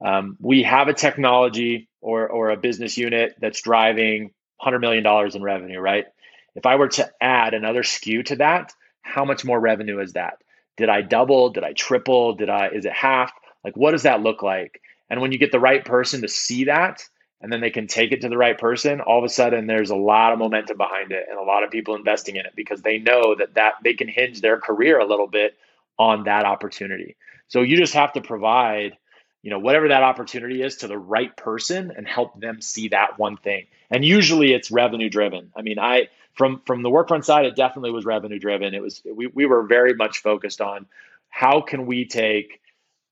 um, 0.00 0.36
we 0.40 0.62
have 0.62 0.88
a 0.88 0.94
technology 0.94 1.88
or 2.00 2.28
or 2.28 2.50
a 2.50 2.56
business 2.56 2.96
unit 2.96 3.34
that's 3.40 3.60
driving 3.62 4.30
hundred 4.56 4.80
million 4.80 5.02
dollars 5.02 5.34
in 5.34 5.42
revenue, 5.42 5.80
right? 5.80 6.06
If 6.54 6.66
I 6.66 6.76
were 6.76 6.88
to 6.88 7.10
add 7.20 7.54
another 7.54 7.82
SKU 7.82 8.24
to 8.26 8.36
that, 8.36 8.72
how 9.02 9.24
much 9.24 9.44
more 9.44 9.58
revenue 9.60 10.00
is 10.00 10.14
that? 10.14 10.38
Did 10.76 10.88
I 10.88 11.02
double? 11.02 11.50
Did 11.50 11.64
I 11.64 11.72
triple? 11.72 12.34
Did 12.34 12.48
I? 12.48 12.68
Is 12.68 12.84
it 12.84 12.92
half? 12.92 13.32
Like, 13.64 13.76
what 13.76 13.92
does 13.92 14.04
that 14.04 14.22
look 14.22 14.42
like? 14.42 14.80
And 15.10 15.20
when 15.20 15.32
you 15.32 15.38
get 15.38 15.52
the 15.52 15.60
right 15.60 15.84
person 15.84 16.22
to 16.22 16.28
see 16.28 16.64
that, 16.64 17.02
and 17.40 17.52
then 17.52 17.60
they 17.60 17.70
can 17.70 17.86
take 17.86 18.12
it 18.12 18.20
to 18.20 18.28
the 18.28 18.36
right 18.36 18.58
person 18.58 19.00
all 19.00 19.18
of 19.18 19.24
a 19.24 19.28
sudden 19.28 19.66
there's 19.66 19.90
a 19.90 19.96
lot 19.96 20.32
of 20.32 20.38
momentum 20.38 20.76
behind 20.76 21.12
it 21.12 21.26
and 21.28 21.38
a 21.38 21.42
lot 21.42 21.64
of 21.64 21.70
people 21.70 21.94
investing 21.94 22.36
in 22.36 22.46
it 22.46 22.52
because 22.54 22.82
they 22.82 22.98
know 22.98 23.34
that 23.34 23.54
that 23.54 23.74
they 23.82 23.94
can 23.94 24.08
hinge 24.08 24.40
their 24.40 24.58
career 24.58 24.98
a 24.98 25.06
little 25.06 25.26
bit 25.26 25.56
on 26.00 26.24
that 26.24 26.46
opportunity. 26.46 27.14
So 27.48 27.60
you 27.60 27.76
just 27.76 27.92
have 27.92 28.14
to 28.14 28.22
provide 28.22 28.96
you 29.42 29.50
know 29.50 29.58
whatever 29.58 29.88
that 29.88 30.02
opportunity 30.02 30.62
is 30.62 30.76
to 30.76 30.88
the 30.88 30.98
right 30.98 31.34
person 31.36 31.92
and 31.94 32.08
help 32.08 32.40
them 32.40 32.62
see 32.62 32.88
that 32.88 33.18
one 33.18 33.36
thing. 33.36 33.66
And 33.90 34.04
usually 34.04 34.52
it's 34.52 34.70
revenue 34.70 35.10
driven. 35.10 35.52
I 35.54 35.62
mean 35.62 35.78
i 35.78 36.08
from 36.32 36.62
from 36.64 36.82
the 36.82 36.88
workfront 36.88 37.24
side 37.24 37.44
it 37.44 37.54
definitely 37.54 37.90
was 37.90 38.06
revenue 38.06 38.38
driven. 38.38 38.74
It 38.74 38.82
was 38.82 39.02
we, 39.04 39.26
we 39.26 39.44
were 39.44 39.62
very 39.62 39.94
much 39.94 40.22
focused 40.22 40.62
on 40.62 40.86
how 41.28 41.60
can 41.60 41.84
we 41.84 42.06
take 42.06 42.62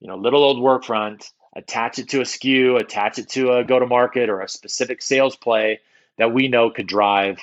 you 0.00 0.08
know 0.08 0.16
little 0.16 0.42
old 0.42 0.58
workfront 0.58 1.30
attach 1.54 1.98
it 1.98 2.08
to 2.10 2.20
a 2.20 2.24
SKU, 2.24 2.80
attach 2.80 3.18
it 3.18 3.28
to 3.30 3.52
a 3.52 3.64
go 3.64 3.78
to 3.78 3.86
market 3.86 4.30
or 4.30 4.40
a 4.40 4.48
specific 4.48 5.02
sales 5.02 5.36
play 5.36 5.80
that 6.16 6.32
we 6.32 6.48
know 6.48 6.70
could 6.70 6.86
drive 6.86 7.38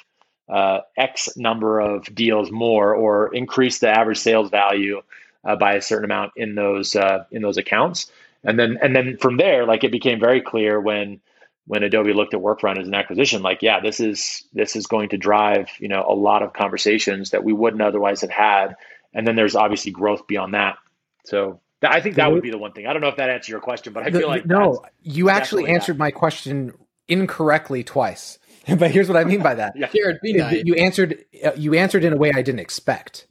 uh, 0.50 0.80
X 0.98 1.36
number 1.38 1.80
of 1.80 2.06
deals 2.16 2.52
more 2.52 2.96
or 2.96 3.34
increase 3.34 3.80
the 3.80 3.90
average 3.90 4.20
sales 4.20 4.50
value 4.50 5.02
uh, 5.46 5.56
by 5.56 5.76
a 5.76 5.82
certain 5.82 6.06
amount 6.06 6.34
in 6.36 6.56
those 6.56 6.96
uh, 6.96 7.26
in 7.32 7.42
those 7.42 7.58
accounts. 7.58 8.12
And 8.44 8.60
then 8.60 8.78
and 8.82 8.96
then 8.96 9.18
from 9.18 9.38
there, 9.38 9.66
like 9.66 9.84
it 9.84 9.92
became 9.92 10.20
very 10.20 10.42
clear 10.42 10.80
when 10.80 11.22
when 11.68 11.84
Adobe 11.84 12.14
looked 12.14 12.34
at 12.34 12.42
Workfront 12.42 12.80
as 12.80 12.88
an 12.88 12.94
acquisition, 12.94 13.42
like 13.42 13.62
yeah, 13.62 13.80
this 13.80 14.00
is 14.00 14.44
this 14.54 14.76
is 14.76 14.88
going 14.88 15.10
to 15.10 15.18
drive 15.18 15.70
you 15.80 15.88
know 15.88 16.06
a 16.08 16.14
lot 16.14 16.44
of 16.44 16.54
conversations 16.54 17.32
that 17.32 17.44
we 17.44 17.54
wouldn't 17.54 17.82
otherwise 17.82 18.22
have 18.22 18.30
had. 18.30 18.76
And 19.14 19.26
then 19.26 19.36
there's 19.36 19.56
obviously 19.56 19.92
growth 19.92 20.28
beyond 20.28 20.54
that. 20.54 20.78
So 21.26 21.62
I 21.82 22.02
think 22.02 22.16
that 22.16 22.32
would 22.32 22.42
be 22.42 22.52
the 22.52 22.58
one 22.58 22.74
thing. 22.74 22.88
I 22.88 22.94
don't 22.94 23.02
know 23.02 23.08
if 23.08 23.18
that 23.18 23.30
answers 23.30 23.50
your 23.50 23.62
question, 23.62 23.94
but 23.94 24.04
I 24.04 24.12
feel 24.12 24.28
like 24.28 24.46
no. 24.46 24.84
You 25.02 25.30
actually 25.30 25.68
answered 25.68 25.96
that. 25.96 26.00
my 26.00 26.12
question 26.12 26.74
incorrectly 27.08 27.84
twice. 27.84 28.40
but 28.78 28.92
here's 28.92 29.08
what 29.08 29.18
I 29.18 29.24
mean 29.24 29.42
by 29.42 29.56
that. 29.56 29.74
yeah. 29.78 29.88
Jared, 29.94 30.20
be 30.22 30.34
nice. 30.34 30.64
You 30.66 30.76
answered. 30.76 31.24
Uh, 31.44 31.52
you 31.56 31.76
answered 31.76 32.04
in 32.04 32.14
a 32.14 32.18
way 32.18 32.32
I 32.34 32.42
didn't 32.42 32.60
expect. 32.60 33.28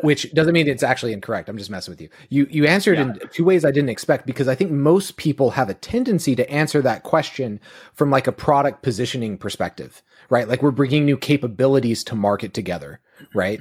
Which 0.00 0.32
doesn't 0.34 0.52
mean 0.52 0.68
it's 0.68 0.82
actually 0.82 1.12
incorrect. 1.12 1.48
I'm 1.48 1.58
just 1.58 1.70
messing 1.70 1.92
with 1.92 2.00
you. 2.00 2.08
You 2.28 2.46
you 2.50 2.66
answered 2.66 2.98
yeah. 2.98 3.04
in 3.04 3.20
two 3.32 3.44
ways 3.44 3.64
I 3.64 3.70
didn't 3.70 3.90
expect 3.90 4.26
because 4.26 4.48
I 4.48 4.54
think 4.54 4.70
most 4.70 5.16
people 5.16 5.50
have 5.50 5.68
a 5.68 5.74
tendency 5.74 6.36
to 6.36 6.50
answer 6.50 6.82
that 6.82 7.02
question 7.02 7.60
from 7.94 8.10
like 8.10 8.26
a 8.26 8.32
product 8.32 8.82
positioning 8.82 9.38
perspective, 9.38 10.02
right? 10.28 10.48
Like 10.48 10.62
we're 10.62 10.70
bringing 10.70 11.04
new 11.04 11.16
capabilities 11.16 12.04
to 12.04 12.14
market 12.14 12.54
together, 12.54 13.00
right? 13.34 13.60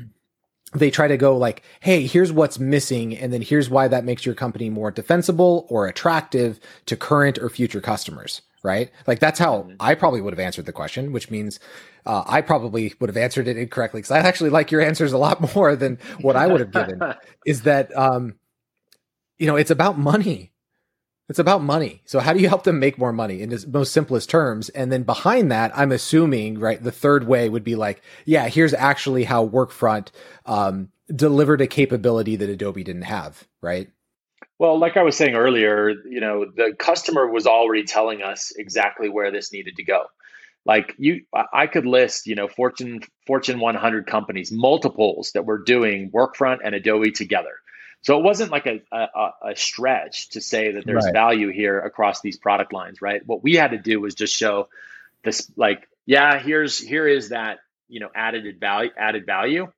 They 0.74 0.92
try 0.92 1.08
to 1.08 1.18
go 1.18 1.36
like, 1.36 1.64
"Hey, 1.80 2.06
here's 2.06 2.32
what's 2.32 2.60
missing 2.60 3.18
and 3.18 3.34
then 3.34 3.42
here's 3.42 3.70
why 3.70 3.88
that 3.88 4.06
makes 4.06 4.26
your 4.26 4.36
company 4.36 4.70
more 4.70 4.92
defensible 4.92 5.66
or 5.70 5.88
attractive 5.88 6.60
to 6.86 6.96
current 6.96 7.38
or 7.40 7.50
future 7.50 7.82
customers." 7.82 8.42
Right? 8.62 8.92
Like 9.08 9.20
that's 9.20 9.40
how 9.40 9.60
mm-hmm. 9.60 9.76
I 9.80 9.96
probably 9.96 10.22
would 10.22 10.34
have 10.34 10.40
answered 10.40 10.66
the 10.66 10.74
question, 10.74 11.14
which 11.14 11.32
means 11.32 11.60
uh, 12.06 12.24
I 12.28 12.42
probably 12.42 12.94
would 13.00 13.10
have 13.10 13.18
answered 13.18 13.48
it 13.48 13.58
incorrectly 13.58 14.00
because 14.00 14.12
I 14.12 14.20
actually 14.20 14.50
like 14.50 14.70
your 14.70 14.82
answers 14.82 15.14
a 15.14 15.18
lot 15.18 15.56
more 15.56 15.76
than 15.76 15.98
what 16.22 16.36
I 16.36 16.48
would 16.48 16.60
have 16.60 16.72
given. 16.72 17.02
is 17.46 17.64
that 17.64 17.96
um, 17.98 18.36
you 19.38 19.48
know 19.48 19.56
it's 19.56 19.72
about 19.72 19.98
money. 19.98 20.52
It's 21.30 21.40
about 21.40 21.62
money. 21.62 22.02
So 22.06 22.20
how 22.20 22.34
do 22.34 22.40
you 22.40 22.50
help 22.50 22.64
them 22.64 22.80
make 22.80 22.98
more 22.98 23.14
money 23.14 23.42
in 23.42 23.50
the 23.50 23.64
most 23.72 23.94
simplest 23.94 24.30
terms? 24.30 24.70
And 24.70 24.92
then 24.92 25.04
behind 25.04 25.52
that, 25.52 25.72
I'm 25.78 25.92
assuming 25.92 26.60
right 26.60 26.82
the 26.82 26.92
third 26.92 27.28
way 27.28 27.48
would 27.50 27.64
be 27.64 27.76
like, 27.76 28.02
yeah, 28.26 28.48
here's 28.48 28.74
actually 28.74 29.26
how 29.26 29.48
Workfront 29.48 30.10
um, 30.48 30.90
delivered 31.16 31.62
a 31.62 31.68
capability 31.68 32.36
that 32.36 32.50
Adobe 32.50 32.84
didn't 32.84 33.04
have, 33.04 33.48
right? 33.62 33.90
Well, 34.58 34.80
like 34.80 34.98
I 34.98 35.04
was 35.04 35.16
saying 35.16 35.36
earlier, 35.36 35.90
you 35.90 36.20
know, 36.20 36.46
the 36.46 36.76
customer 36.78 37.30
was 37.30 37.46
already 37.46 37.84
telling 37.84 38.24
us 38.24 38.52
exactly 38.58 39.08
where 39.08 39.32
this 39.32 39.54
needed 39.54 39.76
to 39.76 39.84
go 39.84 40.08
like 40.66 40.94
you 40.98 41.22
i 41.54 41.68
could 41.68 41.86
list 41.86 42.28
you 42.28 42.36
know 42.36 42.48
fortune 42.48 43.02
fortune 43.26 43.60
100 43.60 44.06
companies 44.06 44.52
multiples 44.52 45.32
that 45.34 45.46
were 45.46 45.58
doing 45.58 46.12
workfront 46.12 46.58
and 46.64 46.76
adobe 46.76 47.12
together 47.12 47.54
so 48.02 48.18
it 48.18 48.24
wasn't 48.24 48.52
like 48.52 48.66
a, 48.66 48.82
a, 48.92 49.32
a 49.50 49.56
stretch 49.56 50.30
to 50.30 50.42
say 50.42 50.74
that 50.74 50.86
there's 50.86 51.06
right. 51.06 51.14
value 51.14 51.50
here 51.50 51.80
across 51.80 52.22
these 52.22 52.38
product 52.38 52.74
lines 52.74 53.02
right? 53.02 53.26
What 53.26 53.44
we 53.44 53.56
had 53.56 53.72
to 53.72 53.78
do 53.78 54.00
was 54.00 54.16
just 54.16 54.36
show 54.36 54.70
this 55.24 55.52
like 55.56 55.88
yeah 56.06 56.40
here's 56.40 56.80
here 56.80 57.08
is 57.08 57.30
that 57.30 57.60
you 57.88 58.00
know 58.00 58.10
added 58.14 58.60
value 58.60 58.92
added 58.98 59.26
value. 59.26 59.72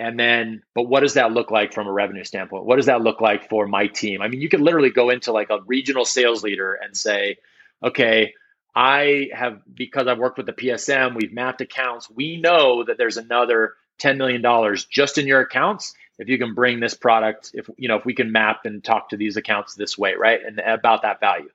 And 0.00 0.18
then 0.18 0.62
but 0.74 0.84
what 0.84 1.00
does 1.00 1.14
that 1.14 1.32
look 1.32 1.50
like 1.50 1.72
from 1.72 1.88
a 1.88 1.92
revenue 1.92 2.24
standpoint? 2.24 2.64
What 2.64 2.76
does 2.76 2.86
that 2.86 3.02
look 3.02 3.20
like 3.20 3.48
for 3.48 3.66
my 3.66 3.88
team? 3.88 4.22
I 4.22 4.28
mean 4.28 4.40
you 4.40 4.48
could 4.48 4.60
literally 4.60 4.90
go 4.90 5.10
into 5.10 5.32
like 5.32 5.50
a 5.50 5.60
regional 5.66 6.04
sales 6.04 6.42
leader 6.42 6.74
and 6.74 6.96
say 6.96 7.38
okay 7.82 8.32
I 8.74 9.30
have, 9.32 9.60
because 9.74 10.06
I've 10.06 10.18
worked 10.18 10.36
with 10.36 10.46
the 10.46 10.52
PSM, 10.52 11.16
we've 11.16 11.32
mapped 11.32 11.60
accounts. 11.60 12.08
We 12.08 12.36
know 12.36 12.84
that 12.84 12.96
there's 12.96 13.16
another 13.16 13.74
$10 13.98 14.16
million 14.16 14.76
just 14.88 15.18
in 15.18 15.26
your 15.26 15.40
accounts 15.40 15.94
if 16.18 16.28
you 16.28 16.38
can 16.38 16.54
bring 16.54 16.80
this 16.80 16.94
product, 16.94 17.52
if, 17.54 17.70
you 17.76 17.88
know, 17.88 17.96
if 17.96 18.04
we 18.04 18.14
can 18.14 18.32
map 18.32 18.64
and 18.64 18.82
talk 18.82 19.10
to 19.10 19.16
these 19.16 19.36
accounts 19.36 19.74
this 19.74 19.96
way, 19.96 20.14
right? 20.14 20.40
And 20.44 20.58
about 20.58 21.02
that 21.02 21.20
value. 21.20 21.48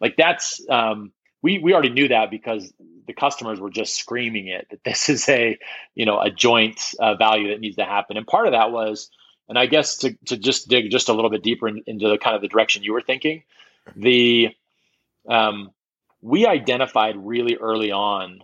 Like 0.00 0.16
that's, 0.16 0.60
um, 0.68 1.12
we, 1.42 1.58
we 1.58 1.72
already 1.74 1.90
knew 1.90 2.08
that 2.08 2.30
because 2.30 2.72
the 3.06 3.12
customers 3.12 3.60
were 3.60 3.70
just 3.70 3.94
screaming 3.94 4.48
it 4.48 4.68
that 4.70 4.82
this 4.84 5.08
is 5.08 5.28
a, 5.28 5.58
you 5.94 6.06
know, 6.06 6.18
a 6.18 6.30
joint 6.30 6.94
uh, 6.98 7.14
value 7.14 7.48
that 7.50 7.60
needs 7.60 7.76
to 7.76 7.84
happen. 7.84 8.16
And 8.16 8.26
part 8.26 8.46
of 8.46 8.52
that 8.52 8.72
was, 8.72 9.10
and 9.48 9.58
I 9.58 9.66
guess 9.66 9.98
to, 9.98 10.16
to 10.26 10.36
just 10.36 10.68
dig 10.68 10.90
just 10.90 11.08
a 11.08 11.12
little 11.12 11.30
bit 11.30 11.42
deeper 11.42 11.68
in, 11.68 11.84
into 11.86 12.08
the 12.08 12.18
kind 12.18 12.34
of 12.34 12.42
the 12.42 12.48
direction 12.48 12.82
you 12.82 12.92
were 12.92 13.02
thinking, 13.02 13.44
the, 13.94 14.48
um, 15.28 15.70
we 16.20 16.46
identified 16.46 17.14
really 17.16 17.56
early 17.56 17.92
on 17.92 18.40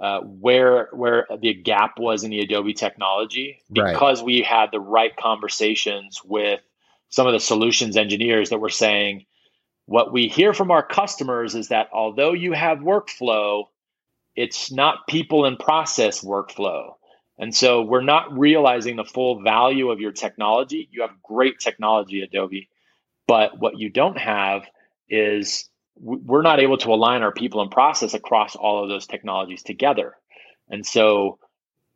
uh, 0.00 0.20
where 0.20 0.88
where 0.92 1.26
the 1.40 1.54
gap 1.54 1.98
was 1.98 2.24
in 2.24 2.30
the 2.30 2.40
Adobe 2.40 2.74
technology 2.74 3.62
because 3.72 4.20
right. 4.20 4.26
we 4.26 4.42
had 4.42 4.70
the 4.72 4.80
right 4.80 5.16
conversations 5.16 6.20
with 6.24 6.60
some 7.10 7.26
of 7.26 7.32
the 7.32 7.40
solutions 7.40 7.96
engineers 7.96 8.50
that 8.50 8.58
were 8.58 8.68
saying 8.68 9.24
what 9.86 10.12
we 10.12 10.28
hear 10.28 10.54
from 10.54 10.70
our 10.70 10.84
customers 10.84 11.54
is 11.54 11.68
that 11.68 11.90
although 11.92 12.32
you 12.32 12.52
have 12.52 12.78
workflow, 12.78 13.64
it's 14.34 14.72
not 14.72 15.06
people 15.06 15.44
and 15.44 15.58
process 15.58 16.22
workflow. 16.22 16.94
And 17.38 17.54
so 17.54 17.82
we're 17.82 18.00
not 18.00 18.36
realizing 18.36 18.96
the 18.96 19.04
full 19.04 19.42
value 19.42 19.90
of 19.90 20.00
your 20.00 20.12
technology. 20.12 20.88
You 20.90 21.02
have 21.02 21.22
great 21.22 21.58
technology, 21.58 22.22
Adobe, 22.22 22.68
but 23.26 23.58
what 23.58 23.78
you 23.78 23.90
don't 23.90 24.18
have 24.18 24.62
is 25.08 25.68
we're 25.96 26.42
not 26.42 26.60
able 26.60 26.78
to 26.78 26.92
align 26.92 27.22
our 27.22 27.32
people 27.32 27.62
and 27.62 27.70
process 27.70 28.14
across 28.14 28.56
all 28.56 28.82
of 28.82 28.88
those 28.88 29.06
technologies 29.06 29.62
together. 29.62 30.16
And 30.68 30.84
so 30.84 31.38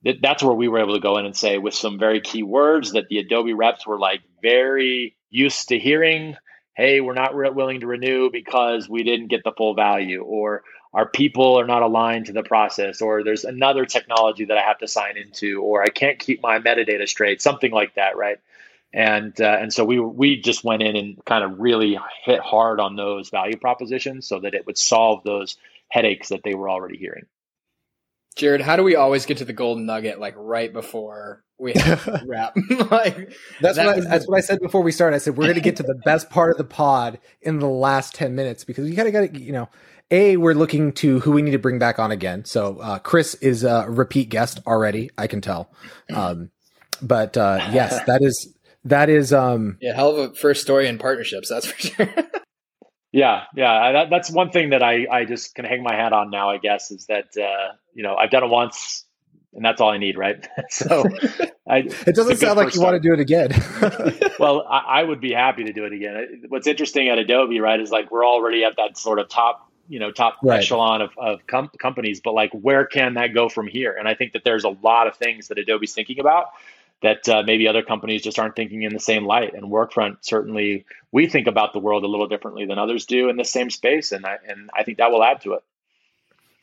th- 0.04 0.20
that's 0.22 0.42
where 0.42 0.54
we 0.54 0.68
were 0.68 0.80
able 0.80 0.94
to 0.94 1.00
go 1.00 1.18
in 1.18 1.26
and 1.26 1.36
say 1.36 1.58
with 1.58 1.74
some 1.74 1.98
very 1.98 2.20
key 2.20 2.42
words 2.42 2.92
that 2.92 3.08
the 3.08 3.18
Adobe 3.18 3.54
reps 3.54 3.86
were 3.86 3.98
like 3.98 4.20
very 4.42 5.16
used 5.30 5.68
to 5.68 5.78
hearing, 5.78 6.36
hey, 6.74 7.00
we're 7.00 7.14
not 7.14 7.34
re- 7.34 7.50
willing 7.50 7.80
to 7.80 7.86
renew 7.86 8.30
because 8.30 8.88
we 8.88 9.02
didn't 9.02 9.28
get 9.28 9.42
the 9.44 9.52
full 9.52 9.74
value, 9.74 10.22
or 10.22 10.62
our 10.94 11.08
people 11.08 11.58
are 11.58 11.66
not 11.66 11.82
aligned 11.82 12.26
to 12.26 12.32
the 12.32 12.42
process, 12.42 13.02
or 13.02 13.22
there's 13.22 13.44
another 13.44 13.84
technology 13.84 14.44
that 14.46 14.56
I 14.56 14.62
have 14.62 14.78
to 14.78 14.88
sign 14.88 15.16
into, 15.16 15.60
or 15.60 15.82
I 15.82 15.88
can't 15.88 16.18
keep 16.18 16.40
my 16.42 16.58
metadata 16.60 17.06
straight, 17.08 17.42
something 17.42 17.72
like 17.72 17.94
that, 17.96 18.16
right? 18.16 18.38
And 18.92 19.38
uh, 19.40 19.58
and 19.60 19.72
so 19.72 19.84
we 19.84 20.00
we 20.00 20.40
just 20.40 20.64
went 20.64 20.82
in 20.82 20.96
and 20.96 21.24
kind 21.24 21.44
of 21.44 21.58
really 21.58 21.98
hit 22.24 22.40
hard 22.40 22.80
on 22.80 22.96
those 22.96 23.28
value 23.28 23.56
propositions 23.56 24.26
so 24.26 24.40
that 24.40 24.54
it 24.54 24.66
would 24.66 24.78
solve 24.78 25.22
those 25.24 25.56
headaches 25.88 26.30
that 26.30 26.42
they 26.42 26.54
were 26.54 26.70
already 26.70 26.96
hearing. 26.96 27.26
Jared, 28.36 28.60
how 28.60 28.76
do 28.76 28.84
we 28.84 28.94
always 28.94 29.26
get 29.26 29.38
to 29.38 29.44
the 29.44 29.52
golden 29.52 29.84
nugget 29.84 30.20
like 30.20 30.34
right 30.36 30.72
before 30.72 31.42
we 31.58 31.74
wrap? 32.24 32.56
like 32.90 33.32
that's 33.60 33.76
that 33.76 33.86
what 33.86 33.98
I, 33.98 34.00
that's 34.00 34.28
what 34.28 34.38
I 34.38 34.40
said 34.40 34.60
before 34.60 34.82
we 34.82 34.92
started. 34.92 35.16
I 35.16 35.18
said 35.18 35.36
we're 35.36 35.44
going 35.44 35.56
to 35.56 35.60
get 35.60 35.76
to 35.76 35.82
the 35.82 35.94
best 36.04 36.30
part 36.30 36.50
of 36.52 36.56
the 36.56 36.64
pod 36.64 37.18
in 37.42 37.58
the 37.58 37.68
last 37.68 38.14
ten 38.14 38.34
minutes 38.34 38.64
because 38.64 38.84
we 38.84 38.94
gotta 38.94 39.10
got 39.10 39.32
to 39.32 39.38
you 39.38 39.52
know. 39.52 39.68
A, 40.10 40.38
we're 40.38 40.54
looking 40.54 40.92
to 40.92 41.20
who 41.20 41.32
we 41.32 41.42
need 41.42 41.50
to 41.50 41.58
bring 41.58 41.78
back 41.78 41.98
on 41.98 42.10
again. 42.10 42.46
So 42.46 42.78
uh, 42.78 42.98
Chris 42.98 43.34
is 43.34 43.62
a 43.62 43.84
repeat 43.90 44.30
guest 44.30 44.58
already. 44.66 45.10
I 45.18 45.26
can 45.26 45.42
tell. 45.42 45.70
Um, 46.14 46.50
but 47.02 47.36
uh, 47.36 47.68
yes, 47.70 48.02
that 48.06 48.22
is 48.22 48.52
that 48.84 49.08
is 49.08 49.32
um 49.32 49.76
yeah 49.80 49.94
hell 49.94 50.16
of 50.16 50.30
a 50.30 50.34
first 50.34 50.62
story 50.62 50.86
in 50.88 50.98
partnerships 50.98 51.48
that's 51.48 51.66
for 51.66 51.78
sure. 51.88 52.08
Yeah 53.12 53.44
yeah 53.56 53.92
that, 53.92 54.10
that's 54.10 54.30
one 54.30 54.50
thing 54.50 54.70
that 54.70 54.82
i 54.82 55.06
i 55.10 55.24
just 55.24 55.54
can 55.54 55.64
hang 55.64 55.82
my 55.82 55.94
hat 55.94 56.12
on 56.12 56.30
now 56.30 56.50
i 56.50 56.58
guess 56.58 56.90
is 56.90 57.06
that 57.06 57.26
uh 57.40 57.72
you 57.94 58.02
know 58.02 58.14
i've 58.16 58.30
done 58.30 58.44
it 58.44 58.50
once 58.50 59.04
and 59.54 59.64
that's 59.64 59.80
all 59.80 59.90
i 59.90 59.98
need 59.98 60.16
right? 60.16 60.46
So 60.70 61.04
I, 61.68 61.78
it 62.06 62.14
doesn't 62.14 62.36
sound 62.36 62.56
like 62.56 62.66
you 62.66 62.72
start. 62.72 62.92
want 62.92 63.02
to 63.02 63.08
do 63.08 63.12
it 63.12 63.20
again. 63.20 63.50
Well 64.38 64.66
I, 64.68 65.00
I 65.00 65.02
would 65.02 65.20
be 65.20 65.32
happy 65.32 65.64
to 65.64 65.72
do 65.72 65.84
it 65.84 65.92
again. 65.92 66.44
What's 66.48 66.66
interesting 66.66 67.08
at 67.08 67.18
adobe 67.18 67.60
right 67.60 67.80
is 67.80 67.90
like 67.90 68.10
we're 68.10 68.26
already 68.26 68.64
at 68.64 68.76
that 68.76 68.96
sort 68.96 69.18
of 69.18 69.28
top 69.28 69.70
you 69.88 69.98
know 69.98 70.12
top 70.12 70.36
right. 70.42 70.60
echelon 70.60 71.00
of, 71.00 71.10
of 71.16 71.46
com- 71.46 71.70
companies 71.80 72.20
but 72.22 72.34
like 72.34 72.50
where 72.52 72.86
can 72.86 73.14
that 73.14 73.34
go 73.34 73.48
from 73.48 73.66
here? 73.66 73.96
And 73.98 74.06
i 74.06 74.14
think 74.14 74.32
that 74.34 74.44
there's 74.44 74.64
a 74.64 74.76
lot 74.82 75.06
of 75.06 75.16
things 75.16 75.48
that 75.48 75.58
adobe's 75.58 75.94
thinking 75.94 76.20
about 76.20 76.48
that 77.02 77.28
uh, 77.28 77.42
maybe 77.44 77.68
other 77.68 77.82
companies 77.82 78.22
just 78.22 78.38
aren't 78.38 78.56
thinking 78.56 78.82
in 78.82 78.92
the 78.92 79.00
same 79.00 79.24
light. 79.24 79.54
And 79.54 79.70
Workfront 79.70 80.18
certainly 80.22 80.84
we 81.12 81.28
think 81.28 81.46
about 81.46 81.72
the 81.72 81.78
world 81.78 82.04
a 82.04 82.08
little 82.08 82.28
differently 82.28 82.66
than 82.66 82.78
others 82.78 83.06
do 83.06 83.28
in 83.28 83.36
the 83.36 83.44
same 83.44 83.70
space, 83.70 84.12
and 84.12 84.26
I 84.26 84.38
and 84.46 84.70
I 84.76 84.84
think 84.84 84.98
that 84.98 85.10
will 85.10 85.22
add 85.22 85.40
to 85.42 85.54
it. 85.54 85.62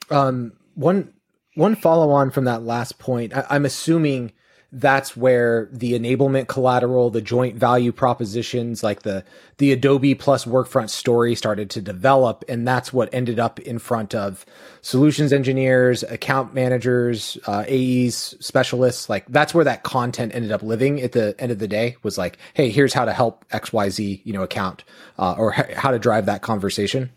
Um, 0.09 0.53
one 0.75 1.13
one 1.55 1.75
follow 1.75 2.11
on 2.11 2.31
from 2.31 2.45
that 2.45 2.63
last 2.63 2.99
point, 2.99 3.35
I, 3.35 3.45
I'm 3.49 3.65
assuming 3.65 4.33
that's 4.77 5.15
where 5.15 5.69
the 5.71 5.93
enablement 5.93 6.49
collateral, 6.49 7.09
the 7.09 7.21
joint 7.21 7.55
value 7.55 7.93
propositions, 7.93 8.83
like 8.83 9.03
the 9.03 9.23
the 9.57 9.71
Adobe 9.71 10.15
plus 10.15 10.43
Workfront 10.43 10.89
story 10.89 11.33
started 11.33 11.69
to 11.71 11.81
develop, 11.81 12.43
and 12.49 12.67
that's 12.67 12.91
what 12.91 13.07
ended 13.13 13.39
up 13.39 13.57
in 13.61 13.79
front 13.79 14.13
of 14.13 14.45
solutions 14.81 15.31
engineers, 15.31 16.03
account 16.03 16.53
managers, 16.53 17.37
uh, 17.47 17.63
AEs, 17.69 18.35
specialists. 18.41 19.09
Like 19.09 19.25
that's 19.29 19.53
where 19.53 19.63
that 19.63 19.83
content 19.83 20.35
ended 20.35 20.51
up 20.51 20.61
living 20.61 21.01
at 21.01 21.13
the 21.13 21.35
end 21.39 21.53
of 21.53 21.59
the 21.59 21.69
day. 21.69 21.95
Was 22.03 22.17
like, 22.17 22.37
hey, 22.53 22.69
here's 22.69 22.93
how 22.93 23.05
to 23.05 23.13
help 23.13 23.45
X 23.51 23.71
Y 23.71 23.89
Z, 23.89 24.21
you 24.25 24.33
know, 24.33 24.43
account, 24.43 24.83
uh, 25.17 25.35
or 25.37 25.51
how 25.51 25.91
to 25.91 25.99
drive 25.99 26.25
that 26.25 26.41
conversation. 26.41 27.11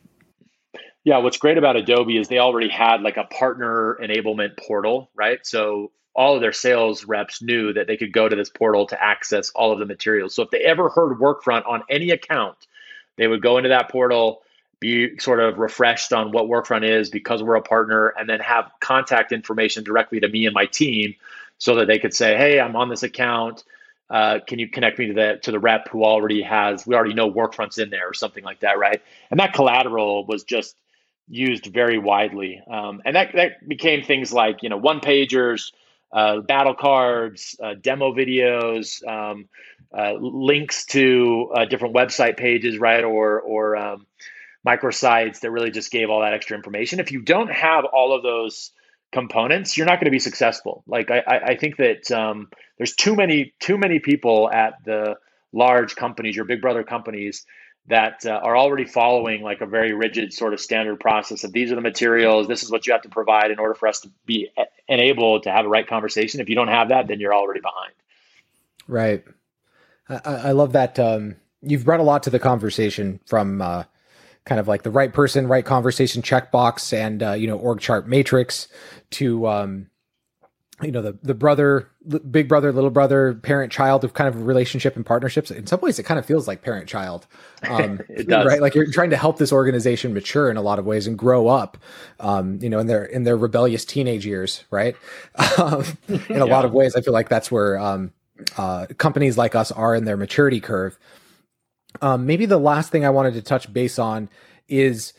Yeah, 1.05 1.19
what's 1.19 1.39
great 1.39 1.59
about 1.59 1.75
Adobe 1.75 2.19
is 2.19 2.29
they 2.29 2.39
already 2.39 2.69
had 2.69 3.03
like 3.03 3.17
a 3.17 3.25
partner 3.25 3.99
enablement 4.01 4.59
portal, 4.59 5.11
right? 5.17 5.39
So 5.43 5.91
all 6.15 6.35
of 6.35 6.41
their 6.41 6.53
sales 6.53 7.05
reps 7.05 7.43
knew 7.43 7.73
that 7.73 7.87
they 7.87 7.97
could 7.97 8.13
go 8.13 8.29
to 8.29 8.37
this 8.37 8.51
portal 8.51 8.87
to 8.87 9.03
access 9.03 9.51
all 9.51 9.73
of 9.73 9.79
the 9.79 9.87
materials. 9.87 10.35
So 10.35 10.43
if 10.43 10.51
they 10.51 10.61
ever 10.65 10.89
heard 10.89 11.19
Workfront 11.19 11.67
on 11.67 11.83
any 11.89 12.11
account, 12.11 12.57
they 13.17 13.27
would 13.27 13.43
go 13.43 13.57
into 13.59 13.69
that 13.71 13.91
portal, 13.91 14.43
be 14.81 15.19
sort 15.19 15.41
of 15.41 15.59
refreshed 15.59 16.13
on 16.13 16.33
what 16.33 16.47
Workfront 16.47 16.89
is 16.89 17.11
because 17.11 17.43
we're 17.43 17.57
a 17.57 17.63
partner, 17.63 18.09
and 18.09 18.29
then 18.29 18.41
have 18.41 18.71
contact 18.81 19.33
information 19.33 19.85
directly 19.85 20.21
to 20.21 20.29
me 20.29 20.47
and 20.47 20.55
my 20.55 20.67
team 20.67 21.15
so 21.59 21.77
that 21.77 21.87
they 21.87 21.99
could 21.99 22.15
say, 22.15 22.37
Hey, 22.37 22.61
I'm 22.61 22.77
on 22.77 22.89
this 22.89 23.03
account. 23.03 23.65
Uh, 24.11 24.39
can 24.47 24.59
you 24.59 24.69
connect 24.69 24.99
me 24.99 25.09
to 25.09 25.13
the 25.13 25.39
to 25.43 25.51
the 25.51 25.59
rep 25.59 25.89
who 25.89 26.03
already 26.03 26.41
has 26.41 26.87
we 26.87 26.95
already 26.95 27.13
know 27.13 27.31
Workfront's 27.31 27.77
in 27.77 27.91
there 27.91 28.09
or 28.09 28.15
something 28.15 28.43
like 28.43 28.61
that, 28.61 28.79
right? 28.79 29.03
And 29.31 29.39
that 29.39 29.53
collateral 29.53 30.25
was 30.25 30.45
just 30.45 30.75
used 31.29 31.67
very 31.67 31.99
widely, 31.99 32.63
um, 32.71 33.03
and 33.05 33.17
that 33.17 33.33
that 33.35 33.69
became 33.69 34.03
things 34.03 34.33
like 34.33 34.63
you 34.63 34.71
know 34.71 34.79
one 34.79 35.01
pagers, 35.01 35.73
uh, 36.13 36.41
battle 36.41 36.75
cards, 36.75 37.57
uh, 37.63 37.75
demo 37.81 38.13
videos, 38.13 39.07
um, 39.07 39.49
uh, 39.97 40.13
links 40.15 40.87
to 40.87 41.51
uh, 41.55 41.65
different 41.65 41.95
website 41.95 42.37
pages, 42.37 42.79
right, 42.79 43.05
or 43.05 43.41
or 43.41 43.77
um, 43.77 44.07
microsites 44.67 45.41
that 45.41 45.51
really 45.51 45.71
just 45.71 45.91
gave 45.91 46.11
all 46.11 46.21
that 46.21 46.35
extra 46.35 46.57
information. 46.57 47.01
If 47.01 47.13
you 47.13 47.23
don't 47.23 47.51
have 47.51 47.85
all 47.85 48.15
of 48.15 48.23
those 48.23 48.73
components, 49.13 49.77
you're 49.77 49.87
not 49.87 49.97
going 49.97 50.07
to 50.07 50.11
be 50.11 50.19
successful. 50.19 50.83
Like 50.87 51.11
I, 51.11 51.23
I 51.27 51.57
think 51.57 51.77
that 51.77 52.11
um, 52.11 52.49
there's 52.77 52.95
too 52.95 53.15
many 53.15 53.55
too 53.61 53.79
many 53.79 53.99
people 53.99 54.51
at 54.51 54.75
the 54.85 55.17
large 55.53 55.97
companies, 55.97 56.37
your 56.37 56.45
big 56.45 56.61
brother 56.61 56.85
companies, 56.85 57.47
that 57.89 58.25
uh, 58.27 58.31
are 58.31 58.57
already 58.57 58.85
following 58.85 59.43
like 59.43 59.61
a 59.61 59.67
very 59.67 59.93
rigid 59.93 60.33
sort 60.33 60.53
of 60.53 60.61
standard 60.61 61.01
process 61.01 61.45
of 61.45 61.53
these 61.53 61.73
are 61.73 61.75
the 61.75 61.81
materials, 61.81 62.47
this 62.47 62.63
is 62.63 62.71
what 62.71 62.87
you 62.87 62.93
have 62.93 63.03
to 63.03 63.09
provide 63.09 63.51
in 63.51 63.59
order 63.59 63.75
for 63.75 63.89
us 63.89 64.01
to 64.01 64.11
be 64.27 64.51
enabled 64.89 65.45
to 65.45 65.51
have 65.51 65.65
a 65.65 65.69
right 65.69 65.87
conversation. 65.87 66.41
If 66.41 66.49
you 66.49 66.55
don't 66.55 66.69
have 66.69 66.91
that, 66.91 67.09
then 67.09 67.19
you're 67.19 67.35
already 67.35 67.61
behind. 67.61 67.93
Right. 68.87 69.25
I, 70.09 70.21
I 70.25 70.53
love 70.53 70.73
that. 70.73 70.99
Um, 70.99 71.37
you've 71.63 71.85
brought 71.85 72.01
a 72.01 72.05
lot 72.05 72.23
to 72.25 72.31
the 72.31 72.39
conversation 72.39 73.21
from 73.27 73.63
uh, 73.63 73.85
kind 74.45 74.61
of 74.61 74.69
like 74.69 74.83
the 74.83 74.91
right 74.91 75.13
person, 75.13 75.47
right 75.47 75.65
conversation 75.65 76.23
checkbox, 76.23 76.93
and 76.93 77.23
uh, 77.23 77.33
you 77.33 77.47
know 77.47 77.59
org 77.59 77.81
chart 77.81 78.09
matrix 78.09 78.69
to 79.11 79.47
um, 79.47 79.91
you 80.83 80.93
know 80.93 81.03
the 81.03 81.19
the 81.23 81.35
brother, 81.35 81.91
big 82.31 82.49
brother, 82.49 82.73
little 82.73 82.91
brother, 82.91 83.35
parent 83.35 83.73
child 83.73 84.05
of 84.05 84.15
kind 84.15 84.29
of 84.29 84.47
relationship 84.47 84.95
and 84.95 85.05
partnerships. 85.05 85.51
In 85.51 85.67
some 85.67 85.81
ways, 85.81 85.99
it 85.99 86.05
kind 86.05 86.19
of 86.19 86.27
feels 86.27 86.47
like 86.47 86.63
parent 86.63 86.89
child, 86.89 87.27
um, 87.69 88.01
it 88.09 88.29
does. 88.29 88.47
right? 88.47 88.61
Like 88.61 88.75
you're 88.75 88.91
trying 88.91 89.11
to 89.11 89.17
help 89.17 89.39
this 89.39 89.53
organization 89.53 90.15
mature 90.15 90.49
in 90.51 90.57
a 90.57 90.63
lot 90.63 90.79
of 90.79 90.87
ways 90.87 91.07
and 91.07 91.19
grow 91.19 91.49
up, 91.49 91.79
um, 92.21 92.59
you 92.63 92.71
know, 92.71 92.79
in 92.79 92.87
their 92.87 93.05
in 93.05 93.25
their 93.25 93.37
rebellious 93.37 93.85
teenage 93.85 94.25
years, 94.25 94.65
right? 94.71 94.97
Um, 95.59 95.85
in 96.09 96.21
a 96.41 96.47
yeah. 96.47 96.55
lot 96.55 96.65
of 96.65 96.73
ways, 96.73 96.95
I 96.95 97.01
feel 97.01 97.13
like 97.13 97.29
that's 97.29 97.51
where 97.51 97.79
um, 97.79 98.13
uh, 98.57 98.87
companies 98.97 99.37
like 99.37 99.55
us 99.55 99.73
are 99.73 99.95
in 99.95 100.05
their 100.05 100.17
maturity 100.17 100.61
curve. 100.61 100.99
Um, 102.01 102.27
maybe 102.27 102.47
the 102.47 102.59
last 102.59 102.93
thing 102.93 103.05
I 103.05 103.11
wanted 103.11 103.35
to 103.35 103.43
touch 103.43 103.73
base 103.73 103.99
on 103.99 104.29
is 104.69 105.15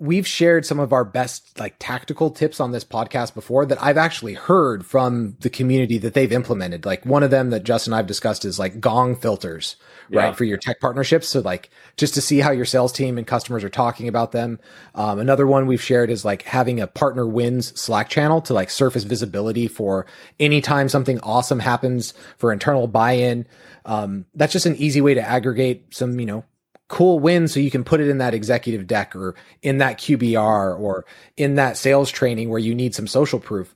we've 0.00 0.26
shared 0.26 0.64
some 0.64 0.80
of 0.80 0.94
our 0.94 1.04
best 1.04 1.60
like 1.60 1.76
tactical 1.78 2.30
tips 2.30 2.58
on 2.58 2.72
this 2.72 2.84
podcast 2.84 3.34
before 3.34 3.66
that 3.66 3.80
I've 3.82 3.98
actually 3.98 4.32
heard 4.32 4.86
from 4.86 5.36
the 5.40 5.50
community 5.50 5.98
that 5.98 6.14
they've 6.14 6.32
implemented. 6.32 6.86
Like 6.86 7.04
one 7.04 7.22
of 7.22 7.30
them 7.30 7.50
that 7.50 7.64
Justin 7.64 7.92
and 7.92 7.98
I've 7.98 8.06
discussed 8.06 8.46
is 8.46 8.58
like 8.58 8.80
gong 8.80 9.14
filters, 9.14 9.76
yeah. 10.08 10.20
right? 10.22 10.36
For 10.36 10.44
your 10.44 10.56
tech 10.56 10.80
partnerships. 10.80 11.28
So 11.28 11.40
like 11.40 11.68
just 11.98 12.14
to 12.14 12.22
see 12.22 12.38
how 12.38 12.50
your 12.50 12.64
sales 12.64 12.92
team 12.92 13.18
and 13.18 13.26
customers 13.26 13.62
are 13.62 13.68
talking 13.68 14.08
about 14.08 14.32
them. 14.32 14.58
Um, 14.94 15.18
another 15.18 15.46
one 15.46 15.66
we've 15.66 15.82
shared 15.82 16.08
is 16.08 16.24
like 16.24 16.42
having 16.42 16.80
a 16.80 16.86
partner 16.86 17.26
wins 17.26 17.78
Slack 17.78 18.08
channel 18.08 18.40
to 18.42 18.54
like 18.54 18.70
surface 18.70 19.04
visibility 19.04 19.68
for 19.68 20.06
anytime 20.40 20.88
something 20.88 21.20
awesome 21.20 21.58
happens 21.58 22.14
for 22.38 22.54
internal 22.54 22.86
buy-in. 22.86 23.46
Um, 23.84 24.24
that's 24.34 24.54
just 24.54 24.66
an 24.66 24.76
easy 24.76 25.02
way 25.02 25.12
to 25.12 25.22
aggregate 25.22 25.94
some, 25.94 26.18
you 26.18 26.26
know, 26.26 26.44
cool 26.90 27.20
win 27.20 27.46
so 27.46 27.60
you 27.60 27.70
can 27.70 27.84
put 27.84 28.00
it 28.00 28.08
in 28.08 28.18
that 28.18 28.34
executive 28.34 28.86
deck 28.86 29.14
or 29.14 29.36
in 29.62 29.78
that 29.78 29.96
QBR 29.96 30.78
or 30.78 31.06
in 31.36 31.54
that 31.54 31.76
sales 31.76 32.10
training 32.10 32.50
where 32.50 32.58
you 32.58 32.74
need 32.74 32.94
some 32.94 33.06
social 33.06 33.38
proof. 33.38 33.74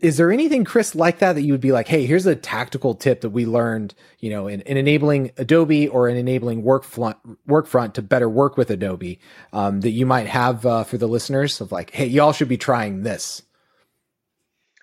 Is 0.00 0.16
there 0.16 0.32
anything, 0.32 0.64
Chris, 0.64 0.94
like 0.94 1.18
that 1.18 1.34
that 1.34 1.42
you 1.42 1.52
would 1.52 1.60
be 1.60 1.72
like, 1.72 1.86
hey, 1.86 2.06
here's 2.06 2.26
a 2.26 2.34
tactical 2.34 2.94
tip 2.94 3.20
that 3.20 3.30
we 3.30 3.46
learned, 3.46 3.94
you 4.20 4.30
know, 4.30 4.46
in, 4.46 4.62
in 4.62 4.78
enabling 4.78 5.32
Adobe 5.36 5.88
or 5.88 6.08
in 6.08 6.16
enabling 6.16 6.62
Workfront, 6.62 7.16
Workfront 7.46 7.92
to 7.94 8.02
better 8.02 8.28
work 8.28 8.56
with 8.56 8.70
Adobe 8.70 9.20
um, 9.52 9.80
that 9.82 9.90
you 9.90 10.06
might 10.06 10.26
have 10.26 10.64
uh, 10.66 10.84
for 10.84 10.98
the 10.98 11.06
listeners 11.06 11.60
of 11.60 11.72
like, 11.72 11.90
hey, 11.90 12.06
y'all 12.06 12.32
should 12.32 12.48
be 12.48 12.58
trying 12.58 13.02
this? 13.02 13.42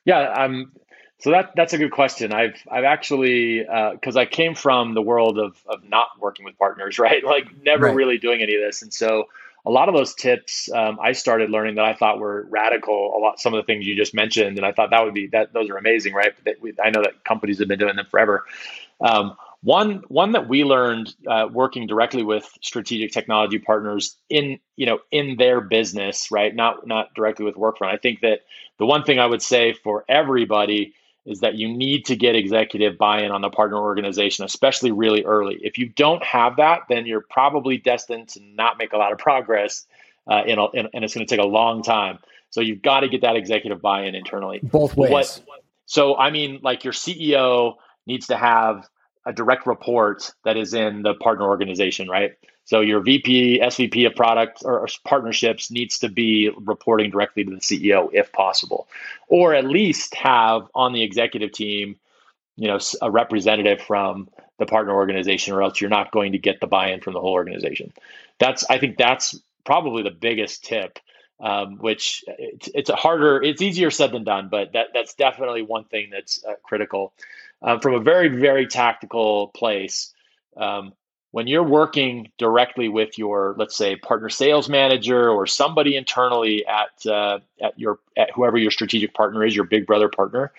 Yeah, 0.06 0.32
I'm 0.32 0.72
so 1.24 1.32
that 1.32 1.54
that's 1.56 1.72
a 1.72 1.78
good 1.78 1.92
question. 1.92 2.34
I've 2.34 2.62
I've 2.70 2.84
actually 2.84 3.60
because 3.60 4.18
uh, 4.18 4.20
I 4.20 4.26
came 4.26 4.56
from 4.56 4.94
the 4.94 5.02
world 5.02 5.40
of 5.40 5.56
of 5.66 5.82
not 5.88 6.08
working 6.20 6.44
with 6.44 6.58
partners, 6.58 7.00
right? 7.00 7.24
Like 7.24 7.46
never 7.64 7.86
right. 7.86 7.96
really 7.96 8.18
doing 8.18 8.42
any 8.42 8.56
of 8.56 8.62
this, 8.62 8.82
and 8.82 8.94
so 8.94 9.26
a 9.66 9.72
lot 9.72 9.88
of 9.88 9.96
those 9.96 10.14
tips 10.14 10.70
um, 10.74 11.00
I 11.02 11.14
started 11.14 11.50
learning 11.50 11.76
that 11.76 11.86
I 11.86 11.94
thought 11.94 12.20
were 12.20 12.46
radical. 12.50 13.14
A 13.16 13.20
lot 13.20 13.40
some 13.40 13.54
of 13.54 13.58
the 13.58 13.66
things 13.66 13.88
you 13.88 13.96
just 13.96 14.14
mentioned, 14.14 14.58
and 14.58 14.66
I 14.66 14.74
thought 14.74 14.90
that 14.90 15.06
would 15.06 15.14
be 15.14 15.28
that 15.28 15.54
those 15.54 15.70
are 15.70 15.78
amazing, 15.78 16.14
right? 16.14 16.34
We, 16.60 16.74
I 16.84 16.90
know 16.90 17.02
that 17.02 17.24
companies 17.24 17.60
have 17.60 17.70
been 17.70 17.80
doing 17.80 17.96
them 17.96 18.08
forever. 18.12 18.44
Um, 19.00 19.38
one 19.62 20.04
one 20.10 20.34
that 20.34 20.50
we 20.50 20.66
learned 20.66 21.16
uh, 21.26 21.48
working 21.50 21.88
directly 21.88 22.24
with 22.24 22.52
strategic 22.62 23.14
technology 23.14 23.60
partners 23.60 24.18
in 24.30 24.60
you 24.76 24.88
know 24.88 25.00
in 25.10 25.38
their 25.38 25.62
business, 25.62 26.32
right? 26.32 26.54
Not 26.54 26.86
not 26.86 27.14
directly 27.14 27.46
with 27.46 27.56
Workfront. 27.56 27.94
I 27.94 27.98
think 27.98 28.20
that 28.20 28.42
the 28.78 28.86
one 28.86 29.06
thing 29.06 29.20
I 29.20 29.26
would 29.26 29.42
say 29.42 29.72
for 29.72 30.04
everybody 30.10 30.94
is 31.26 31.40
that 31.40 31.56
you 31.56 31.68
need 31.70 32.06
to 32.06 32.16
get 32.16 32.36
executive 32.36 32.98
buy-in 32.98 33.32
on 33.32 33.42
the 33.42 33.50
partner 33.50 33.78
organization, 33.78 34.44
especially 34.44 34.92
really 34.92 35.24
early. 35.24 35.58
If 35.62 35.78
you 35.78 35.88
don't 35.88 36.24
have 36.24 36.58
that, 36.58 36.82
then 36.90 37.06
you're 37.06 37.26
probably 37.30 37.78
destined 37.78 38.30
to 38.30 38.42
not 38.42 38.78
make 38.78 38.92
a 38.94 38.98
lot 38.98 39.12
of 39.14 39.18
progress, 39.20 39.86
uh, 40.30 40.44
in 40.46 40.60
a, 40.60 40.70
in, 40.72 40.90
and 40.94 41.04
it's 41.04 41.14
going 41.14 41.26
to 41.26 41.36
take 41.36 41.44
a 41.44 41.48
long 41.48 41.82
time. 41.82 42.20
So 42.50 42.62
you've 42.62 42.82
got 42.82 43.02
to 43.02 43.10
get 43.10 43.22
that 43.22 43.36
executive 43.36 43.82
buy-in 43.82 44.16
internally. 44.16 44.60
Both 44.62 44.96
ways. 44.98 45.12
What, 45.12 45.42
so 45.86 46.18
I 46.18 46.30
mean, 46.30 46.60
like 46.62 46.84
your 46.84 46.94
CEO 46.94 47.76
needs 48.06 48.28
to 48.28 48.38
have 48.38 48.88
a 49.26 49.34
direct 49.34 49.66
report 49.66 50.32
that 50.44 50.58
is 50.58 50.74
in 50.74 51.02
the 51.04 51.14
partner 51.14 51.46
organization, 51.46 52.10
right? 52.10 52.34
So 52.66 52.80
your 52.80 53.02
VP, 53.02 53.60
SVP 53.60 54.08
of 54.08 54.16
product 54.16 54.62
or 54.64 54.88
partnerships 55.04 55.70
needs 55.70 56.00
to 56.00 56.10
be 56.10 56.50
reporting 56.56 57.12
directly 57.12 57.44
to 57.44 57.52
the 57.52 57.58
CEO 57.58 58.10
if 58.14 58.32
possible, 58.32 58.88
or 59.28 59.54
at 59.54 59.66
least 59.66 60.16
have 60.16 60.68
on 60.74 60.94
the 60.94 61.04
executive 61.04 61.52
team, 61.52 61.98
you 62.56 62.68
know, 62.68 62.80
a 63.02 63.12
representative 63.12 63.82
from 63.82 64.30
the 64.60 64.66
partner 64.66 64.94
organization, 64.94 65.54
or 65.54 65.62
else 65.62 65.82
you're 65.82 65.90
not 65.90 66.12
going 66.12 66.32
to 66.34 66.38
get 66.38 66.62
the 66.62 66.68
buy-in 66.68 67.02
from 67.02 67.14
the 67.14 67.20
whole 67.20 67.34
organization. 67.34 67.92
That's 68.40 68.64
I 68.70 68.78
think 68.78 68.98
that's 68.98 69.38
probably 69.66 70.04
the 70.04 70.12
biggest 70.12 70.64
tip. 70.64 71.00
Um, 71.40 71.78
which 71.80 72.24
it's, 72.28 72.70
it's 72.74 72.90
a 72.90 72.96
harder, 72.96 73.42
it's 73.42 73.62
easier 73.62 73.92
said 73.92 74.14
than 74.14 74.24
done, 74.24 74.48
but 74.50 74.74
that 74.74 74.90
that's 74.94 75.16
definitely 75.16 75.62
one 75.62 75.84
thing 75.84 76.10
that's 76.10 76.42
uh, 76.46 76.54
critical. 76.64 77.12
Um, 77.62 77.82
from 77.82 77.96
a 77.96 78.00
very 78.00 78.30
very 78.30 78.68
tactical 78.68 79.48
place, 79.48 80.14
um, 80.56 80.94
when 81.34 81.48
you're 81.48 81.64
working 81.64 82.32
directly 82.38 82.88
with 82.88 83.18
your 83.18 83.56
let's 83.58 83.76
say 83.76 83.96
partner 83.96 84.30
sales 84.30 84.70
manager 84.70 85.30
or 85.30 85.48
somebody 85.48 85.98
internally 85.98 86.66
at 86.66 87.06
uh, 87.12 87.40
at 87.62 87.78
your 87.78 88.00
at 88.16 88.30
whoever 88.32 88.58
your 88.58 88.72
strategic 88.72 89.14
partner 89.14 89.44
is 89.44 89.56
your 89.56 89.66
big 89.66 89.86
brother 89.86 90.10
partner 90.10 90.52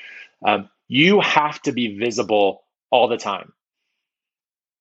um, 0.45 0.69
you 0.89 1.21
have 1.21 1.61
to 1.63 1.73
be 1.73 1.99
visible 1.99 2.63
all 2.91 3.09
the 3.09 3.17
time. 3.17 3.53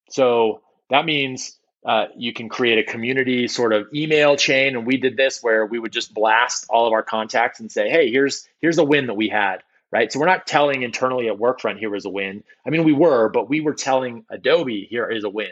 So 0.09 0.61
that 0.89 1.05
means 1.05 1.57
uh, 1.85 2.07
you 2.15 2.33
can 2.33 2.49
create 2.49 2.77
a 2.77 2.91
community 2.91 3.47
sort 3.47 3.73
of 3.73 3.87
email 3.93 4.35
chain 4.35 4.75
and 4.75 4.85
we 4.85 4.97
did 4.97 5.17
this 5.17 5.41
where 5.41 5.65
we 5.65 5.79
would 5.79 5.91
just 5.91 6.13
blast 6.13 6.65
all 6.69 6.85
of 6.87 6.93
our 6.93 7.03
contacts 7.03 7.59
and 7.59 7.71
say 7.71 7.89
hey 7.89 8.09
here's 8.09 8.47
here's 8.61 8.77
a 8.77 8.83
win 8.83 9.07
that 9.07 9.15
we 9.15 9.27
had 9.27 9.63
right? 9.91 10.11
So 10.11 10.19
we're 10.19 10.25
not 10.25 10.47
telling 10.47 10.81
internally 10.81 11.27
at 11.27 11.37
workfront 11.37 11.77
here 11.77 11.93
is 11.95 12.05
a 12.05 12.09
win. 12.09 12.43
I 12.65 12.69
mean 12.69 12.83
we 12.83 12.93
were 12.93 13.29
but 13.29 13.49
we 13.49 13.61
were 13.61 13.73
telling 13.73 14.25
adobe 14.29 14.87
here 14.89 15.09
is 15.09 15.23
a 15.23 15.29
win 15.29 15.51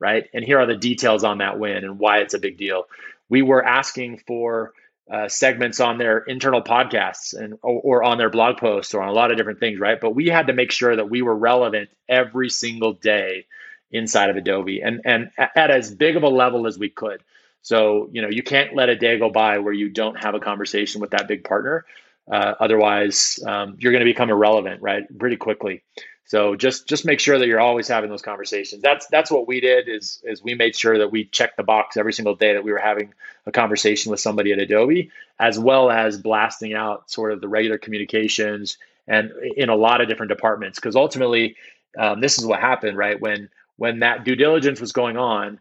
right? 0.00 0.28
And 0.32 0.44
here 0.44 0.58
are 0.58 0.66
the 0.66 0.76
details 0.76 1.24
on 1.24 1.38
that 1.38 1.58
win 1.58 1.84
and 1.84 1.98
why 1.98 2.18
it's 2.18 2.34
a 2.34 2.38
big 2.38 2.56
deal. 2.56 2.84
We 3.28 3.42
were 3.42 3.64
asking 3.64 4.18
for 4.26 4.72
uh, 5.10 5.28
segments 5.28 5.80
on 5.80 5.98
their 5.98 6.18
internal 6.18 6.62
podcasts 6.62 7.34
and 7.34 7.54
or, 7.62 7.80
or, 7.82 8.02
on 8.04 8.18
their 8.18 8.28
blog 8.28 8.58
posts 8.58 8.92
or 8.92 9.02
on 9.02 9.08
a 9.08 9.12
lot 9.12 9.30
of 9.30 9.38
different 9.38 9.58
things, 9.58 9.80
right? 9.80 9.98
But 9.98 10.14
we 10.14 10.28
had 10.28 10.48
to 10.48 10.52
make 10.52 10.70
sure 10.70 10.94
that 10.94 11.08
we 11.08 11.22
were 11.22 11.34
relevant 11.34 11.88
every 12.08 12.50
single 12.50 12.92
day 12.92 13.46
inside 13.90 14.28
of 14.28 14.36
Adobe 14.36 14.82
and 14.82 15.00
and 15.06 15.30
at 15.38 15.70
as 15.70 15.94
big 15.94 16.16
of 16.16 16.24
a 16.24 16.28
level 16.28 16.66
as 16.66 16.78
we 16.78 16.90
could. 16.90 17.22
So 17.62 18.10
you 18.12 18.20
know 18.20 18.28
you 18.28 18.42
can't 18.42 18.76
let 18.76 18.90
a 18.90 18.96
day 18.96 19.18
go 19.18 19.30
by 19.30 19.58
where 19.58 19.72
you 19.72 19.88
don't 19.88 20.22
have 20.22 20.34
a 20.34 20.40
conversation 20.40 21.00
with 21.00 21.12
that 21.12 21.26
big 21.26 21.42
partner. 21.42 21.86
Uh, 22.30 22.54
otherwise, 22.60 23.38
um, 23.46 23.76
you're 23.78 23.92
going 23.92 24.04
to 24.04 24.10
become 24.10 24.28
irrelevant, 24.28 24.82
right? 24.82 25.04
Pretty 25.18 25.36
quickly. 25.36 25.82
So 26.28 26.56
just 26.56 26.86
just 26.86 27.06
make 27.06 27.20
sure 27.20 27.38
that 27.38 27.46
you're 27.46 27.58
always 27.58 27.88
having 27.88 28.10
those 28.10 28.20
conversations. 28.20 28.82
That's 28.82 29.06
that's 29.06 29.30
what 29.30 29.48
we 29.48 29.60
did 29.60 29.88
is 29.88 30.22
is 30.24 30.42
we 30.42 30.54
made 30.54 30.76
sure 30.76 30.98
that 30.98 31.10
we 31.10 31.24
checked 31.24 31.56
the 31.56 31.62
box 31.62 31.96
every 31.96 32.12
single 32.12 32.34
day 32.34 32.52
that 32.52 32.62
we 32.62 32.70
were 32.70 32.78
having 32.78 33.14
a 33.46 33.50
conversation 33.50 34.10
with 34.10 34.20
somebody 34.20 34.52
at 34.52 34.58
Adobe, 34.58 35.10
as 35.40 35.58
well 35.58 35.90
as 35.90 36.18
blasting 36.18 36.74
out 36.74 37.10
sort 37.10 37.32
of 37.32 37.40
the 37.40 37.48
regular 37.48 37.78
communications 37.78 38.76
and 39.06 39.32
in 39.56 39.70
a 39.70 39.74
lot 39.74 40.02
of 40.02 40.08
different 40.08 40.28
departments. 40.28 40.78
Because 40.78 40.96
ultimately, 40.96 41.56
um, 41.98 42.20
this 42.20 42.38
is 42.38 42.44
what 42.44 42.60
happened, 42.60 42.98
right? 42.98 43.18
When 43.18 43.48
when 43.76 44.00
that 44.00 44.24
due 44.24 44.36
diligence 44.36 44.82
was 44.82 44.92
going 44.92 45.16
on, 45.16 45.58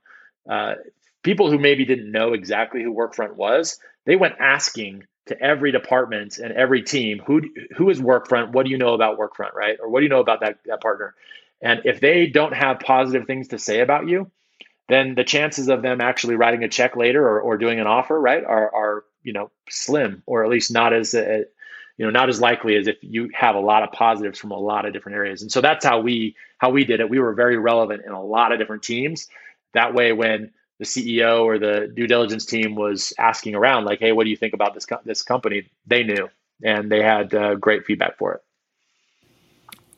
uh, 0.50 0.76
people 1.24 1.50
who 1.50 1.60
maybe 1.60 1.86
didn't 1.86 2.12
know 2.12 2.34
exactly 2.34 2.84
who 2.84 2.94
Workfront 2.94 3.36
was, 3.36 3.80
they 4.04 4.18
went 4.18 4.36
asking 4.38 5.08
to 5.28 5.42
every 5.42 5.72
department 5.72 6.38
and 6.38 6.52
every 6.52 6.84
team 6.84 7.22
who 7.26 7.42
who 7.76 7.90
is 7.90 8.00
workfront? 8.00 8.52
What 8.52 8.66
do 8.66 8.72
you 8.72 8.78
know 8.78 8.94
about 8.94 9.20
workfront 9.20 9.54
right? 9.54 9.78
Or 9.82 9.90
what 9.90 10.00
do 10.00 10.04
you 10.04 10.10
know 10.10 10.20
about 10.20 10.42
that, 10.42 10.60
that 10.66 10.82
partner? 10.82 11.16
And 11.62 11.82
if 11.86 12.00
they 12.00 12.28
don't 12.28 12.54
have 12.54 12.80
positive 12.80 13.26
things 13.26 13.50
to 13.50 13.60
say 13.60 13.80
about 13.80 14.08
you 14.08 14.32
then 14.88 15.16
the 15.16 15.24
chances 15.24 15.68
of 15.68 15.82
them 15.82 16.02
actually 16.02 16.36
writing 16.36 16.64
a 16.64 16.70
check 16.70 16.96
later 16.96 17.26
or, 17.26 17.42
or 17.42 17.58
doing 17.58 17.80
an 17.80 17.88
offer 17.88 18.20
right 18.20 18.44
are, 18.44 18.74
are 18.74 19.04
you 19.24 19.34
know 19.34 19.52
slim 19.70 20.24
or 20.26 20.44
at 20.44 20.50
least 20.50 20.72
not 20.72 20.94
as 20.94 21.14
uh, 21.14 21.42
you 21.98 22.06
know 22.06 22.12
not 22.12 22.30
as 22.30 22.40
likely 22.40 22.76
as 22.76 22.88
if 22.88 22.98
you 23.02 23.30
have 23.34 23.56
a 23.56 23.60
lot 23.60 23.84
of 23.84 23.92
positives 23.92 24.40
from 24.40 24.52
a 24.52 24.58
lot 24.58 24.86
of 24.86 24.94
different 24.94 25.18
areas. 25.18 25.42
And 25.42 25.52
so 25.52 25.62
that's 25.62 25.86
how 25.86 26.00
we 26.00 26.36
how 26.58 26.70
we 26.70 26.86
did 26.86 27.00
it. 27.00 27.10
We 27.10 27.20
were 27.20 27.34
very 27.34 27.58
relevant 27.58 28.04
in 28.06 28.12
a 28.12 28.24
lot 28.24 28.52
of 28.52 28.60
different 28.60 28.84
teams. 28.84 29.28
That 29.74 29.94
way 29.94 30.14
when 30.14 30.52
the 30.80 30.86
ceo 30.86 31.44
or 31.44 31.58
the 31.58 31.92
due 31.94 32.08
diligence 32.08 32.46
team 32.46 32.76
was 32.76 33.14
asking 33.18 33.56
around 33.56 33.86
like 33.86 34.00
hey 34.00 34.12
what 34.12 34.24
do 34.24 34.30
you 34.30 34.38
think 34.38 34.54
about 34.54 34.74
this 34.74 34.86
co- 34.86 35.00
this 35.06 35.24
company 35.24 35.70
they 35.86 36.04
knew 36.04 36.30
and 36.64 36.92
they 36.92 37.02
had 37.02 37.34
uh, 37.34 37.56
great 37.56 37.86
feedback 37.86 38.18
for 38.18 38.34
it 38.34 38.42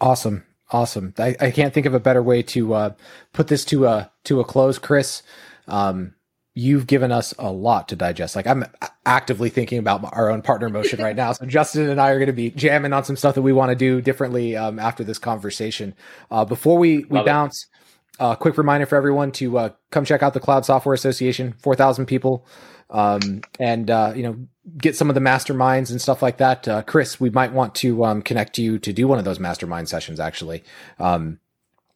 awesome 0.01 0.43
awesome 0.71 1.13
I, 1.17 1.35
I 1.39 1.51
can't 1.51 1.73
think 1.73 1.85
of 1.85 1.93
a 1.93 1.99
better 1.99 2.23
way 2.23 2.43
to 2.43 2.73
uh, 2.73 2.93
put 3.33 3.47
this 3.47 3.65
to 3.65 3.85
a 3.87 4.11
to 4.25 4.39
a 4.39 4.45
close 4.45 4.77
chris 4.77 5.23
um, 5.67 6.15
you've 6.59 6.87
given 6.87 7.11
us 7.11 7.33
a 7.39 7.51
lot 7.51 7.87
to 7.89 7.95
digest. 7.95 8.35
Like 8.35 8.47
I'm 8.47 8.65
actively 9.05 9.49
thinking 9.49 9.77
about 9.77 10.03
our 10.13 10.29
own 10.29 10.41
partner 10.41 10.69
motion 10.69 11.01
right 11.01 11.15
now. 11.15 11.31
So 11.31 11.45
Justin 11.47 11.89
and 11.89 12.01
I 12.01 12.09
are 12.09 12.17
going 12.17 12.27
to 12.27 12.33
be 12.33 12.51
jamming 12.51 12.93
on 12.93 13.03
some 13.03 13.15
stuff 13.15 13.35
that 13.35 13.41
we 13.41 13.53
want 13.53 13.69
to 13.69 13.75
do 13.75 14.01
differently 14.01 14.57
um, 14.57 14.79
after 14.79 15.03
this 15.03 15.17
conversation. 15.17 15.95
Uh, 16.29 16.45
before 16.45 16.77
we 16.77 17.05
we 17.05 17.17
Love 17.17 17.25
bounce, 17.25 17.65
a 17.65 17.78
uh, 18.19 18.35
quick 18.35 18.57
reminder 18.57 18.85
for 18.85 18.95
everyone 18.95 19.31
to 19.33 19.57
uh, 19.57 19.69
come 19.91 20.05
check 20.05 20.21
out 20.21 20.33
the 20.33 20.39
Cloud 20.39 20.65
Software 20.65 20.93
Association. 20.93 21.55
Four 21.59 21.75
thousand 21.75 22.05
people, 22.05 22.45
um, 22.89 23.41
and 23.59 23.89
uh, 23.89 24.13
you 24.15 24.23
know 24.23 24.37
get 24.77 24.95
some 24.95 25.09
of 25.09 25.15
the 25.15 25.21
masterminds 25.21 25.89
and 25.89 26.01
stuff 26.01 26.21
like 26.21 26.37
that. 26.37 26.67
Uh, 26.67 26.81
Chris, 26.81 27.19
we 27.19 27.29
might 27.29 27.53
want 27.53 27.75
to 27.75 28.03
um, 28.05 28.21
connect 28.21 28.57
you 28.57 28.77
to 28.79 28.93
do 28.93 29.07
one 29.07 29.19
of 29.19 29.25
those 29.25 29.39
mastermind 29.39 29.89
sessions 29.89 30.19
actually. 30.19 30.63
Um, 30.99 31.39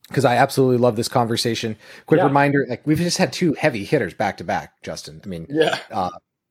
because 0.09 0.25
I 0.25 0.35
absolutely 0.35 0.77
love 0.77 0.97
this 0.97 1.07
conversation. 1.07 1.77
Quick 2.05 2.19
yeah. 2.19 2.25
reminder: 2.25 2.65
like 2.69 2.85
we've 2.85 2.97
just 2.97 3.17
had 3.17 3.33
two 3.33 3.53
heavy 3.53 3.83
hitters 3.83 4.13
back 4.13 4.37
to 4.37 4.43
back. 4.43 4.81
Justin, 4.83 5.21
I 5.23 5.27
mean, 5.27 5.47
yeah. 5.49 5.79
Uh, 5.89 6.09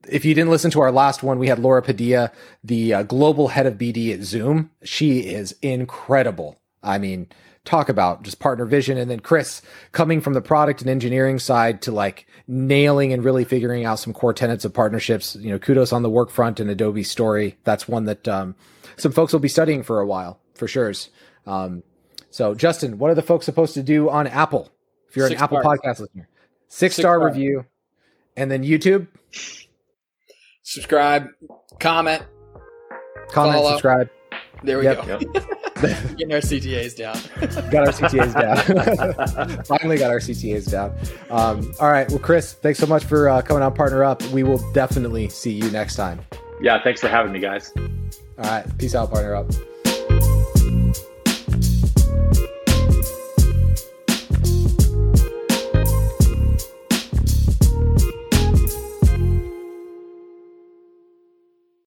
if 0.09 0.25
you 0.25 0.35
didn't 0.35 0.51
listen 0.51 0.71
to 0.73 0.81
our 0.81 0.91
last 0.91 1.23
one, 1.23 1.39
we 1.39 1.49
had 1.49 1.59
Laura 1.59 1.83
Padilla, 1.83 2.33
the 2.65 2.95
uh, 2.95 3.03
global 3.03 3.49
head 3.49 3.67
of 3.67 3.75
BD 3.75 4.13
at 4.13 4.23
Zoom. 4.23 4.71
She 4.83 5.21
is 5.21 5.55
incredible. 5.63 6.61
I 6.83 6.99
mean, 6.99 7.29
talk 7.65 7.89
about 7.89 8.23
just 8.23 8.39
partner 8.39 8.65
vision. 8.65 8.99
And 8.99 9.11
then 9.11 9.21
Chris 9.21 9.63
coming 9.93 10.21
from 10.21 10.35
the 10.35 10.41
product 10.41 10.81
and 10.81 10.91
engineering 10.91 11.39
side 11.39 11.83
to 11.83 11.93
like 11.93 12.27
nailing 12.49 13.13
and 13.13 13.25
really 13.25 13.45
figuring 13.45 13.85
out 13.85 13.99
some 13.99 14.13
core 14.13 14.35
tenets 14.35 14.65
of 14.65 14.75
partnerships. 14.75 15.37
You 15.37 15.51
know, 15.51 15.59
kudos 15.59 15.93
on 15.93 16.03
the 16.03 16.11
Workfront 16.11 16.61
and 16.61 16.69
Adobe 16.71 17.05
story. 17.05 17.57
That's 17.65 17.87
one 17.87 18.05
that 18.07 18.27
um, 18.27 18.55
some 18.97 19.13
folks 19.13 19.33
will 19.33 19.41
be 19.41 19.49
studying 19.49 19.83
for 19.83 20.01
a 20.01 20.07
while 20.07 20.41
for 20.55 20.67
sure. 20.67 20.93
Um, 21.47 21.83
so, 22.31 22.55
Justin, 22.55 22.99
what 22.99 23.11
are 23.11 23.15
the 23.15 23.23
folks 23.23 23.45
supposed 23.47 23.75
to 23.75 23.83
do 23.83 24.09
on 24.09 24.27
Apple 24.27 24.71
if 25.09 25.17
you're 25.17 25.29
Six 25.29 25.41
an 25.41 25.45
Apple 25.45 25.59
podcast 25.59 26.01
listener? 26.01 26.29
Six, 26.69 26.95
Six 26.95 26.97
star 26.97 27.25
review, 27.25 27.67
and 28.37 28.51
then 28.51 28.65
YouTube. 28.65 29.07
Subscribe, 30.63 31.29
comment, 31.79 32.23
comment, 33.29 33.59
follow. 33.59 33.71
subscribe. 33.73 34.09
There 34.63 34.79
we 34.79 34.85
yep. 34.85 35.07
go. 35.07 35.19
Yep. 35.35 35.45
Getting 36.17 36.33
our 36.33 36.41
CTAs 36.41 36.97
down. 36.97 37.17
got 37.71 37.87
our 37.87 37.93
CTAs 37.93 38.35
down. 38.35 39.65
Finally 39.65 39.99
got 39.99 40.11
our 40.11 40.19
CTAs 40.19 40.71
down. 40.71 40.95
Um, 41.31 41.75
all 41.81 41.91
right. 41.91 42.09
Well, 42.09 42.19
Chris, 42.19 42.55
thanks 42.55 42.79
so 42.79 42.87
much 42.87 43.05
for 43.05 43.29
uh, 43.29 43.43
coming 43.43 43.63
on 43.63 43.75
Partner 43.75 44.05
Up. 44.05 44.23
We 44.29 44.43
will 44.43 44.63
definitely 44.73 45.29
see 45.29 45.53
you 45.53 45.71
next 45.71 45.97
time. 45.97 46.21
Yeah. 46.61 46.83
Thanks 46.83 47.01
for 47.01 47.09
having 47.09 47.33
me, 47.33 47.41
guys. 47.41 47.73
All 47.77 48.45
right. 48.45 48.79
Peace 48.79 48.95
out, 48.95 49.11
Partner 49.11 49.35
Up. 49.37 49.51